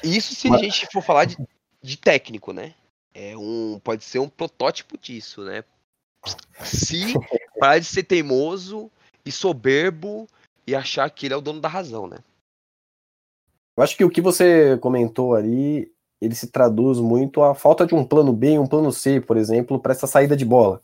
Isso 0.02 0.34
se 0.34 0.48
Mas... 0.48 0.60
a 0.60 0.64
gente 0.64 0.88
for 0.92 1.02
falar 1.02 1.24
de, 1.24 1.36
de 1.82 1.96
técnico, 1.96 2.52
né? 2.52 2.74
É 3.12 3.36
um, 3.36 3.80
pode 3.82 4.04
ser 4.04 4.18
um 4.18 4.28
protótipo 4.28 4.98
disso, 4.98 5.42
né? 5.42 5.64
Se 6.64 7.14
parar 7.58 7.78
de 7.78 7.86
ser 7.86 8.04
teimoso 8.04 8.90
e 9.24 9.32
soberbo 9.32 10.26
e 10.66 10.74
achar 10.74 11.08
que 11.10 11.26
ele 11.26 11.34
é 11.34 11.36
o 11.36 11.40
dono 11.40 11.60
da 11.60 11.68
razão, 11.68 12.06
né? 12.06 12.18
Eu 13.76 13.82
acho 13.82 13.96
que 13.96 14.04
o 14.04 14.10
que 14.10 14.20
você 14.20 14.78
comentou 14.78 15.34
ali, 15.34 15.90
ele 16.20 16.34
se 16.34 16.46
traduz 16.46 16.98
muito 17.00 17.42
a 17.42 17.54
falta 17.54 17.86
de 17.86 17.94
um 17.94 18.04
plano 18.04 18.32
B 18.32 18.52
e 18.52 18.58
um 18.58 18.66
plano 18.66 18.92
C, 18.92 19.20
por 19.20 19.36
exemplo, 19.36 19.80
para 19.80 19.92
essa 19.92 20.06
saída 20.06 20.36
de 20.36 20.44
bola. 20.44 20.80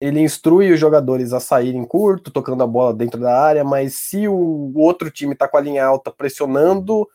Ele 0.00 0.20
instrui 0.20 0.70
os 0.70 0.78
jogadores 0.78 1.32
a 1.32 1.40
saírem 1.40 1.84
curto, 1.84 2.30
tocando 2.30 2.62
a 2.62 2.66
bola 2.66 2.94
dentro 2.94 3.20
da 3.20 3.40
área, 3.40 3.64
mas 3.64 3.94
se 3.94 4.28
o 4.28 4.72
outro 4.76 5.10
time 5.10 5.32
está 5.32 5.48
com 5.48 5.56
a 5.56 5.60
linha 5.60 5.84
alta 5.84 6.12
pressionando, 6.12 7.08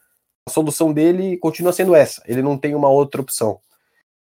a 0.47 0.51
solução 0.51 0.91
dele 0.91 1.37
continua 1.37 1.71
sendo 1.71 1.95
essa. 1.95 2.21
Ele 2.25 2.41
não 2.41 2.57
tem 2.57 2.75
uma 2.75 2.89
outra 2.89 3.21
opção. 3.21 3.61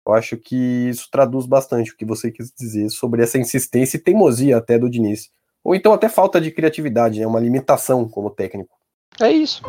Eu 0.07 0.15
acho 0.15 0.37
que 0.37 0.89
isso 0.89 1.09
traduz 1.11 1.47
bastante 1.47 1.91
o 1.91 1.97
que 1.97 2.05
você 2.05 2.31
quis 2.31 2.53
dizer 2.53 2.89
sobre 2.91 3.23
essa 3.23 3.39
insistência 3.39 3.97
e 3.97 4.01
teimosia 4.01 4.57
até 4.57 4.79
do 4.79 4.89
Diniz. 4.89 5.29
Ou 5.65 5.75
então 5.75 5.93
até 5.93 6.09
falta 6.09 6.41
de 6.41 6.53
criatividade, 6.53 7.19
né? 7.19 7.27
uma 7.27 7.41
limitação 7.41 8.09
como 8.09 8.31
técnico. 8.31 8.77
É 9.21 9.33
isso. 9.33 9.63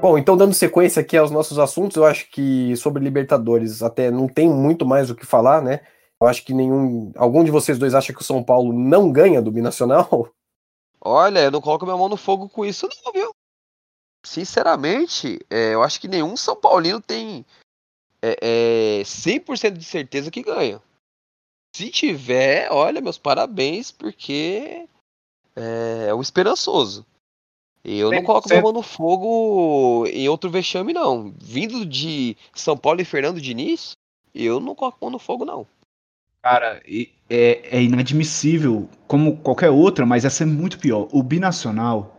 Bom, 0.00 0.16
então 0.16 0.36
dando 0.36 0.54
sequência 0.54 1.00
aqui 1.00 1.16
aos 1.16 1.32
nossos 1.32 1.58
assuntos, 1.58 1.96
eu 1.96 2.04
acho 2.04 2.30
que 2.30 2.76
sobre 2.76 3.02
Libertadores 3.02 3.82
até 3.82 4.12
não 4.12 4.28
tem 4.28 4.48
muito 4.48 4.86
mais 4.86 5.10
o 5.10 5.14
que 5.16 5.26
falar, 5.26 5.60
né? 5.60 5.80
Eu 6.20 6.28
acho 6.28 6.44
que 6.44 6.54
nenhum. 6.54 7.10
Algum 7.16 7.42
de 7.42 7.50
vocês 7.50 7.76
dois 7.76 7.94
acha 7.94 8.12
que 8.12 8.20
o 8.20 8.24
São 8.24 8.42
Paulo 8.42 8.72
não 8.72 9.10
ganha 9.10 9.42
do 9.42 9.50
Binacional? 9.50 10.28
Olha, 11.00 11.40
eu 11.40 11.50
não 11.50 11.60
coloco 11.60 11.84
minha 11.84 11.96
mão 11.96 12.08
no 12.08 12.16
fogo 12.16 12.48
com 12.48 12.64
isso, 12.64 12.88
não, 13.04 13.12
viu? 13.12 13.34
Sinceramente, 14.28 15.40
é, 15.50 15.74
eu 15.74 15.82
acho 15.82 16.00
que 16.00 16.06
nenhum 16.06 16.36
São 16.36 16.54
Paulino 16.54 17.00
tem 17.00 17.44
é, 18.22 18.98
é, 19.00 19.02
100% 19.02 19.76
de 19.76 19.84
certeza 19.84 20.30
que 20.30 20.42
ganha. 20.42 20.80
Se 21.74 21.90
tiver, 21.90 22.70
olha, 22.70 23.00
meus 23.00 23.18
parabéns, 23.18 23.90
porque 23.90 24.86
é, 25.56 26.06
é 26.08 26.14
o 26.14 26.20
esperançoso. 26.20 27.06
Eu 27.84 28.10
não 28.10 28.22
coloco 28.22 28.48
minha 28.48 28.60
mão 28.60 28.72
no 28.72 28.82
fogo 28.82 30.04
em 30.08 30.28
outro 30.28 30.50
vexame, 30.50 30.92
não. 30.92 31.32
Vindo 31.40 31.86
de 31.86 32.36
São 32.54 32.76
Paulo 32.76 33.00
e 33.00 33.04
Fernando 33.04 33.40
Diniz, 33.40 33.96
eu 34.34 34.60
não 34.60 34.74
coloco 34.74 34.98
a 35.00 35.04
mão 35.06 35.10
no 35.12 35.18
fogo, 35.18 35.44
não. 35.44 35.66
Cara, 36.42 36.82
é, 37.30 37.78
é 37.78 37.82
inadmissível, 37.82 38.88
como 39.06 39.38
qualquer 39.38 39.70
outra, 39.70 40.04
mas 40.04 40.24
essa 40.24 40.42
é 40.42 40.46
muito 40.46 40.78
pior. 40.78 41.08
O 41.12 41.22
binacional 41.22 42.17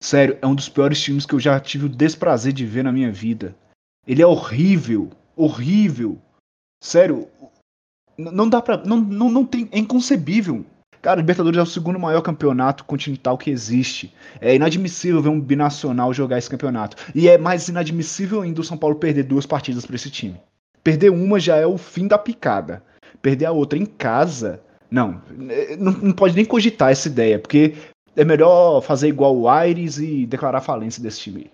Sério, 0.00 0.38
é 0.40 0.46
um 0.46 0.54
dos 0.54 0.68
piores 0.68 1.00
times 1.00 1.26
que 1.26 1.34
eu 1.34 1.40
já 1.40 1.58
tive 1.58 1.86
o 1.86 1.88
desprazer 1.88 2.52
de 2.52 2.64
ver 2.64 2.84
na 2.84 2.92
minha 2.92 3.10
vida. 3.10 3.56
Ele 4.06 4.22
é 4.22 4.26
horrível, 4.26 5.10
horrível. 5.36 6.18
Sério, 6.82 7.28
não 8.16 8.48
dá 8.48 8.62
pra. 8.62 8.76
Não, 8.78 8.96
não, 9.00 9.28
não 9.28 9.44
tem. 9.44 9.68
É 9.72 9.78
inconcebível. 9.78 10.64
Cara, 11.00 11.20
Libertadores 11.20 11.58
é 11.58 11.62
o 11.62 11.66
segundo 11.66 11.98
maior 11.98 12.20
campeonato 12.22 12.84
continental 12.84 13.38
que 13.38 13.50
existe. 13.50 14.12
É 14.40 14.54
inadmissível 14.54 15.22
ver 15.22 15.28
um 15.28 15.40
binacional 15.40 16.12
jogar 16.12 16.38
esse 16.38 16.50
campeonato. 16.50 16.96
E 17.14 17.28
é 17.28 17.38
mais 17.38 17.68
inadmissível 17.68 18.42
ainda 18.42 18.60
o 18.60 18.64
São 18.64 18.76
Paulo 18.76 18.96
perder 18.96 19.22
duas 19.22 19.46
partidas 19.46 19.86
para 19.86 19.94
esse 19.94 20.10
time. 20.10 20.40
Perder 20.82 21.10
uma 21.10 21.38
já 21.38 21.56
é 21.56 21.66
o 21.66 21.78
fim 21.78 22.08
da 22.08 22.18
picada. 22.18 22.82
Perder 23.22 23.46
a 23.46 23.52
outra 23.52 23.78
em 23.78 23.86
casa. 23.86 24.60
Não, 24.90 25.20
não, 25.78 25.92
não 25.92 26.12
pode 26.12 26.34
nem 26.34 26.44
cogitar 26.44 26.90
essa 26.90 27.08
ideia, 27.08 27.38
porque 27.38 27.74
é 28.18 28.24
melhor 28.24 28.80
fazer 28.80 29.06
igual 29.06 29.36
o 29.36 29.48
Aires 29.48 29.98
e 29.98 30.26
declarar 30.26 30.60
falência 30.60 31.00
desse 31.00 31.20
time. 31.20 31.52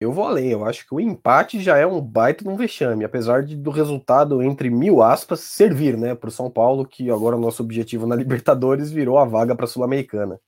Eu 0.00 0.12
vou 0.12 0.24
além, 0.24 0.52
eu 0.52 0.64
acho 0.64 0.86
que 0.86 0.94
o 0.94 1.00
empate 1.00 1.60
já 1.60 1.76
é 1.76 1.84
um 1.84 2.00
baita 2.00 2.44
de 2.44 2.48
um 2.48 2.56
vexame, 2.56 3.04
apesar 3.04 3.42
de, 3.42 3.56
do 3.56 3.70
resultado, 3.70 4.40
entre 4.40 4.70
mil 4.70 5.02
aspas, 5.02 5.40
servir, 5.40 5.96
né, 5.96 6.14
para 6.14 6.28
o 6.28 6.30
São 6.30 6.48
Paulo, 6.48 6.86
que 6.86 7.10
agora 7.10 7.36
o 7.36 7.40
nosso 7.40 7.64
objetivo 7.64 8.06
na 8.06 8.14
Libertadores 8.16 8.92
virou 8.92 9.18
a 9.18 9.24
vaga 9.24 9.56
para 9.56 9.64
a 9.64 9.68
Sul-Americana. 9.68 10.40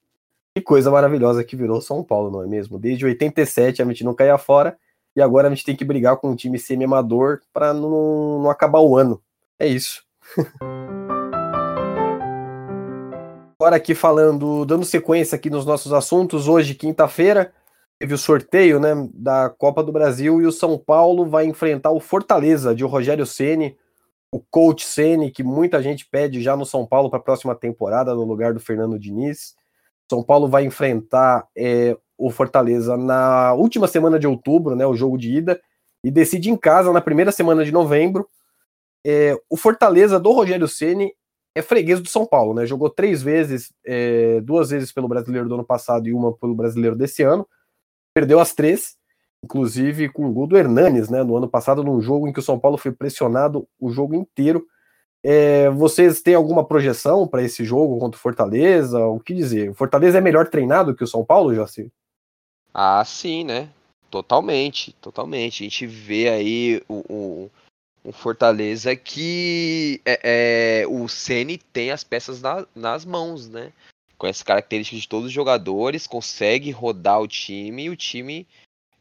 Que 0.55 0.63
coisa 0.63 0.89
maravilhosa 0.89 1.43
que 1.43 1.57
virou 1.57 1.81
São 1.81 2.05
Paulo, 2.05 2.31
não 2.31 2.45
é 2.45 2.47
mesmo? 2.47 2.79
Desde 2.79 3.05
87 3.05 3.83
a 3.83 3.85
gente 3.85 4.05
não 4.05 4.15
caía 4.15 4.39
fora, 4.39 4.79
e 5.17 5.21
agora 5.21 5.49
a 5.49 5.51
gente 5.51 5.65
tem 5.65 5.75
que 5.75 5.85
brigar 5.85 6.17
com 6.19 6.31
um 6.31 6.37
time 6.37 6.57
semi-amador 6.57 7.41
para 7.53 7.75
não, 7.75 8.41
não 8.43 8.51
acabar 8.51 8.79
o 8.79 8.97
ano. 8.97 9.21
É 9.59 9.67
isso. 9.67 10.05
Agora 13.61 13.77
aqui 13.77 13.95
falando, 13.95 14.65
dando 14.65 14.87
sequência 14.87 15.37
aqui 15.37 15.51
nos 15.51 15.67
nossos 15.67 15.93
assuntos, 15.93 16.49
hoje, 16.49 16.75
quinta-feira, 16.75 17.53
teve 17.99 18.15
o 18.15 18.19
sorteio 18.19 18.81
né, 18.81 19.07
da 19.13 19.51
Copa 19.51 19.83
do 19.83 19.93
Brasil 19.93 20.41
e 20.41 20.47
o 20.47 20.51
São 20.51 20.79
Paulo 20.79 21.27
vai 21.27 21.45
enfrentar 21.45 21.91
o 21.91 22.01
Fortaleza 22.01 22.75
de 22.75 22.85
Rogério 22.85 23.27
Ceni, 23.27 23.77
o 24.33 24.41
coach 24.41 24.87
Ceni, 24.87 25.31
que 25.31 25.43
muita 25.43 25.83
gente 25.83 26.07
pede 26.07 26.41
já 26.41 26.57
no 26.57 26.65
São 26.65 26.87
Paulo 26.87 27.11
para 27.11 27.19
a 27.19 27.23
próxima 27.23 27.55
temporada, 27.55 28.15
no 28.15 28.25
lugar 28.25 28.55
do 28.55 28.61
Fernando 28.61 28.99
Diniz. 28.99 29.55
São 30.11 30.23
Paulo 30.23 30.49
vai 30.49 30.65
enfrentar 30.65 31.47
é, 31.55 31.95
o 32.17 32.31
Fortaleza 32.31 32.97
na 32.97 33.53
última 33.53 33.87
semana 33.87 34.19
de 34.19 34.27
outubro, 34.27 34.75
né, 34.75 34.87
o 34.87 34.97
jogo 34.97 35.19
de 35.19 35.37
ida, 35.37 35.61
e 36.03 36.11
decide 36.11 36.49
em 36.49 36.57
casa 36.57 36.95
na 36.95 37.01
primeira 37.03 37.31
semana 37.31 37.63
de 37.63 37.73
novembro. 37.73 38.27
É, 39.07 39.39
o 39.51 39.57
Fortaleza 39.59 40.19
do 40.19 40.33
Rogério 40.33 40.67
Ceni 40.67 41.13
é 41.55 41.63
freguês 41.63 42.01
do 42.01 42.09
São 42.09 42.25
Paulo, 42.27 42.55
né? 42.55 42.67
Jogou 42.67 42.89
três 42.89 43.23
vezes, 43.23 43.73
é, 43.85 44.41
duas 44.41 44.71
vezes 44.71 44.93
pelo 44.93 45.09
brasileiro 45.09 45.49
do 45.49 45.55
ano 45.55 45.65
passado 45.65 46.09
e 46.09 46.13
uma 46.13 46.33
pelo 46.33 46.55
brasileiro 46.55 46.97
desse 46.97 47.23
ano. 47.23 47.47
Perdeu 48.15 48.41
as 48.41 48.55
três, 48.55 48.97
inclusive 49.45 50.09
com 50.09 50.27
o 50.27 50.33
gol 50.33 50.47
do 50.47 50.57
Hernanes, 50.57 51.09
né? 51.09 51.23
No 51.23 51.37
ano 51.37 51.49
passado, 51.49 51.83
num 51.83 52.01
jogo 52.01 52.29
em 52.29 52.33
que 52.33 52.41
o 52.41 52.43
São 52.43 52.59
Paulo 52.59 52.79
foi 52.79 52.93
pressionado 52.93 53.67
o 53.79 53.91
jogo 53.91 54.15
inteiro. 54.15 54.65
É, 55.23 55.69
vocês 55.71 56.23
têm 56.23 56.35
alguma 56.35 56.65
projeção 56.65 57.27
para 57.27 57.43
esse 57.43 57.65
jogo 57.65 57.99
contra 57.99 58.17
o 58.17 58.23
Fortaleza? 58.23 58.99
O 59.07 59.21
que 59.21 59.35
dizer? 59.35 59.71
O 59.71 59.75
Fortaleza 59.75 60.19
é 60.19 60.21
melhor 60.21 60.49
treinado 60.49 60.95
que 60.95 61.05
o 61.05 61.07
São 61.07 61.25
Paulo, 61.25 61.55
Jacir? 61.55 61.91
Ah, 62.73 63.05
sim, 63.05 63.45
né? 63.45 63.69
Totalmente, 64.11 64.93
totalmente. 65.01 65.63
A 65.63 65.65
gente 65.65 65.87
vê 65.87 66.29
aí 66.29 66.83
o, 66.89 67.03
o 67.09 67.51
um 68.05 68.13
Fortaleza 68.13 68.97
que 68.97 70.01
é, 70.05 70.83
é, 70.83 70.87
o 70.87 71.07
Ceni 71.09 71.59
tem 71.59 71.91
as 71.91 72.03
peças 72.03 72.41
na, 72.41 72.67
nas 72.75 73.05
mãos, 73.05 73.49
né? 73.49 73.73
Com 74.17 74.27
as 74.27 74.43
características 74.43 75.03
de 75.03 75.09
todos 75.09 75.27
os 75.27 75.33
jogadores, 75.33 76.07
consegue 76.07 76.71
rodar 76.71 77.21
o 77.21 77.29
time 77.29 77.85
e 77.85 77.91
o 77.91 77.97
time 77.97 78.47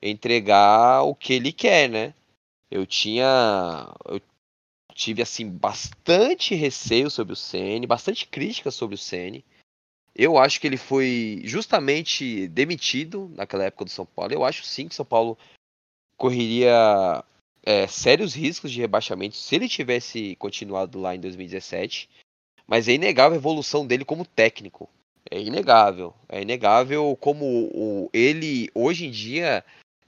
entregar 0.02 1.04
o 1.04 1.14
que 1.16 1.34
ele 1.34 1.52
quer, 1.52 1.90
né? 1.90 2.14
Eu 2.70 2.86
tinha. 2.86 3.94
Eu 4.06 4.22
tive 4.94 5.22
assim 5.22 5.50
bastante 5.50 6.56
receio 6.56 7.10
sobre 7.10 7.34
o 7.34 7.36
Ceni, 7.36 7.88
bastante 7.88 8.28
crítica 8.28 8.70
sobre 8.70 8.96
o 8.96 8.98
Ceni. 8.98 9.44
Eu 10.14 10.38
acho 10.38 10.60
que 10.60 10.68
ele 10.68 10.78
foi 10.78 11.42
justamente 11.46 12.48
demitido 12.50 13.32
naquela 13.36 13.64
época 13.64 13.86
do 13.86 13.92
São 13.92 14.06
Paulo. 14.06 14.34
Eu 14.34 14.44
acho 14.44 14.66
sim 14.66 14.88
que 14.88 14.94
o 14.94 14.96
São 14.96 15.06
Paulo 15.06 15.38
correria 16.18 17.24
é, 17.64 17.88
sérios 17.88 18.34
riscos 18.34 18.72
de 18.72 18.82
rebaixamento 18.82 19.36
se 19.36 19.56
ele 19.56 19.68
tivesse 19.68 20.36
continuado 20.38 21.00
lá 21.00 21.16
em 21.16 21.20
2017. 21.20 22.10
Mas 22.68 22.88
é 22.88 22.94
inegável 22.94 23.36
a 23.36 23.40
evolução 23.40 23.86
dele 23.86 24.06
como 24.06 24.26
técnico. 24.26 24.90
É 25.30 25.40
inegável. 25.40 26.14
É 26.28 26.42
inegável 26.42 27.18
como 27.20 27.46
o, 27.46 28.10
ele, 28.14 28.70
hoje 28.74 29.08
em 29.08 29.12
dia, 29.12 29.64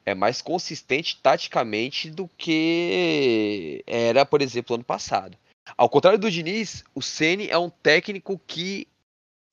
é 0.06 0.14
mais 0.14 0.42
consistente 0.42 1.20
taticamente 1.22 2.10
do 2.10 2.28
que 2.38 3.84
era, 3.86 4.26
por 4.26 4.42
exemplo, 4.42 4.76
ano 4.76 4.84
passado. 4.84 5.38
Ao 5.78 5.90
contrário 5.90 6.20
do 6.20 6.32
Diniz, 6.32 6.84
o 6.94 7.02
Ceni 7.02 7.50
é 7.50 7.58
um 7.58 7.70
técnico 7.70 8.40
que 8.46 8.88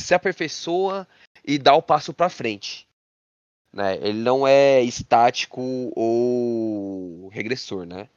se 0.01 0.15
aperfeiçoa 0.15 1.07
e 1.47 1.59
dá 1.59 1.75
o 1.75 1.83
passo 1.83 2.13
para 2.13 2.31
frente. 2.31 2.88
Né? 3.73 3.97
Ele 3.97 4.19
não 4.19 4.47
é 4.47 4.83
estático 4.83 5.61
ou 5.95 7.29
regressor, 7.29 7.85
né? 7.85 8.09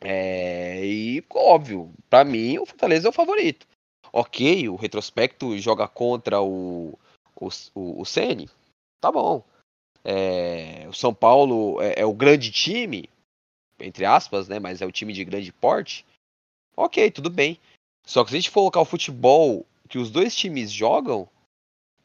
É, 0.00 0.84
e 0.84 1.24
óbvio, 1.30 1.92
para 2.10 2.24
mim 2.24 2.58
o 2.58 2.66
Fortaleza 2.66 3.06
é 3.06 3.10
o 3.10 3.12
favorito. 3.12 3.66
Ok, 4.12 4.68
o 4.68 4.76
retrospecto 4.76 5.56
joga 5.58 5.86
contra 5.88 6.40
o, 6.40 6.98
o, 7.36 7.48
o, 7.74 8.00
o 8.02 8.04
Ceni, 8.04 8.48
tá 9.00 9.10
bom. 9.10 9.44
É, 10.04 10.86
o 10.88 10.92
São 10.92 11.14
Paulo 11.14 11.80
é, 11.80 12.00
é, 12.00 12.06
o 12.06 12.12
grande 12.12 12.50
time, 12.50 13.08
entre 13.78 14.04
aspas, 14.04 14.48
né? 14.48 14.58
Mas 14.58 14.82
é 14.82 14.86
o 14.86 14.92
time 14.92 15.12
de 15.12 15.24
grande 15.24 15.52
porte. 15.52 16.04
Ok, 16.76 17.10
tudo 17.10 17.30
bem. 17.30 17.58
Só 18.04 18.24
que 18.24 18.30
se 18.30 18.36
a 18.36 18.40
gente 18.40 18.50
for 18.50 18.60
colocar 18.60 18.80
o 18.80 18.84
futebol 18.84 19.64
que 19.88 19.98
os 19.98 20.10
dois 20.10 20.34
times 20.34 20.72
jogam, 20.72 21.28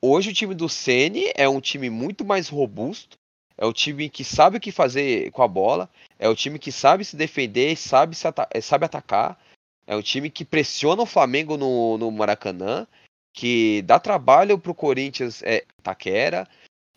hoje 0.02 0.32
o 0.32 0.34
time 0.34 0.54
do 0.54 0.70
Ceni 0.70 1.32
é 1.36 1.48
um 1.48 1.62
time 1.62 1.90
muito 1.90 2.26
mais 2.26 2.50
robusto, 2.50 3.18
é 3.58 3.66
o 3.66 3.74
time 3.74 4.10
que 4.10 4.24
sabe 4.24 4.58
o 4.58 4.60
que 4.60 4.72
fazer 4.72 5.32
com 5.32 5.42
a 5.42 5.48
bola, 5.48 5.90
é 6.20 6.30
o 6.30 6.36
time 6.36 6.60
que 6.60 6.72
sabe 6.72 7.04
se 7.04 7.16
defender, 7.16 7.76
sabe, 7.76 8.16
se 8.16 8.28
eh, 8.52 8.62
sabe 8.62 8.86
atacar, 8.86 9.40
é 9.86 9.96
o 9.96 10.04
time 10.04 10.30
que 10.30 10.46
pressiona 10.46 11.02
o 11.02 11.08
Flamengo 11.08 11.58
no, 11.58 11.98
no 11.98 12.12
Maracanã, 12.12 12.86
que 13.34 13.82
dá 13.84 14.00
trabalho 14.00 14.60
pro 14.60 14.76
Corinthians 14.76 15.42
é, 15.44 15.66
Taquera, 15.82 16.48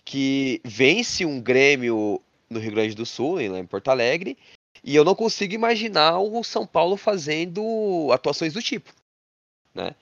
que 0.05 0.61
vence 0.65 1.25
um 1.25 1.41
Grêmio 1.41 2.21
no 2.49 2.59
Rio 2.59 2.73
Grande 2.73 2.95
do 2.95 3.07
Sul, 3.07 3.41
em 3.41 3.67
Porto 3.67 3.89
Alegre, 3.89 4.37
e 4.83 4.97
eu 4.97 5.05
não 5.05 5.15
consigo 5.15 5.55
imaginar 5.55 6.19
o 6.19 6.43
São 6.43 6.67
Paulo 6.67 6.97
fazendo 6.97 8.11
atuações 8.13 8.55
do 8.55 8.63
tipo, 8.63 8.93
né? 9.75 9.95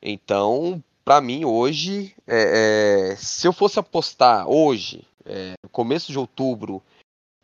Então, 0.00 0.82
para 1.04 1.20
mim 1.20 1.44
hoje, 1.44 2.14
é, 2.26 3.12
é, 3.12 3.16
se 3.16 3.46
eu 3.46 3.52
fosse 3.52 3.78
apostar 3.78 4.48
hoje, 4.48 5.06
é, 5.24 5.54
começo 5.70 6.10
de 6.10 6.18
outubro, 6.18 6.82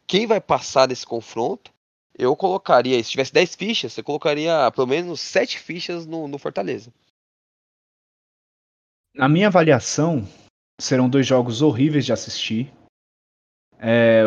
quem 0.07 0.27
vai 0.27 0.41
passar 0.41 0.87
desse 0.87 1.07
confronto, 1.07 1.71
eu 2.19 2.35
colocaria, 2.35 3.03
se 3.03 3.11
tivesse 3.11 3.33
10 3.33 3.55
fichas, 3.55 3.97
eu 3.97 4.05
colocaria 4.05 4.71
pelo 4.73 4.87
menos 4.87 5.21
7 5.21 5.59
fichas 5.59 6.07
no, 6.07 6.27
no 6.27 6.39
Fortaleza. 6.39 6.93
Na 9.15 9.29
minha 9.29 9.49
avaliação, 9.49 10.27
serão 10.81 11.09
dois 11.09 11.27
jogos 11.27 11.63
horríveis 11.63 12.07
de 12.07 12.13
assistir. 12.13 12.73
É, 13.79 14.25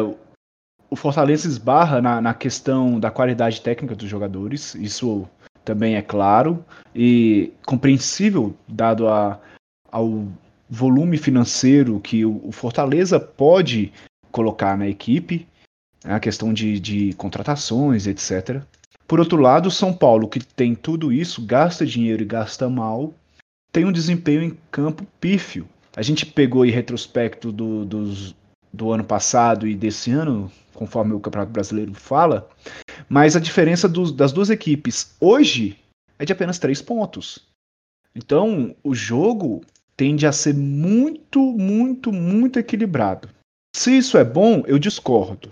o 0.89 0.95
Fortaleza 0.95 1.47
esbarra 1.47 2.01
na, 2.01 2.21
na, 2.21 2.33
questão 2.33 2.99
da 2.99 3.09
qualidade 3.09 3.61
técnica 3.61 3.95
dos 3.95 4.09
jogadores, 4.09 4.75
isso 4.75 5.27
também 5.63 5.95
é 5.95 6.01
claro 6.01 6.63
e 6.95 7.51
compreensível, 7.65 8.55
dado 8.67 9.07
a, 9.07 9.39
ao 9.91 10.27
volume 10.69 11.17
financeiro 11.17 11.99
que 11.99 12.25
o, 12.25 12.41
o 12.43 12.51
Fortaleza 12.51 13.19
pode 13.19 13.91
colocar 14.31 14.77
na 14.77 14.87
equipe, 14.87 15.47
a 16.03 16.19
questão 16.19 16.53
de, 16.53 16.79
de 16.79 17.13
contratações, 17.13 18.07
etc. 18.07 18.61
Por 19.07 19.19
outro 19.19 19.37
lado, 19.37 19.69
São 19.69 19.93
Paulo, 19.93 20.27
que 20.27 20.39
tem 20.39 20.73
tudo 20.73 21.11
isso, 21.11 21.45
gasta 21.45 21.85
dinheiro 21.85 22.23
e 22.23 22.25
gasta 22.25 22.69
mal, 22.69 23.13
tem 23.71 23.85
um 23.85 23.91
desempenho 23.91 24.43
em 24.43 24.57
campo 24.71 25.05
pífio. 25.19 25.67
A 25.95 26.01
gente 26.01 26.25
pegou 26.25 26.65
em 26.65 26.71
retrospecto 26.71 27.51
do, 27.51 27.85
dos, 27.85 28.35
do 28.71 28.91
ano 28.91 29.03
passado 29.03 29.67
e 29.67 29.75
desse 29.75 30.11
ano, 30.11 30.51
conforme 30.73 31.13
o 31.13 31.19
Campeonato 31.19 31.51
Brasileiro 31.51 31.93
fala, 31.93 32.49
mas 33.09 33.35
a 33.35 33.39
diferença 33.39 33.87
dos, 33.87 34.11
das 34.11 34.31
duas 34.31 34.49
equipes 34.49 35.15
hoje 35.19 35.77
é 36.17 36.25
de 36.25 36.33
apenas 36.33 36.59
três 36.59 36.81
pontos. 36.81 37.39
Então, 38.15 38.75
o 38.83 38.93
jogo 38.93 39.61
tende 39.97 40.25
a 40.25 40.31
ser 40.31 40.53
muito, 40.53 41.39
muito, 41.39 42.11
muito 42.11 42.59
equilibrado. 42.59 43.29
Se 43.75 43.97
isso 43.97 44.17
é 44.17 44.23
bom, 44.23 44.63
eu 44.67 44.77
discordo, 44.77 45.49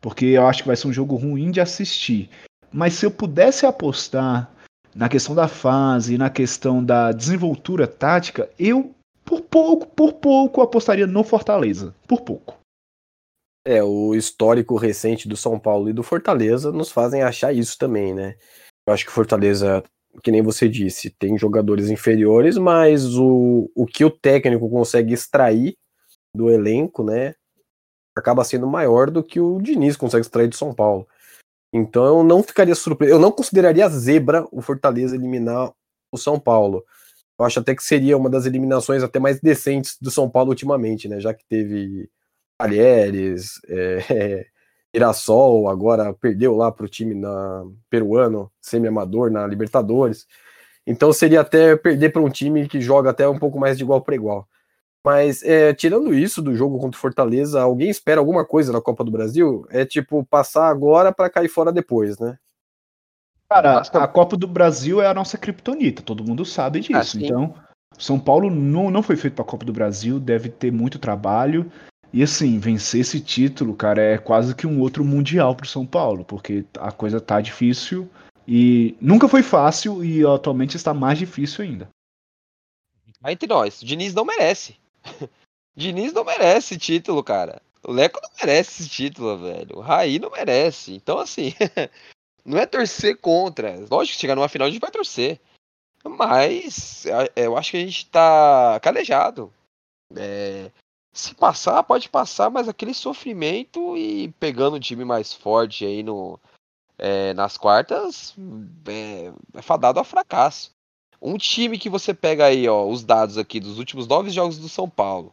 porque 0.00 0.26
eu 0.26 0.46
acho 0.46 0.62
que 0.62 0.68
vai 0.68 0.76
ser 0.76 0.88
um 0.88 0.92
jogo 0.92 1.16
ruim 1.16 1.50
de 1.50 1.60
assistir. 1.60 2.28
Mas 2.70 2.94
se 2.94 3.06
eu 3.06 3.10
pudesse 3.10 3.64
apostar 3.64 4.50
na 4.94 5.08
questão 5.08 5.34
da 5.34 5.48
fase, 5.48 6.18
na 6.18 6.28
questão 6.28 6.84
da 6.84 7.12
desenvoltura 7.12 7.86
tática, 7.86 8.48
eu 8.58 8.94
por 9.24 9.40
pouco, 9.40 9.86
por 9.86 10.12
pouco 10.14 10.60
apostaria 10.60 11.06
no 11.06 11.24
Fortaleza, 11.24 11.94
por 12.06 12.20
pouco. 12.22 12.61
É, 13.64 13.82
o 13.82 14.14
histórico 14.14 14.76
recente 14.76 15.28
do 15.28 15.36
São 15.36 15.58
Paulo 15.58 15.88
e 15.88 15.92
do 15.92 16.02
Fortaleza 16.02 16.72
nos 16.72 16.90
fazem 16.90 17.22
achar 17.22 17.52
isso 17.52 17.78
também, 17.78 18.12
né? 18.12 18.34
Eu 18.86 18.92
acho 18.92 19.04
que 19.04 19.10
o 19.10 19.14
Fortaleza, 19.14 19.84
que 20.22 20.32
nem 20.32 20.42
você 20.42 20.68
disse, 20.68 21.10
tem 21.10 21.38
jogadores 21.38 21.88
inferiores, 21.88 22.58
mas 22.58 23.16
o, 23.16 23.70
o 23.74 23.86
que 23.86 24.04
o 24.04 24.10
técnico 24.10 24.68
consegue 24.68 25.14
extrair 25.14 25.76
do 26.34 26.50
elenco, 26.50 27.04
né, 27.04 27.34
acaba 28.16 28.44
sendo 28.44 28.66
maior 28.66 29.10
do 29.10 29.22
que 29.22 29.40
o 29.40 29.60
Diniz 29.60 29.96
consegue 29.96 30.22
extrair 30.22 30.48
do 30.48 30.56
São 30.56 30.74
Paulo. 30.74 31.06
Então 31.72 32.04
eu 32.04 32.24
não 32.24 32.42
ficaria 32.42 32.74
surpreso, 32.74 33.12
eu 33.12 33.18
não 33.18 33.30
consideraria 33.32 33.88
zebra 33.88 34.46
o 34.50 34.60
Fortaleza 34.60 35.14
eliminar 35.14 35.72
o 36.12 36.18
São 36.18 36.38
Paulo. 36.38 36.84
Eu 37.38 37.46
acho 37.46 37.60
até 37.60 37.74
que 37.74 37.82
seria 37.82 38.16
uma 38.16 38.28
das 38.28 38.44
eliminações 38.44 39.02
até 39.02 39.18
mais 39.18 39.40
decentes 39.40 39.96
do 40.00 40.10
São 40.10 40.28
Paulo 40.28 40.50
ultimamente, 40.50 41.08
né? 41.08 41.18
Já 41.18 41.32
que 41.32 41.44
teve 41.48 42.10
Palheres, 42.58 43.60
é, 43.68 44.46
Irassol, 44.94 45.68
agora 45.68 46.12
perdeu 46.12 46.54
lá 46.54 46.70
para 46.70 46.84
o 46.84 46.88
time 46.88 47.14
na, 47.14 47.64
peruano, 47.88 48.50
semi-amador, 48.60 49.30
na 49.30 49.46
Libertadores. 49.46 50.26
Então 50.86 51.12
seria 51.12 51.40
até 51.40 51.76
perder 51.76 52.10
para 52.10 52.22
um 52.22 52.28
time 52.28 52.68
que 52.68 52.80
joga 52.80 53.10
até 53.10 53.28
um 53.28 53.38
pouco 53.38 53.58
mais 53.58 53.76
de 53.76 53.84
igual 53.84 54.02
para 54.02 54.14
igual. 54.14 54.46
Mas 55.04 55.42
é, 55.42 55.74
tirando 55.74 56.14
isso 56.14 56.40
do 56.40 56.54
jogo 56.54 56.78
contra 56.78 56.96
o 56.96 57.00
Fortaleza, 57.00 57.60
alguém 57.60 57.90
espera 57.90 58.20
alguma 58.20 58.44
coisa 58.44 58.72
na 58.72 58.80
Copa 58.80 59.02
do 59.02 59.10
Brasil? 59.10 59.66
É 59.70 59.84
tipo 59.84 60.24
passar 60.24 60.68
agora 60.68 61.12
para 61.12 61.30
cair 61.30 61.48
fora 61.48 61.72
depois, 61.72 62.18
né? 62.18 62.38
Cara, 63.48 63.80
a 63.80 64.08
Copa 64.08 64.36
do 64.36 64.46
Brasil 64.46 65.02
é 65.02 65.06
a 65.06 65.14
nossa 65.14 65.36
criptonita, 65.36 66.02
todo 66.02 66.24
mundo 66.24 66.44
sabe 66.44 66.80
disso. 66.80 67.18
Ah, 67.18 67.20
então, 67.20 67.54
São 67.98 68.18
Paulo 68.18 68.48
não, 68.48 68.90
não 68.90 69.02
foi 69.02 69.16
feito 69.16 69.34
para 69.34 69.44
a 69.44 69.48
Copa 69.48 69.64
do 69.66 69.72
Brasil, 69.72 70.18
deve 70.18 70.48
ter 70.48 70.72
muito 70.72 70.98
trabalho. 70.98 71.70
E 72.12 72.22
assim, 72.22 72.58
vencer 72.58 73.00
esse 73.00 73.20
título, 73.20 73.74
cara, 73.74 74.02
é 74.02 74.18
quase 74.18 74.54
que 74.54 74.66
um 74.66 74.80
outro 74.80 75.02
mundial 75.02 75.56
pro 75.56 75.66
São 75.66 75.86
Paulo, 75.86 76.24
porque 76.24 76.64
a 76.78 76.92
coisa 76.92 77.20
tá 77.20 77.40
difícil 77.40 78.08
e 78.46 78.94
nunca 79.00 79.28
foi 79.28 79.42
fácil 79.42 80.04
e 80.04 80.24
atualmente 80.26 80.76
está 80.76 80.92
mais 80.92 81.18
difícil 81.18 81.64
ainda. 81.64 81.88
Entre 83.24 83.46
nós, 83.46 83.80
Diniz 83.80 84.12
não 84.12 84.24
merece. 84.24 84.76
Diniz 85.74 86.12
não 86.12 86.24
merece 86.24 86.76
título, 86.76 87.22
cara. 87.24 87.62
O 87.82 87.92
Leco 87.92 88.20
não 88.22 88.30
merece 88.40 88.82
esse 88.82 88.90
título, 88.90 89.38
velho. 89.38 89.78
O 89.78 89.80
Raí 89.80 90.18
não 90.18 90.30
merece. 90.30 90.94
Então, 90.94 91.18
assim, 91.18 91.54
não 92.44 92.58
é 92.58 92.66
torcer 92.66 93.18
contra. 93.18 93.78
Lógico 93.90 94.16
que 94.16 94.20
chegar 94.20 94.34
numa 94.34 94.48
final 94.48 94.68
a 94.68 94.70
gente 94.70 94.80
vai 94.80 94.90
torcer. 94.90 95.40
Mas 96.04 97.04
eu 97.36 97.56
acho 97.56 97.70
que 97.70 97.76
a 97.76 97.80
gente 97.80 98.06
tá 98.06 98.78
calejado. 98.82 99.52
É, 100.16 100.70
se 101.12 101.34
passar, 101.34 101.82
pode 101.82 102.08
passar, 102.08 102.50
mas 102.50 102.68
aquele 102.68 102.94
sofrimento 102.94 103.96
e 103.96 104.28
pegando 104.40 104.76
o 104.76 104.80
time 104.80 105.04
mais 105.04 105.32
forte 105.32 105.84
aí 105.84 106.02
no, 106.02 106.40
é, 106.98 107.34
nas 107.34 107.56
quartas 107.56 108.34
é, 108.86 109.32
é, 109.54 109.62
fadado 109.62 110.00
a 110.00 110.04
fracasso. 110.04 110.70
Um 111.20 111.36
time 111.36 111.78
que 111.78 111.90
você 111.90 112.12
pega 112.12 112.46
aí, 112.46 112.68
ó, 112.68 112.86
os 112.86 113.04
dados 113.04 113.38
aqui 113.38 113.60
dos 113.60 113.78
últimos 113.78 114.08
nove 114.08 114.30
jogos 114.30 114.58
do 114.58 114.68
São 114.68 114.88
Paulo. 114.88 115.32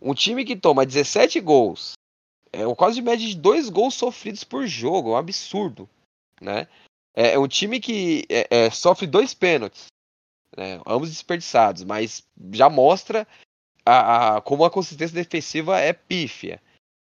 Um 0.00 0.12
time 0.12 0.44
que 0.44 0.56
toma 0.56 0.84
17 0.84 1.40
gols, 1.40 1.92
é 2.52 2.62
quase 2.74 2.96
de 2.96 3.02
média 3.02 3.26
de 3.26 3.36
dois 3.36 3.68
gols 3.68 3.94
sofridos 3.94 4.44
por 4.44 4.66
jogo, 4.66 5.10
é 5.10 5.12
um 5.12 5.16
absurdo, 5.16 5.88
né? 6.40 6.68
É, 7.14 7.32
é 7.32 7.38
um 7.38 7.48
time 7.48 7.80
que 7.80 8.26
é, 8.28 8.46
é, 8.50 8.70
sofre 8.70 9.06
dois 9.06 9.32
pênaltis, 9.32 9.86
né, 10.56 10.80
ambos 10.86 11.08
desperdiçados, 11.10 11.84
mas 11.84 12.22
já 12.52 12.68
mostra 12.68 13.26
a, 13.84 14.36
a, 14.36 14.40
como 14.40 14.64
a 14.64 14.70
consistência 14.70 15.14
defensiva 15.14 15.78
é 15.78 15.92
pífia, 15.92 16.60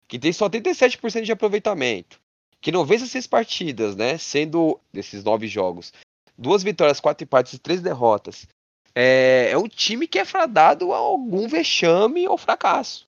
que 0.07 0.19
tem 0.19 0.33
só 0.33 0.49
37% 0.49 1.21
de 1.21 1.31
aproveitamento, 1.31 2.19
que 2.59 2.71
não 2.71 2.85
vence 2.85 3.07
seis 3.07 3.27
partidas, 3.27 3.95
né? 3.95 4.17
Sendo 4.17 4.79
desses 4.91 5.23
nove 5.23 5.47
jogos, 5.47 5.93
duas 6.37 6.63
vitórias, 6.63 6.99
quatro 6.99 7.23
empates 7.23 7.53
e 7.53 7.59
três 7.59 7.81
derrotas. 7.81 8.47
É, 8.93 9.49
é 9.51 9.57
um 9.57 9.67
time 9.67 10.07
que 10.07 10.19
é 10.19 10.25
fradado 10.25 10.91
a 10.91 10.97
algum 10.97 11.47
vexame 11.47 12.27
ou 12.27 12.37
fracasso. 12.37 13.05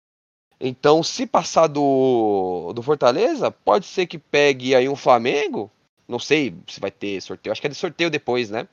Então, 0.60 1.04
se 1.04 1.26
passar 1.26 1.68
do, 1.68 2.72
do 2.74 2.82
Fortaleza, 2.82 3.52
pode 3.52 3.86
ser 3.86 4.08
que 4.08 4.18
pegue 4.18 4.74
aí 4.74 4.88
um 4.88 4.96
Flamengo. 4.96 5.70
Não 6.08 6.20
sei 6.20 6.56
se 6.68 6.80
vai 6.80 6.90
ter 6.90 7.22
sorteio, 7.22 7.52
acho 7.52 7.60
que 7.60 7.68
é 7.68 7.70
de 7.70 7.76
sorteio 7.76 8.10
depois, 8.10 8.50
né? 8.50 8.68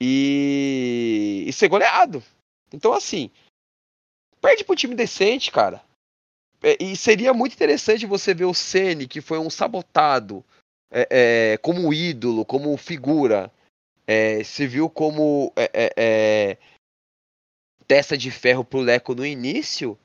E, 0.00 1.44
e 1.46 1.52
ser 1.52 1.68
goleado. 1.68 2.22
Então, 2.72 2.92
assim, 2.92 3.30
Perde 4.46 4.62
pro 4.62 4.76
time 4.76 4.94
decente, 4.94 5.50
cara. 5.50 5.82
É, 6.62 6.80
e 6.80 6.96
seria 6.96 7.34
muito 7.34 7.54
interessante 7.54 8.06
você 8.06 8.32
ver 8.32 8.44
o 8.44 8.54
Ceni, 8.54 9.08
que 9.08 9.20
foi 9.20 9.40
um 9.40 9.50
sabotado 9.50 10.44
é, 10.88 11.08
é, 11.54 11.58
como 11.58 11.92
ídolo, 11.92 12.44
como 12.44 12.76
figura, 12.76 13.52
é, 14.06 14.44
se 14.44 14.64
viu 14.64 14.88
como 14.88 15.52
é, 15.56 15.92
é, 15.96 16.58
testa 17.88 18.16
de 18.16 18.30
ferro 18.30 18.64
pro 18.64 18.78
Leco 18.78 19.16
no 19.16 19.26
início, 19.26 19.98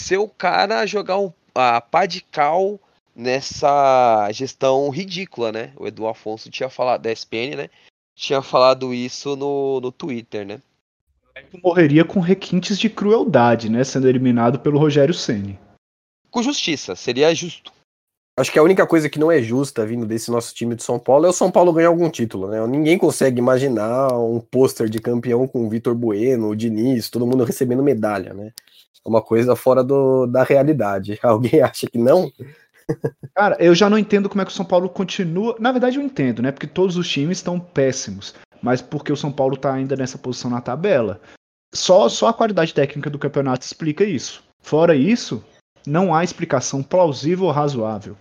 ser 0.00 0.18
o 0.18 0.28
cara 0.28 0.86
jogar 0.86 1.18
um, 1.18 1.32
a 1.52 1.80
pá 1.80 2.06
de 2.06 2.20
cal 2.20 2.78
nessa 3.12 4.30
gestão 4.30 4.88
ridícula, 4.88 5.50
né? 5.50 5.72
O 5.76 5.88
Edu 5.88 6.06
Afonso 6.06 6.48
tinha 6.48 6.70
falado, 6.70 7.02
da 7.02 7.10
SPN, 7.10 7.56
né? 7.56 7.70
Tinha 8.14 8.40
falado 8.40 8.94
isso 8.94 9.34
no, 9.34 9.80
no 9.80 9.90
Twitter, 9.90 10.46
né? 10.46 10.62
Morreria 11.62 12.04
com 12.04 12.20
requintes 12.20 12.78
de 12.78 12.88
crueldade, 12.88 13.68
né? 13.68 13.84
Sendo 13.84 14.08
eliminado 14.08 14.58
pelo 14.60 14.78
Rogério 14.78 15.14
Ceni. 15.14 15.58
Com 16.30 16.42
justiça, 16.42 16.94
seria 16.94 17.34
justo. 17.34 17.72
Acho 18.38 18.52
que 18.52 18.58
a 18.58 18.62
única 18.62 18.86
coisa 18.86 19.08
que 19.08 19.18
não 19.18 19.30
é 19.30 19.42
justa 19.42 19.84
vindo 19.84 20.06
desse 20.06 20.30
nosso 20.30 20.54
time 20.54 20.74
de 20.74 20.82
São 20.82 20.98
Paulo 20.98 21.26
é 21.26 21.28
o 21.28 21.32
São 21.32 21.50
Paulo 21.50 21.72
ganhar 21.72 21.88
algum 21.88 22.08
título, 22.08 22.48
né? 22.48 22.64
Ninguém 22.66 22.96
consegue 22.96 23.38
imaginar 23.38 24.16
um 24.16 24.40
pôster 24.40 24.88
de 24.88 24.98
campeão 24.98 25.46
com 25.46 25.66
o 25.66 25.68
Vitor 25.68 25.94
Bueno, 25.94 26.48
o 26.48 26.56
Diniz, 26.56 27.10
todo 27.10 27.26
mundo 27.26 27.44
recebendo 27.44 27.82
medalha, 27.82 28.32
né? 28.32 28.52
É 29.04 29.08
uma 29.08 29.20
coisa 29.20 29.54
fora 29.56 29.84
do, 29.84 30.26
da 30.26 30.42
realidade. 30.42 31.18
Alguém 31.22 31.60
acha 31.60 31.86
que 31.86 31.98
não? 31.98 32.32
Cara, 33.34 33.56
eu 33.60 33.74
já 33.74 33.90
não 33.90 33.98
entendo 33.98 34.28
como 34.28 34.40
é 34.40 34.44
que 34.44 34.50
o 34.50 34.54
São 34.54 34.64
Paulo 34.64 34.88
continua. 34.88 35.56
Na 35.58 35.72
verdade, 35.72 35.98
eu 35.98 36.02
entendo, 36.02 36.40
né? 36.40 36.50
Porque 36.50 36.66
todos 36.66 36.96
os 36.96 37.08
times 37.08 37.38
estão 37.38 37.60
péssimos. 37.60 38.34
Mas 38.62 38.82
porque 38.82 39.12
o 39.12 39.16
São 39.16 39.32
Paulo 39.32 39.56
tá 39.56 39.72
ainda 39.72 39.96
nessa 39.96 40.18
posição 40.18 40.50
na 40.50 40.60
tabela. 40.60 41.20
Só, 41.74 42.08
só 42.08 42.28
a 42.28 42.34
qualidade 42.34 42.74
técnica 42.74 43.08
do 43.08 43.18
campeonato 43.18 43.64
explica 43.64 44.04
isso. 44.04 44.42
Fora 44.60 44.94
isso, 44.94 45.42
não 45.86 46.14
há 46.14 46.22
explicação 46.22 46.82
plausível 46.82 47.46
ou 47.46 47.52
razoável. 47.52 48.16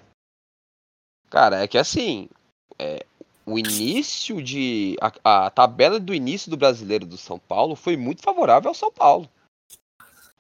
Cara, 1.30 1.62
é 1.62 1.68
que 1.68 1.78
assim, 1.78 2.30
é, 2.78 3.06
o 3.46 3.58
início 3.58 4.42
de. 4.42 4.96
A, 5.02 5.46
a, 5.46 5.50
tabela 5.50 6.00
do 6.00 6.14
início 6.14 6.50
do 6.50 6.58
brasileiro 6.58 7.06
do 7.06 7.18
São 7.18 7.40
Paulo 7.40 7.76
foi 7.76 7.98
muito 7.98 8.22
favorável 8.22 8.70
ao 8.70 8.76
São 8.76 8.92
Paulo. 8.92 9.30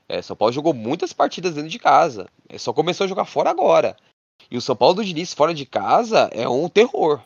É, 0.07 0.21
São 0.21 0.35
Paulo 0.35 0.53
jogou 0.53 0.73
muitas 0.73 1.11
partidas 1.13 1.55
dentro 1.55 1.69
de 1.69 1.79
casa. 1.79 2.27
É, 2.47 2.57
só 2.57 2.71
começou 2.71 3.05
a 3.05 3.07
jogar 3.07 3.25
fora 3.25 3.49
agora. 3.49 3.97
E 4.49 4.57
o 4.57 4.61
São 4.61 4.75
Paulo 4.75 4.95
do 4.95 5.05
Diniz 5.05 5.33
fora 5.33 5.53
de 5.53 5.65
casa 5.65 6.29
é 6.31 6.47
um 6.47 6.69
terror. 6.69 7.21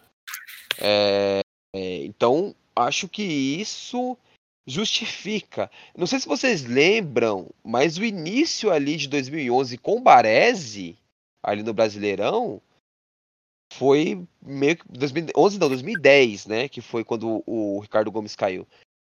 É, 0.79 1.41
é, 1.73 2.05
então, 2.05 2.55
acho 2.75 3.07
que 3.07 3.23
isso 3.23 4.17
justifica. 4.65 5.69
Não 5.95 6.07
sei 6.07 6.19
se 6.19 6.27
vocês 6.27 6.63
lembram, 6.63 7.49
mas 7.63 7.97
o 7.97 8.03
início 8.03 8.71
ali 8.71 8.95
de 8.95 9.07
2011 9.07 9.77
com 9.77 9.97
o 9.97 10.01
Baresi, 10.01 10.97
ali 11.41 11.63
no 11.63 11.73
Brasileirão, 11.73 12.61
foi 13.73 14.25
meio 14.41 14.77
que 14.77 14.83
2011 14.87 15.59
não, 15.59 15.67
2010, 15.67 16.45
né, 16.45 16.69
que 16.69 16.81
foi 16.81 17.03
quando 17.03 17.43
o 17.45 17.79
Ricardo 17.79 18.11
Gomes 18.11 18.35
caiu. 18.35 18.67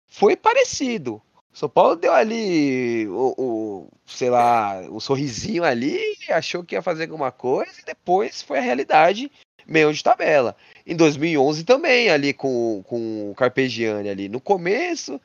Foi 0.09 0.37
parecido. 0.37 1.23
São 1.53 1.69
Paulo 1.71 1.97
deu 1.97 2.13
ali 2.13 3.09
o, 3.09 3.35
o, 3.39 3.89
sei 4.05 4.29
lá, 4.29 4.81
um 4.91 5.01
sorrisinho 5.01 5.65
ali, 5.65 5.99
achou 6.29 6.63
que 6.63 6.75
ia 6.75 6.83
fazer 6.83 7.05
alguma 7.05 7.33
coisa 7.33 7.81
e 7.81 7.85
depois 7.85 8.43
foi 8.43 8.59
a 8.59 8.63
realidade, 8.63 9.31
meio 9.67 9.93
de 9.93 10.03
tabela. 10.03 10.57
Em 10.87 10.97
2011 10.97 11.64
também, 11.64 12.09
ali 12.09 12.33
com, 12.33 12.83
com 12.87 13.31
o 13.31 13.35
Carpegiani 13.35 14.09
ali. 14.09 14.29
No 14.29 14.41
começo, 14.41 15.21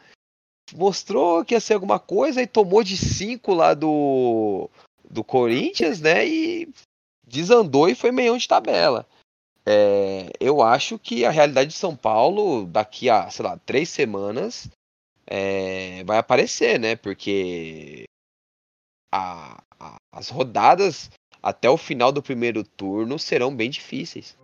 mostrou 0.74 1.46
que 1.46 1.54
ia 1.54 1.60
ser 1.60 1.76
alguma 1.76 2.00
coisa 2.00 2.42
e 2.42 2.48
tomou 2.48 2.84
de 2.84 2.98
5 2.98 3.54
lá 3.54 3.74
do, 3.74 4.70
do 5.10 5.24
Corinthians, 5.24 6.02
né? 6.02 6.28
E 6.28 6.70
desandou 7.26 7.88
e 7.88 7.96
foi 7.96 8.12
meio 8.12 8.38
de 8.38 8.48
tabela. 8.48 9.08
É, 9.66 10.32
eu 10.40 10.62
acho 10.62 10.98
que 10.98 11.24
a 11.24 11.30
realidade 11.30 11.70
de 11.70 11.78
São 11.78 11.96
Paulo, 11.96 12.66
daqui 12.66 13.10
a, 13.10 13.30
sei 13.30 13.46
lá, 13.46 13.58
três 13.66 13.90
semanas, 13.90 14.70
é, 15.28 16.04
vai 16.04 16.18
aparecer, 16.18 16.80
né? 16.80 16.96
Porque 16.96 18.06
a, 19.14 19.62
a, 19.80 19.98
as 20.12 20.30
rodadas 20.30 21.12
até 21.42 21.70
o 21.70 21.78
final 21.78 22.12
do 22.12 22.22
primeiro 22.22 22.64
turno 22.64 23.18
serão 23.18 23.56
bem 23.56 23.70
difíceis. 23.70 24.38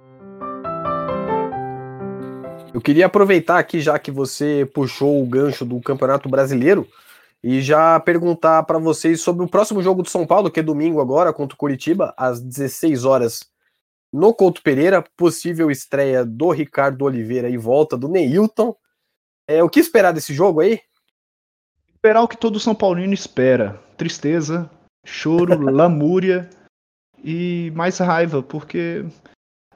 Eu 2.73 2.81
queria 2.81 3.05
aproveitar 3.05 3.59
aqui, 3.59 3.79
já 3.79 3.97
que 3.97 4.11
você 4.11 4.69
puxou 4.73 5.21
o 5.21 5.25
gancho 5.25 5.65
do 5.65 5.79
Campeonato 5.79 6.27
Brasileiro, 6.27 6.87
e 7.43 7.61
já 7.61 7.99
perguntar 7.99 8.63
para 8.63 8.79
vocês 8.79 9.21
sobre 9.21 9.43
o 9.43 9.47
próximo 9.47 9.81
jogo 9.81 10.01
do 10.01 10.09
São 10.09 10.25
Paulo, 10.25 10.51
que 10.51 10.59
é 10.59 10.63
domingo 10.63 10.99
agora, 10.99 11.31
contra 11.31 11.55
o 11.55 11.57
Curitiba, 11.57 12.13
às 12.17 12.41
16 12.41 13.05
horas, 13.05 13.39
no 14.11 14.33
Couto 14.33 14.61
Pereira. 14.61 15.03
Possível 15.15 15.71
estreia 15.71 16.25
do 16.25 16.49
Ricardo 16.49 17.05
Oliveira 17.05 17.49
e 17.49 17.57
volta 17.57 17.95
do 17.95 18.07
Neilton. 18.07 18.75
É, 19.47 19.63
o 19.63 19.69
que 19.69 19.79
esperar 19.79 20.11
desse 20.11 20.33
jogo 20.33 20.59
aí? 20.59 20.81
Esperar 21.93 22.21
o 22.21 22.27
que 22.27 22.37
todo 22.37 22.59
São 22.59 22.75
Paulino 22.75 23.13
espera: 23.13 23.79
tristeza, 23.95 24.69
choro, 25.05 25.57
lamúria 25.71 26.49
e 27.23 27.71
mais 27.75 27.97
raiva, 27.97 28.41
porque 28.41 29.05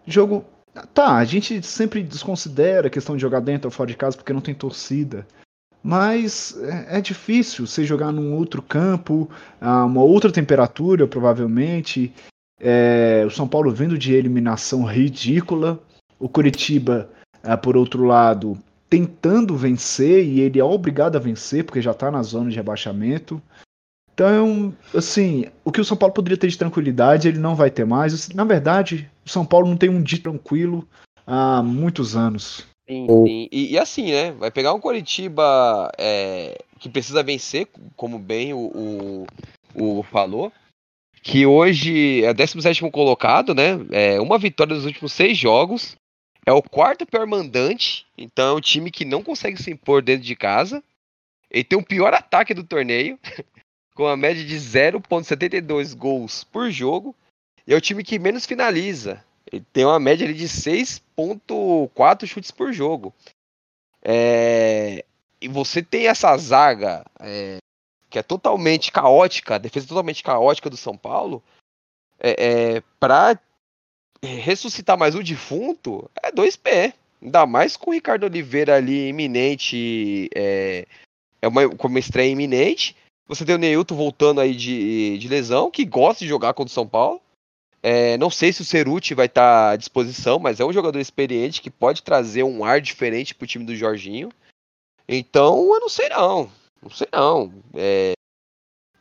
jogo. 0.06 0.46
Tá, 0.94 1.18
a 1.18 1.26
gente 1.26 1.62
sempre 1.64 2.02
desconsidera 2.02 2.88
a 2.88 2.90
questão 2.90 3.18
de 3.18 3.22
jogar 3.22 3.42
dentro 3.42 3.68
ou 3.68 3.72
fora 3.72 3.90
de 3.90 3.98
casa 3.98 4.16
porque 4.16 4.32
não 4.32 4.40
tem 4.40 4.56
torcida. 4.56 5.28
Mas 5.84 6.56
é, 6.62 6.98
é 6.98 7.02
difícil 7.02 7.68
você 7.68 7.84
jogar 7.84 8.12
num 8.12 8.36
outro 8.36 8.62
campo, 8.62 9.30
uma 9.60 10.02
outra 10.02 10.32
temperatura, 10.32 11.08
provavelmente. 11.08 12.14
É, 12.60 13.24
o 13.26 13.32
São 13.32 13.48
Paulo 13.48 13.72
vindo 13.72 13.98
de 13.98 14.14
eliminação 14.14 14.84
ridícula. 14.86 15.82
O 16.20 16.30
Curitiba, 16.30 17.10
é, 17.44 17.58
por 17.58 17.76
outro 17.76 18.06
lado, 18.06 18.58
tentando 18.88 19.56
vencer 19.56 20.24
e 20.24 20.42
ele 20.42 20.60
é 20.60 20.64
obrigado 20.64 21.16
a 21.16 21.20
vencer 21.20 21.64
porque 21.64 21.82
já 21.82 21.92
está 21.92 22.12
na 22.12 22.22
zona 22.22 22.50
de 22.50 22.56
rebaixamento. 22.56 23.42
Então, 24.22 24.72
assim, 24.96 25.46
o 25.66 25.72
que 25.72 25.82
o 25.82 25.84
São 25.84 25.98
Paulo 25.98 26.14
poderia 26.14 26.38
ter 26.38 26.48
de 26.48 26.56
tranquilidade, 26.56 27.28
ele 27.28 27.40
não 27.40 27.56
vai 27.56 27.72
ter 27.72 27.88
mais. 27.88 28.30
Na 28.30 28.44
verdade, 28.44 29.10
o 29.26 29.30
São 29.30 29.44
Paulo 29.44 29.68
não 29.68 29.76
tem 29.76 29.90
um 29.90 30.00
dia 30.00 30.22
tranquilo 30.22 30.88
há 31.26 31.64
muitos 31.64 32.16
anos. 32.16 32.68
Sim, 32.88 33.08
sim. 33.08 33.50
E, 33.52 33.72
e, 33.72 33.80
assim, 33.80 34.12
né? 34.12 34.32
Vai 34.34 34.52
pegar 34.52 34.76
um 34.76 34.80
Coritiba 34.80 35.92
é, 35.98 36.56
que 36.78 36.88
precisa 36.88 37.24
vencer, 37.24 37.68
como 37.96 38.20
bem 38.20 38.54
o, 38.54 39.26
o, 39.74 40.00
o 40.00 40.04
falou, 40.04 40.54
que 41.24 41.48
hoje 41.48 42.24
é 42.24 42.32
17 42.32 42.92
colocado, 42.92 43.56
né? 43.56 43.72
É 43.90 44.22
uma 44.22 44.38
vitória 44.38 44.76
nos 44.76 44.86
últimos 44.86 45.14
seis 45.14 45.36
jogos. 45.36 45.96
É 46.46 46.54
o 46.54 46.62
quarto 46.62 47.08
pior 47.08 47.26
mandante, 47.26 48.06
então 48.16 48.50
é 48.50 48.58
um 48.58 48.62
time 48.62 48.92
que 48.92 49.04
não 49.04 49.24
consegue 49.24 49.60
se 49.60 49.72
impor 49.72 50.04
dentro 50.04 50.28
de 50.28 50.36
casa. 50.36 50.84
Ele 51.52 51.64
tem 51.64 51.78
o 51.78 51.84
pior 51.84 52.14
ataque 52.14 52.54
do 52.54 52.64
torneio, 52.64 53.20
com 54.02 54.08
a 54.08 54.18
média 54.18 54.44
de 54.44 54.56
0,72 54.56 55.96
gols 55.96 56.44
por 56.44 56.72
jogo. 56.72 57.16
E 57.68 57.72
é 57.72 57.78
o 57.78 57.82
time 57.82 58.04
que 58.04 58.18
menos 58.18 58.48
finaliza. 58.48 59.24
Ele 59.46 59.64
tem 59.72 59.86
uma 59.86 60.00
média 60.00 60.34
de 60.34 60.46
6,4 60.46 62.26
chutes 62.26 62.50
por 62.50 62.74
jogo. 62.74 63.14
É... 64.02 65.06
E 65.40 65.48
você 65.48 65.84
tem 65.84 66.08
essa 66.08 66.36
zaga 66.36 67.06
é... 67.20 67.58
que 68.10 68.18
é 68.18 68.24
totalmente 68.24 68.92
caótica, 68.92 69.60
defesa 69.60 69.88
totalmente 69.88 70.24
caótica 70.24 70.68
do 70.68 70.78
São 70.78 70.98
Paulo. 70.98 71.44
É, 72.20 72.32
é, 72.78 72.84
para 73.00 73.40
ressuscitar 74.24 74.98
mais 74.98 75.14
o 75.14 75.22
defunto 75.22 76.10
é 76.24 76.32
dois 76.32 76.56
pés. 76.56 76.94
Ainda 77.22 77.46
mais 77.46 77.78
com 77.78 77.92
o 77.92 77.94
Ricardo 77.94 78.24
Oliveira 78.24 78.78
ali 78.78 79.10
iminente. 79.10 80.28
É, 80.34 80.88
é 81.40 81.48
uma, 81.48 81.70
com 81.70 81.88
uma 81.88 82.00
estreia 82.00 82.32
iminente. 82.32 82.96
Você 83.32 83.46
tem 83.46 83.56
o 83.56 83.58
Neilton 83.58 83.96
voltando 83.96 84.42
aí 84.42 84.54
de, 84.54 85.18
de 85.18 85.28
lesão, 85.30 85.72
que 85.72 85.86
gosta 85.86 86.26
de 86.26 86.28
jogar 86.28 86.54
contra 86.54 86.70
o 86.70 86.74
São 86.74 86.86
Paulo. 86.86 87.22
É, 87.82 88.18
não 88.18 88.30
sei 88.30 88.52
se 88.52 88.62
o 88.62 88.66
Ceruti 88.66 89.14
vai 89.14 89.28
estar 89.28 89.70
tá 89.70 89.72
à 89.72 89.76
disposição, 89.78 90.38
mas 90.38 90.60
é 90.60 90.66
um 90.66 90.74
jogador 90.74 91.00
experiente 91.00 91.62
que 91.62 91.72
pode 91.72 92.04
trazer 92.04 92.44
um 92.44 92.66
ar 92.66 92.82
diferente 92.82 93.34
pro 93.34 93.48
time 93.48 93.64
do 93.64 93.74
Jorginho. 93.74 94.34
Então, 95.08 95.74
eu 95.74 95.80
não 95.80 95.88
sei 95.88 96.10
não. 96.10 96.52
Não 96.82 96.90
sei 96.90 97.08
não. 97.14 97.54
É, 97.74 98.12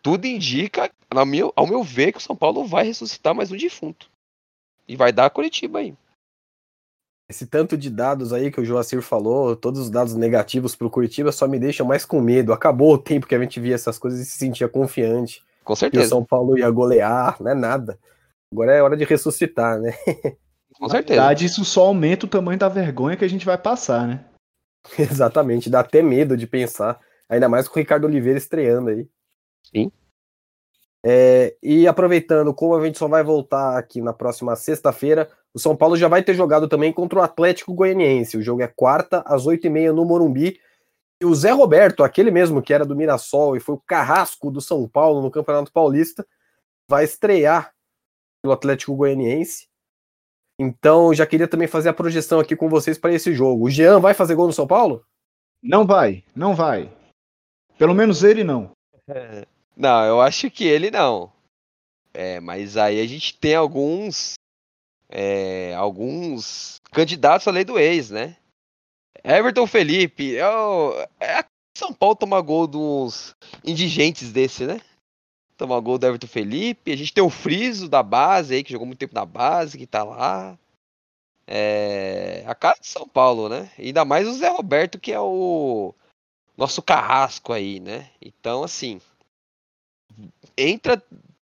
tudo 0.00 0.28
indica, 0.28 0.88
meu, 1.26 1.52
ao 1.56 1.66
meu 1.66 1.82
ver, 1.82 2.12
que 2.12 2.18
o 2.18 2.22
São 2.22 2.36
Paulo 2.36 2.64
vai 2.64 2.84
ressuscitar 2.84 3.34
mais 3.34 3.50
um 3.50 3.56
defunto. 3.56 4.08
E 4.86 4.94
vai 4.94 5.12
dar 5.12 5.26
a 5.26 5.30
Curitiba 5.30 5.80
aí. 5.80 5.92
Esse 7.30 7.46
tanto 7.46 7.78
de 7.78 7.88
dados 7.88 8.32
aí 8.32 8.50
que 8.50 8.60
o 8.60 8.64
Joacir 8.64 9.00
falou, 9.02 9.54
todos 9.54 9.80
os 9.80 9.88
dados 9.88 10.16
negativos 10.16 10.74
para 10.74 10.88
o 10.88 10.90
Curitiba 10.90 11.30
só 11.30 11.46
me 11.46 11.60
deixam 11.60 11.86
mais 11.86 12.04
com 12.04 12.20
medo. 12.20 12.52
Acabou 12.52 12.92
o 12.92 12.98
tempo 12.98 13.24
que 13.24 13.36
a 13.36 13.38
gente 13.38 13.60
via 13.60 13.76
essas 13.76 14.00
coisas 14.00 14.18
e 14.18 14.24
se 14.24 14.36
sentia 14.36 14.68
confiante. 14.68 15.40
Com 15.62 15.76
certeza. 15.76 16.02
Que 16.02 16.06
o 16.06 16.08
São 16.08 16.24
Paulo 16.24 16.58
ia 16.58 16.68
golear, 16.68 17.36
não 17.40 17.52
é 17.52 17.54
nada. 17.54 17.96
Agora 18.52 18.74
é 18.74 18.82
hora 18.82 18.96
de 18.96 19.04
ressuscitar, 19.04 19.78
né? 19.78 19.92
Com 20.74 20.88
certeza. 20.88 21.20
Na 21.20 21.26
verdade, 21.26 21.44
isso 21.44 21.64
só 21.64 21.86
aumenta 21.86 22.26
o 22.26 22.28
tamanho 22.28 22.58
da 22.58 22.68
vergonha 22.68 23.16
que 23.16 23.24
a 23.24 23.28
gente 23.28 23.46
vai 23.46 23.56
passar, 23.56 24.08
né? 24.08 24.24
Exatamente, 24.98 25.70
dá 25.70 25.80
até 25.80 26.02
medo 26.02 26.36
de 26.36 26.48
pensar. 26.48 26.98
Ainda 27.28 27.48
mais 27.48 27.68
com 27.68 27.76
o 27.76 27.78
Ricardo 27.78 28.06
Oliveira 28.06 28.38
estreando 28.38 28.90
aí. 28.90 29.06
Sim. 29.72 29.92
É, 31.04 31.56
e 31.62 31.88
aproveitando, 31.88 32.52
como 32.52 32.74
a 32.74 32.84
gente 32.84 32.98
só 32.98 33.08
vai 33.08 33.22
voltar 33.22 33.78
aqui 33.78 34.02
na 34.02 34.12
próxima 34.12 34.54
sexta-feira, 34.54 35.28
o 35.54 35.58
São 35.58 35.74
Paulo 35.74 35.96
já 35.96 36.08
vai 36.08 36.22
ter 36.22 36.34
jogado 36.34 36.68
também 36.68 36.92
contra 36.92 37.18
o 37.18 37.22
Atlético 37.22 37.74
Goianiense. 37.74 38.36
O 38.36 38.42
jogo 38.42 38.62
é 38.62 38.68
quarta, 38.68 39.22
às 39.26 39.46
oito 39.46 39.66
e 39.66 39.70
meia 39.70 39.92
no 39.92 40.04
Morumbi. 40.04 40.60
E 41.20 41.26
o 41.26 41.34
Zé 41.34 41.50
Roberto, 41.50 42.02
aquele 42.02 42.30
mesmo 42.30 42.62
que 42.62 42.72
era 42.72 42.84
do 42.84 42.96
Mirassol 42.96 43.56
e 43.56 43.60
foi 43.60 43.74
o 43.74 43.82
carrasco 43.86 44.50
do 44.50 44.60
São 44.60 44.88
Paulo 44.88 45.20
no 45.20 45.30
Campeonato 45.30 45.72
Paulista, 45.72 46.26
vai 46.88 47.04
estrear 47.04 47.72
pelo 48.42 48.54
Atlético 48.54 48.94
Goianiense. 48.94 49.68
Então, 50.58 51.12
já 51.14 51.26
queria 51.26 51.48
também 51.48 51.66
fazer 51.66 51.88
a 51.88 51.94
projeção 51.94 52.38
aqui 52.38 52.54
com 52.54 52.68
vocês 52.68 52.98
para 52.98 53.12
esse 53.12 53.32
jogo. 53.34 53.64
O 53.64 53.70
Jean 53.70 53.98
vai 53.98 54.12
fazer 54.12 54.34
gol 54.34 54.46
no 54.46 54.52
São 54.52 54.66
Paulo? 54.66 55.04
Não 55.62 55.86
vai, 55.86 56.24
não 56.34 56.54
vai. 56.54 56.90
Pelo 57.78 57.94
menos 57.94 58.22
ele 58.22 58.44
não. 58.44 58.72
É, 59.08 59.46
não, 59.80 60.04
eu 60.04 60.20
acho 60.20 60.50
que 60.50 60.64
ele 60.64 60.90
não. 60.90 61.32
É, 62.12 62.38
mas 62.40 62.76
aí 62.76 63.00
a 63.00 63.06
gente 63.06 63.34
tem 63.38 63.54
alguns 63.54 64.34
é, 65.08 65.74
alguns 65.74 66.80
candidatos 66.92 67.48
à 67.48 67.50
lei 67.50 67.64
do 67.64 67.78
ex, 67.78 68.10
né? 68.10 68.36
Everton 69.24 69.66
Felipe, 69.66 70.36
é, 70.36 70.48
o, 70.48 70.92
é 71.18 71.44
São 71.76 71.92
Paulo 71.92 72.14
tomar 72.14 72.40
gol 72.42 72.66
dos 72.66 73.34
indigentes 73.64 74.32
desse, 74.32 74.66
né? 74.66 74.80
Tomar 75.56 75.80
gol 75.80 75.98
do 75.98 76.06
Everton 76.06 76.26
Felipe. 76.26 76.92
A 76.92 76.96
gente 76.96 77.12
tem 77.12 77.24
o 77.24 77.30
Friso 77.30 77.88
da 77.88 78.02
base 78.02 78.54
aí, 78.54 78.62
que 78.62 78.72
jogou 78.72 78.86
muito 78.86 78.98
tempo 78.98 79.14
na 79.14 79.24
base, 79.24 79.78
que 79.78 79.86
tá 79.86 80.04
lá. 80.04 80.58
É, 81.46 82.44
a 82.46 82.54
cara 82.54 82.78
de 82.78 82.86
São 82.86 83.08
Paulo, 83.08 83.48
né? 83.48 83.70
Ainda 83.78 84.04
mais 84.04 84.28
o 84.28 84.34
Zé 84.34 84.48
Roberto, 84.48 85.00
que 85.00 85.10
é 85.10 85.20
o 85.20 85.94
nosso 86.56 86.82
carrasco 86.82 87.52
aí, 87.52 87.80
né? 87.80 88.10
Então, 88.22 88.62
assim, 88.62 89.00
entra 90.56 91.02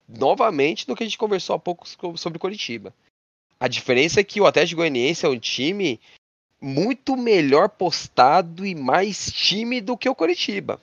novamente 0.07 0.87
no 0.87 0.95
que 0.95 1.03
a 1.03 1.05
gente 1.05 1.17
conversou 1.17 1.55
há 1.55 1.59
pouco 1.59 1.87
sobre 2.17 2.39
Curitiba. 2.39 2.93
A 3.59 3.67
diferença 3.67 4.19
é 4.19 4.23
que 4.23 4.41
o 4.41 4.45
Atlético 4.45 4.81
Goianiense 4.81 5.25
é 5.25 5.29
um 5.29 5.39
time 5.39 5.99
muito 6.61 7.15
melhor 7.15 7.69
postado 7.69 8.65
e 8.65 8.75
mais 8.75 9.31
time 9.31 9.81
do 9.81 9.97
que 9.97 10.09
o 10.09 10.15
Curitiba. 10.15 10.81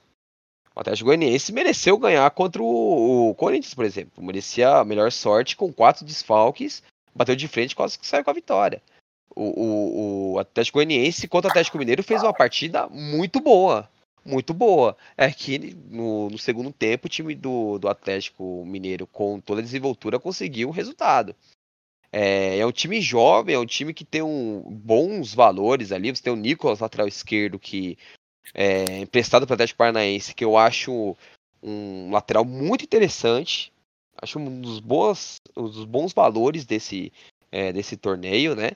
O 0.74 0.80
Atlético 0.80 1.06
Goianiense 1.06 1.52
mereceu 1.52 1.98
ganhar 1.98 2.30
contra 2.30 2.62
o, 2.62 3.34
Corinthians, 3.36 3.74
por 3.74 3.84
exemplo. 3.84 4.24
Merecia 4.24 4.78
a 4.78 4.84
melhor 4.84 5.12
sorte 5.12 5.54
com 5.54 5.72
quatro 5.72 6.04
desfalques, 6.04 6.82
bateu 7.14 7.36
de 7.36 7.46
frente 7.46 7.76
quase 7.76 7.98
que 7.98 8.06
saiu 8.06 8.24
com 8.24 8.30
a 8.30 8.34
vitória. 8.34 8.82
O, 9.34 9.42
o, 9.42 10.32
o 10.32 10.38
Atlético 10.38 10.78
Goianiense 10.78 11.28
contra 11.28 11.48
o 11.48 11.50
Atlético 11.50 11.78
Mineiro 11.78 12.02
fez 12.02 12.22
uma 12.22 12.32
partida 12.32 12.88
muito 12.88 13.40
boa 13.40 13.88
muito 14.24 14.54
boa. 14.54 14.96
É 15.16 15.30
que 15.30 15.74
no, 15.90 16.30
no, 16.30 16.38
segundo 16.38 16.72
tempo 16.72 17.06
o 17.06 17.10
time 17.10 17.34
do, 17.34 17.78
do 17.78 17.88
Atlético 17.88 18.64
Mineiro, 18.64 19.06
com 19.06 19.40
toda 19.40 19.60
a 19.60 19.64
desenvoltura, 19.64 20.18
conseguiu 20.18 20.68
o 20.68 20.72
resultado. 20.72 21.34
É, 22.12 22.58
é 22.58 22.66
um 22.66 22.72
time 22.72 23.00
jovem, 23.00 23.54
é 23.54 23.58
um 23.58 23.66
time 23.66 23.94
que 23.94 24.04
tem 24.04 24.22
um, 24.22 24.60
bons 24.60 25.34
valores 25.34 25.92
ali. 25.92 26.14
Você 26.14 26.22
tem 26.22 26.32
o 26.32 26.36
Nicolas, 26.36 26.80
lateral 26.80 27.08
esquerdo, 27.08 27.58
que 27.58 27.96
é 28.54 28.98
emprestado 28.98 29.46
para 29.46 29.54
o 29.54 29.56
Atlético 29.56 29.78
Paranaense, 29.78 30.34
que 30.34 30.44
eu 30.44 30.56
acho 30.56 31.16
um 31.62 32.10
lateral 32.10 32.44
muito 32.44 32.84
interessante. 32.84 33.72
Acho 34.20 34.38
um 34.38 34.60
dos, 34.60 34.78
boas, 34.78 35.40
um 35.56 35.64
dos 35.64 35.84
bons 35.84 36.12
valores 36.12 36.66
desse, 36.66 37.10
é, 37.50 37.72
desse 37.72 37.96
torneio, 37.96 38.54
né? 38.54 38.72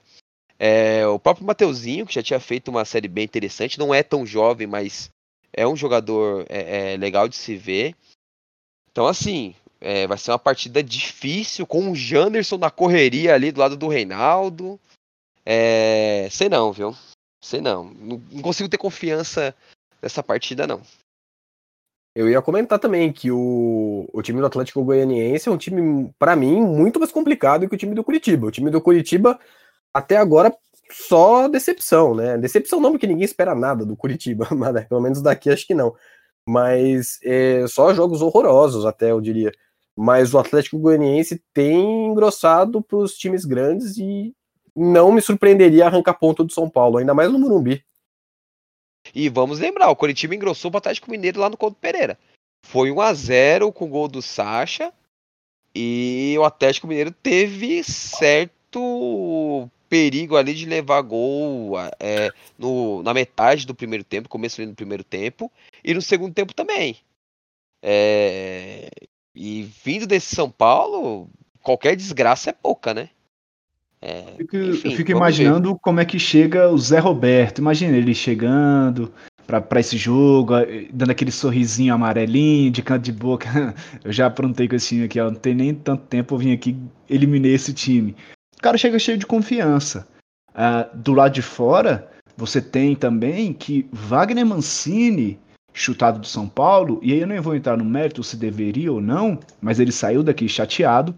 É, 0.59 1.07
o 1.07 1.18
próprio 1.18 1.47
Mateuzinho, 1.47 2.07
que 2.07 2.14
já 2.14 2.22
tinha 2.22 2.40
feito 2.40 2.68
uma 2.68 2.84
série 2.84 3.09
bem 3.09 3.24
interessante, 3.24 3.78
não 3.78 3.94
é 3.94 4.03
tão 4.03 4.24
jovem, 4.24 4.66
mas 4.66 5.11
é 5.57 5.67
um 5.67 5.75
jogador 5.75 6.45
é, 6.49 6.93
é 6.93 6.97
legal 6.99 7.27
de 7.27 7.35
se 7.35 7.57
ver. 7.57 7.97
Então, 8.93 9.07
assim, 9.07 9.55
é, 9.81 10.07
vai 10.07 10.19
ser 10.19 10.31
uma 10.31 10.39
partida 10.39 10.83
difícil, 10.83 11.67
com 11.67 11.91
o 11.91 11.97
Janderson 11.97 12.59
na 12.59 12.71
correria 12.71 13.35
ali 13.35 13.51
do 13.51 13.61
lado 13.61 13.77
do 13.77 13.89
Reinaldo. 13.89 14.79
É, 15.45 16.29
sei 16.31 16.49
não, 16.49 16.73
viu? 16.73 16.95
Sei 17.43 17.61
não. 17.61 17.85
não. 17.85 18.21
Consigo 18.43 18.69
ter 18.69 18.79
confiança 18.79 19.55
nessa 20.03 20.23
partida, 20.23 20.67
não. 20.67 20.83
Eu 22.15 22.31
ia 22.31 22.41
comentar 22.41 22.79
também 22.79 23.13
que 23.13 23.31
o, 23.31 24.09
o 24.13 24.23
time 24.23 24.41
do 24.41 24.47
Atlético 24.47 24.83
Goianiense 24.83 25.49
é 25.49 25.53
um 25.53 25.59
time, 25.59 26.11
para 26.19 26.35
mim, 26.35 26.61
muito 26.63 26.99
mais 26.99 27.13
complicado 27.13 27.69
que 27.69 27.75
o 27.75 27.79
time 27.79 27.95
do 27.95 28.03
Curitiba. 28.03 28.47
O 28.47 28.51
time 28.51 28.71
do 28.71 28.81
Curitiba, 28.81 29.39
até 29.93 30.17
agora, 30.17 30.57
só 30.97 31.47
decepção, 31.47 32.14
né? 32.14 32.38
Decepção 32.38 32.80
não, 32.80 32.92
porque 32.92 33.07
ninguém 33.07 33.24
espera 33.24 33.55
nada 33.55 33.84
do 33.84 33.97
Curitiba, 33.97 34.49
mas, 34.57 34.72
né, 34.72 34.86
pelo 34.88 35.01
menos 35.01 35.20
daqui 35.20 35.51
acho 35.51 35.66
que 35.66 35.74
não. 35.74 35.94
Mas 36.49 37.18
é, 37.22 37.66
só 37.68 37.92
jogos 37.92 38.22
horrorosos, 38.22 38.86
até 38.86 39.11
eu 39.11 39.20
diria. 39.20 39.53
Mas 39.94 40.32
o 40.32 40.38
Atlético 40.38 40.78
Goianiense 40.78 41.42
tem 41.53 42.07
engrossado 42.07 42.82
para 42.82 42.99
os 42.99 43.14
times 43.16 43.44
grandes 43.44 43.97
e 43.99 44.34
não 44.74 45.12
me 45.12 45.20
surpreenderia 45.20 45.86
arrancar 45.86 46.14
ponto 46.14 46.44
do 46.44 46.53
São 46.53 46.68
Paulo, 46.68 46.99
ainda 46.99 47.14
mais 47.14 47.30
no 47.30 47.38
Morumbi. 47.38 47.84
E 49.14 49.28
vamos 49.28 49.61
lembrar, 49.61 49.90
o 49.90 49.97
Curitiba 49.97 50.34
engrossou 50.34 50.70
para 50.70 50.78
o 50.78 50.80
Atlético 50.80 51.11
Mineiro 51.11 51.40
lá 51.40 51.49
no 51.49 51.57
Couto 51.57 51.76
Pereira. 51.80 52.18
Foi 52.64 52.90
1 52.90 53.01
a 53.01 53.14
0 53.14 53.72
com 53.72 53.84
o 53.84 53.88
gol 53.88 54.09
do 54.09 54.20
Sacha. 54.20 54.92
E 55.74 56.34
o 56.38 56.44
Atlético 56.44 56.86
Mineiro 56.86 57.11
teve 57.11 57.84
certo 57.84 59.70
perigo 59.89 60.37
ali 60.37 60.55
de 60.55 60.66
levar 60.66 61.01
gol 61.03 61.72
é, 62.01 62.32
no, 62.59 63.03
na 63.03 63.14
metade 63.14 63.66
do 63.66 63.74
primeiro 63.74 64.05
tempo, 64.05 64.28
começo 64.28 64.61
ali 64.61 64.68
no 64.68 64.76
primeiro 64.76 65.05
tempo, 65.05 65.51
e 65.84 65.95
no 65.95 66.03
segundo 66.03 66.34
tempo 66.34 66.55
também. 66.55 66.97
É, 67.82 68.89
e 69.34 69.62
vindo 69.84 70.07
desse 70.07 70.34
São 70.34 70.51
Paulo, 70.51 71.28
qualquer 71.62 71.95
desgraça 71.97 72.51
é 72.51 72.53
pouca, 72.53 72.95
né? 72.95 73.11
É, 74.01 74.34
fico, 74.37 74.57
enfim, 74.57 74.91
eu 74.91 74.97
fico 74.97 75.11
imaginando 75.11 75.72
ver. 75.72 75.78
como 75.80 76.01
é 76.01 76.05
que 76.05 76.18
chega 76.18 76.68
o 76.68 76.78
Zé 76.78 76.99
Roberto. 76.99 77.59
Imagina 77.59 77.97
ele 77.97 78.14
chegando 78.14 79.12
para 79.47 79.80
esse 79.80 79.97
jogo, 79.97 80.53
dando 80.93 81.11
aquele 81.11 81.30
sorrisinho 81.30 81.95
amarelinho, 81.95 82.70
de 82.70 82.82
canto 82.82 83.03
de 83.03 83.12
boca. 83.12 83.49
Eu 84.05 84.12
já 84.12 84.26
aprontei 84.26 84.68
com 84.68 84.74
esse 84.74 84.89
time 84.89 85.05
aqui, 85.05 85.20
ó, 85.20 85.30
não 85.30 85.39
tem 85.39 85.55
nem 85.55 85.74
tanto 85.74 86.05
tempo, 86.07 86.34
eu 86.34 86.39
vim 86.39 86.53
aqui 86.53 86.76
eliminei 87.09 87.55
esse 87.55 87.72
time. 87.72 88.16
O 88.59 88.63
cara 88.63 88.79
chega 88.79 88.99
cheio 88.99 89.19
de 89.19 89.27
confiança. 89.27 90.07
Uh, 90.51 90.97
do 90.97 91.13
lado 91.13 91.33
de 91.33 91.43
fora, 91.43 92.11
você 92.37 92.61
tem 92.61 92.95
também 92.95 93.53
que 93.53 93.89
Wagner 93.93 94.47
Mancini, 94.47 95.39
chutado 95.73 96.19
do 96.19 96.27
São 96.27 96.49
Paulo, 96.49 96.99
e 97.03 97.13
aí 97.13 97.21
eu 97.21 97.27
nem 97.27 97.41
vou 97.41 97.55
entrar 97.55 97.77
no 97.77 97.85
mérito 97.85 98.25
se 98.25 98.37
deveria 98.37 98.93
ou 98.93 99.01
não, 99.01 99.39
mas 99.61 99.79
ele 99.79 99.93
saiu 99.93 100.23
daqui 100.23 100.49
chateado, 100.49 101.15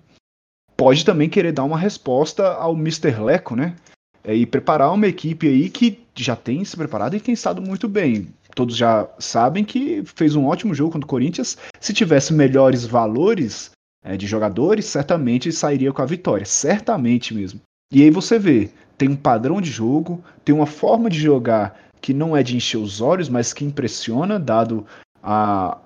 pode 0.77 1.05
também 1.05 1.29
querer 1.29 1.53
dar 1.53 1.65
uma 1.65 1.79
resposta 1.79 2.53
ao 2.55 2.75
Mr. 2.75 3.21
Leco, 3.21 3.55
né? 3.55 3.77
É, 4.25 4.35
e 4.35 4.45
preparar 4.45 4.93
uma 4.93 5.07
equipe 5.07 5.49
aí 5.49 5.71
que 5.71 6.01
já 6.15 6.35
tem 6.35 6.65
se 6.65 6.77
preparado 6.77 7.15
e 7.15 7.21
tem 7.21 7.33
estado 7.33 7.63
muito 7.63 7.89
bem. 7.89 8.29
Todos 8.55 8.77
já 8.77 9.09
sabem 9.19 9.65
que 9.65 10.03
fez 10.05 10.35
um 10.35 10.47
ótimo 10.47 10.75
jogo 10.75 10.93
contra 10.93 11.07
o 11.07 11.09
Corinthians. 11.09 11.57
Se 11.81 11.93
tivesse 11.93 12.33
melhores 12.33 12.85
valores, 12.85 13.71
é, 14.03 14.17
de 14.17 14.27
jogadores, 14.27 14.87
certamente 14.87 15.53
sairia 15.53 15.93
com 15.93 16.03
a 16.03 16.07
vitória. 16.07 16.47
Certamente 16.47 17.35
mesmo. 17.35 17.61
E 17.93 18.03
aí 18.03 18.11
você 18.11 18.39
vê, 18.39 18.71
tem 18.97 19.09
um 19.09 19.17
padrão 19.17 19.61
de 19.61 19.71
jogo, 19.71 20.23
tem 20.45 20.55
uma 20.55 20.67
forma 20.67 21.09
de 21.09 21.19
jogar 21.19 21.79
que 22.01 22.13
não 22.15 22.37
é 22.37 22.43
de 22.43 22.57
encher 22.57 22.79
os 22.79 23.01
olhos, 23.01 23.29
mas 23.29 23.53
que 23.53 23.65
impressiona, 23.65 24.39
dado, 24.39 24.87
a, 25.23 25.79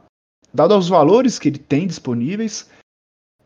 dado 0.53 0.75
aos 0.75 0.89
valores 0.89 1.39
que 1.39 1.49
ele 1.49 1.59
tem 1.59 1.87
disponíveis. 1.87 2.69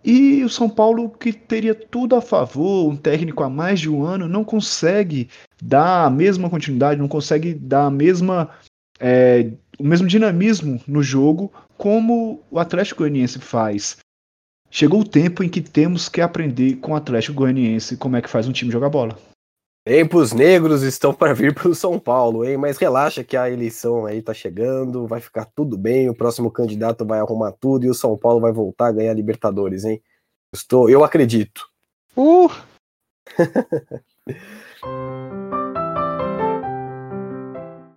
E 0.05 0.45
o 0.45 0.49
São 0.49 0.69
Paulo, 0.69 1.11
que 1.11 1.33
teria 1.33 1.75
tudo 1.75 2.15
a 2.15 2.23
favor, 2.23 2.89
um 2.89 2.97
técnico 2.97 3.43
há 3.43 3.51
mais 3.51 3.81
de 3.81 3.91
um 3.91 4.05
ano, 4.05 4.29
não 4.29 4.45
consegue 4.45 5.29
dar 5.61 6.07
a 6.07 6.11
mesma 6.11 6.49
continuidade, 6.49 7.01
não 7.01 7.09
consegue 7.09 7.53
dar 7.53 7.87
a 7.87 7.91
mesma, 7.91 8.51
é, 9.01 9.51
o 9.79 9.85
mesmo 9.85 10.07
dinamismo 10.07 10.81
no 10.87 11.03
jogo 11.03 11.53
como 11.77 12.41
o 12.51 12.59
Atlético 12.59 13.01
Goianiense 13.01 13.41
faz. 13.41 13.97
Chegou 14.79 15.01
o 15.01 15.09
tempo 15.09 15.43
em 15.43 15.49
que 15.49 15.63
temos 15.63 16.07
que 16.07 16.21
aprender 16.21 16.77
com 16.77 16.93
o 16.93 16.95
Atlético 16.95 17.33
Goianiense 17.33 17.97
como 17.97 18.15
é 18.15 18.21
que 18.21 18.29
faz 18.29 18.47
um 18.47 18.53
time 18.53 18.71
jogar 18.71 18.91
bola. 18.91 19.17
Tempos 19.87 20.35
negros 20.35 20.83
estão 20.83 21.15
para 21.15 21.33
vir 21.33 21.55
para 21.55 21.71
o 21.71 21.75
São 21.75 21.99
Paulo, 21.99 22.45
hein? 22.45 22.59
Mas 22.59 22.77
relaxa 22.77 23.25
que 23.25 23.39
a 23.39 23.49
eleição 23.49 24.05
aí 24.05 24.21
tá 24.21 24.35
chegando, 24.35 25.07
vai 25.07 25.19
ficar 25.19 25.47
tudo 25.47 25.79
bem, 25.79 26.11
o 26.11 26.15
próximo 26.15 26.51
candidato 26.51 27.07
vai 27.07 27.19
arrumar 27.21 27.53
tudo 27.53 27.87
e 27.87 27.89
o 27.89 27.95
São 27.95 28.19
Paulo 28.19 28.39
vai 28.39 28.53
voltar 28.53 28.89
a 28.89 28.93
ganhar 28.93 29.15
Libertadores, 29.15 29.87
hein? 29.87 30.03
Estou, 30.53 30.91
eu 30.91 31.03
acredito. 31.03 31.67
Uh! 32.15 32.51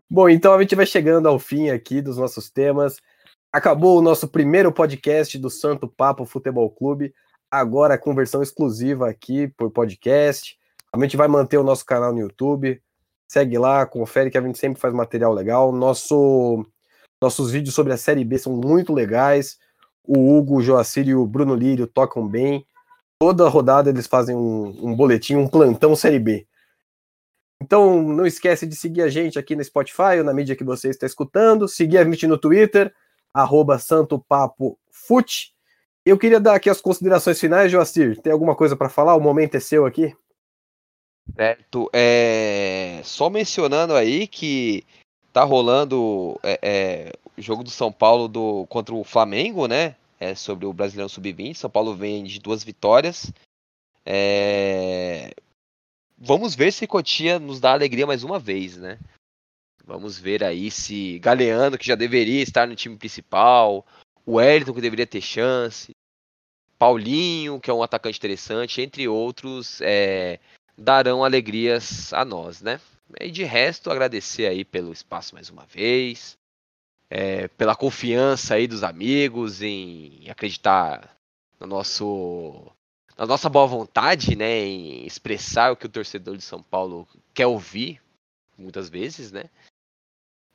Bom, 0.09 0.29
então 0.29 0.53
a 0.53 0.61
gente 0.61 0.75
vai 0.75 0.85
chegando 0.85 1.27
ao 1.27 1.37
fim 1.39 1.71
aqui 1.71 2.01
dos 2.01 2.17
nossos 2.17 2.49
temas. 2.49 3.01
Acabou 3.51 3.97
o 3.97 4.01
nosso 4.01 4.27
primeiro 4.27 4.71
podcast 4.71 5.35
do 5.39 5.49
Santo 5.49 5.87
Papo 5.87 6.23
Futebol 6.23 6.69
Clube, 6.69 7.15
agora 7.49 7.97
com 7.97 8.13
versão 8.13 8.43
exclusiva 8.43 9.09
aqui 9.09 9.47
por 9.47 9.71
podcast. 9.71 10.55
A 10.93 10.99
gente 10.99 11.17
vai 11.17 11.27
manter 11.27 11.57
o 11.57 11.63
nosso 11.63 11.83
canal 11.83 12.13
no 12.13 12.19
YouTube. 12.19 12.79
Segue 13.27 13.57
lá, 13.57 13.87
confere 13.87 14.29
que 14.29 14.37
a 14.37 14.41
gente 14.41 14.59
sempre 14.59 14.79
faz 14.79 14.93
material 14.93 15.33
legal. 15.33 15.71
Nosso, 15.71 16.63
nossos 17.19 17.49
vídeos 17.49 17.73
sobre 17.73 17.91
a 17.91 17.97
Série 17.97 18.23
B 18.23 18.37
são 18.37 18.53
muito 18.53 18.93
legais. 18.93 19.57
O 20.03 20.37
Hugo, 20.37 20.57
o 20.57 20.61
Joacir 20.61 21.07
e 21.07 21.15
o 21.15 21.25
Bruno 21.25 21.55
Lírio 21.55 21.87
tocam 21.87 22.27
bem. 22.27 22.63
Toda 23.19 23.49
rodada 23.49 23.89
eles 23.89 24.05
fazem 24.05 24.35
um, 24.35 24.89
um 24.89 24.95
boletim, 24.95 25.35
um 25.35 25.47
plantão 25.47 25.95
Série 25.95 26.19
B. 26.19 26.47
Então 27.59 28.01
não 28.03 28.27
esquece 28.27 28.67
de 28.67 28.75
seguir 28.75 29.01
a 29.01 29.09
gente 29.09 29.39
aqui 29.39 29.55
no 29.55 29.63
Spotify 29.63 30.19
ou 30.19 30.23
na 30.23 30.35
mídia 30.35 30.55
que 30.55 30.63
você 30.63 30.89
está 30.89 31.07
escutando. 31.07 31.67
Seguir 31.67 31.97
a 31.97 32.03
gente 32.03 32.27
no 32.27 32.37
Twitter, 32.37 32.93
arroba 33.33 33.79
Santo 33.79 34.19
Papo 34.19 34.77
Fute. 34.91 35.53
Eu 36.05 36.17
queria 36.17 36.39
dar 36.39 36.55
aqui 36.55 36.69
as 36.69 36.81
considerações 36.81 37.39
finais, 37.39 37.71
Joacir. 37.71 38.19
Tem 38.21 38.31
alguma 38.31 38.55
coisa 38.55 38.75
para 38.75 38.89
falar? 38.89 39.15
O 39.15 39.21
momento 39.21 39.55
é 39.55 39.59
seu 39.59 39.85
aqui. 39.85 40.15
Certo. 41.35 41.89
É... 41.93 43.01
Só 43.03 43.29
mencionando 43.29 43.93
aí 43.93 44.27
que 44.27 44.83
tá 45.31 45.43
rolando 45.43 46.39
é, 46.41 46.59
é, 46.61 47.13
o 47.37 47.41
jogo 47.41 47.63
do 47.63 47.69
São 47.69 47.91
Paulo 47.91 48.27
do, 48.27 48.65
contra 48.67 48.93
o 48.93 49.03
Flamengo, 49.03 49.67
né? 49.67 49.95
É, 50.19 50.35
sobre 50.35 50.65
o 50.65 50.73
Brasileirão 50.73 51.07
Sub-20. 51.07 51.55
São 51.55 51.69
Paulo 51.69 51.95
vem 51.95 52.23
de 52.23 52.39
duas 52.39 52.63
vitórias. 52.63 53.31
É... 54.05 55.31
Vamos 56.17 56.55
ver 56.55 56.73
se 56.73 56.87
Cotia 56.87 57.39
nos 57.39 57.59
dá 57.59 57.71
alegria 57.71 58.05
mais 58.05 58.23
uma 58.23 58.39
vez, 58.39 58.75
né? 58.75 58.99
Vamos 59.89 60.19
ver 60.19 60.43
aí 60.43 60.69
se 60.69 61.17
Galeano, 61.17 61.75
que 61.75 61.87
já 61.87 61.95
deveria 61.95 62.43
estar 62.43 62.67
no 62.67 62.75
time 62.75 62.95
principal, 62.95 63.83
o 64.23 64.33
Wellington, 64.33 64.71
que 64.75 64.81
deveria 64.81 65.07
ter 65.07 65.19
chance, 65.19 65.89
Paulinho, 66.77 67.59
que 67.59 67.71
é 67.71 67.73
um 67.73 67.81
atacante 67.81 68.19
interessante, 68.19 68.83
entre 68.83 69.07
outros, 69.07 69.81
é, 69.81 70.39
darão 70.77 71.23
alegrias 71.23 72.13
a 72.13 72.23
nós, 72.23 72.61
né? 72.61 72.79
E 73.19 73.31
de 73.31 73.43
resto, 73.43 73.89
agradecer 73.89 74.45
aí 74.45 74.63
pelo 74.63 74.93
espaço 74.93 75.33
mais 75.33 75.49
uma 75.49 75.65
vez, 75.65 76.37
é, 77.09 77.47
pela 77.47 77.75
confiança 77.75 78.53
aí 78.53 78.67
dos 78.67 78.83
amigos 78.83 79.63
em 79.63 80.29
acreditar 80.29 81.17
no 81.59 81.65
nosso 81.65 82.71
na 83.17 83.25
nossa 83.25 83.49
boa 83.49 83.65
vontade, 83.65 84.35
né, 84.35 84.59
em 84.59 85.05
expressar 85.05 85.71
o 85.71 85.75
que 85.75 85.87
o 85.87 85.89
torcedor 85.89 86.37
de 86.37 86.43
São 86.43 86.61
Paulo 86.61 87.07
quer 87.33 87.47
ouvir, 87.47 87.99
muitas 88.57 88.87
vezes, 88.87 89.31
né? 89.31 89.45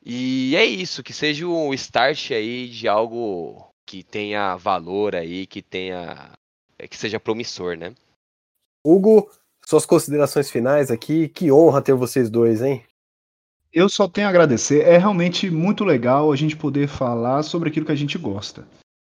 E 0.04 0.54
é 0.54 0.64
isso, 0.64 1.02
que 1.02 1.12
seja 1.12 1.46
um 1.46 1.72
start 1.72 2.32
aí 2.32 2.68
de 2.68 2.86
algo 2.86 3.70
que 3.86 4.02
tenha 4.02 4.56
valor 4.56 5.14
aí, 5.14 5.46
que 5.46 5.62
tenha 5.62 6.32
é, 6.78 6.86
que 6.86 6.96
seja 6.96 7.18
promissor, 7.18 7.76
né? 7.76 7.94
Hugo, 8.84 9.30
suas 9.64 9.86
considerações 9.86 10.50
finais 10.50 10.90
aqui, 10.90 11.28
que 11.28 11.50
honra 11.50 11.80
ter 11.80 11.94
vocês 11.94 12.28
dois, 12.28 12.60
hein? 12.60 12.84
Eu 13.72 13.88
só 13.88 14.06
tenho 14.06 14.26
a 14.26 14.30
agradecer. 14.30 14.82
É 14.82 14.98
realmente 14.98 15.50
muito 15.50 15.84
legal 15.84 16.30
a 16.30 16.36
gente 16.36 16.56
poder 16.56 16.86
falar 16.86 17.42
sobre 17.42 17.70
aquilo 17.70 17.86
que 17.86 17.92
a 17.92 17.96
gente 17.96 18.18
gosta. 18.18 18.68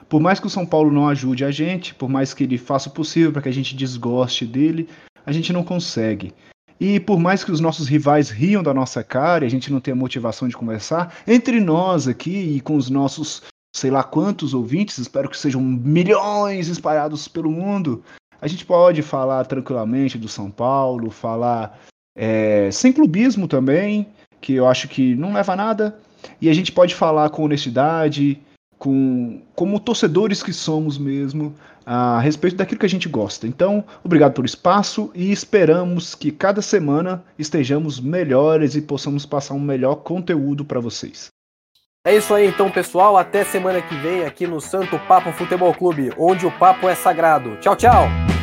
Por 0.09 0.21
mais 0.21 0.41
que 0.41 0.47
o 0.47 0.51
São 0.51 0.67
Paulo 0.67 0.91
não 0.91 1.09
ajude 1.09 1.45
a 1.45 1.51
gente, 1.53 1.95
por 1.95 2.09
mais 2.09 2.35
que 2.35 2.43
ele 2.43 2.59
faça 2.59 2.89
o 2.89 2.93
possível 2.93 3.33
para 3.33 3.43
que 3.43 3.49
a 3.49 3.53
gente 3.53 3.77
desgoste 3.77 4.45
dele, 4.45 4.89
a 5.25 5.31
gente 5.31 5.53
não 5.53 5.63
consegue. 5.63 6.35
E 6.81 6.99
por 6.99 7.21
mais 7.21 7.45
que 7.45 7.53
os 7.53 7.61
nossos 7.61 7.87
rivais 7.87 8.31
riam 8.31 8.63
da 8.63 8.73
nossa 8.73 9.05
cara 9.05 9.45
e 9.45 9.47
a 9.47 9.51
gente 9.51 9.71
não 9.71 9.81
tenha 9.81 9.95
motivação 9.95 10.49
de 10.49 10.57
conversar, 10.57 11.15
entre 11.27 11.61
nós 11.61 12.09
aqui 12.09 12.57
e 12.57 12.61
com 12.61 12.75
os 12.75 12.89
nossos 12.89 13.43
sei 13.73 13.91
lá 13.91 14.03
quantos 14.03 14.53
ouvintes, 14.53 14.99
espero 14.99 15.29
que 15.29 15.39
sejam 15.39 15.61
milhões 15.61 16.69
espalhados 16.69 17.29
pelo 17.29 17.51
mundo, 17.51 18.03
a 18.41 18.49
gente 18.49 18.65
pode 18.65 19.03
falar 19.03 19.45
tranquilamente 19.45 20.19
do 20.19 20.29
São 20.29 20.51
Paulo, 20.51 21.11
falar 21.11 21.79
é, 22.17 22.71
sem 22.73 22.93
clubismo 22.93 23.47
também, 23.47 24.09
que 24.41 24.55
eu 24.55 24.67
acho 24.67 24.89
que 24.89 25.15
não 25.15 25.33
leva 25.33 25.53
a 25.53 25.57
nada, 25.57 26.01
e 26.41 26.49
a 26.49 26.55
gente 26.55 26.73
pode 26.73 26.95
falar 26.95 27.31
com 27.31 27.45
honestidade, 27.45 28.41
com 28.79 29.43
como 29.55 29.79
torcedores 29.79 30.43
que 30.43 30.53
somos 30.53 30.99
mesmo, 30.99 31.55
a 31.93 32.21
respeito 32.21 32.57
daquilo 32.57 32.79
que 32.79 32.87
a 32.87 32.89
gente 32.89 33.09
gosta. 33.09 33.49
Então, 33.49 33.85
obrigado 34.05 34.35
pelo 34.35 34.47
espaço 34.47 35.11
e 35.13 35.33
esperamos 35.33 36.15
que 36.15 36.31
cada 36.31 36.63
semana 36.63 37.25
estejamos 37.37 37.99
melhores 37.99 38.77
e 38.77 38.81
possamos 38.81 39.27
passar 39.27 39.55
um 39.55 39.61
melhor 39.61 39.97
conteúdo 39.97 40.65
para 40.65 40.79
vocês. 40.79 41.31
É 42.07 42.17
isso 42.17 42.33
aí 42.33 42.47
então, 42.47 42.71
pessoal. 42.71 43.17
Até 43.17 43.43
semana 43.43 43.83
que 43.83 43.97
vem 43.97 44.25
aqui 44.25 44.47
no 44.47 44.61
Santo 44.61 45.01
Papo 45.01 45.33
Futebol 45.33 45.75
Clube, 45.75 46.13
onde 46.17 46.47
o 46.47 46.53
papo 46.53 46.89
é 46.89 46.95
sagrado. 46.95 47.57
Tchau, 47.57 47.75
tchau! 47.75 48.40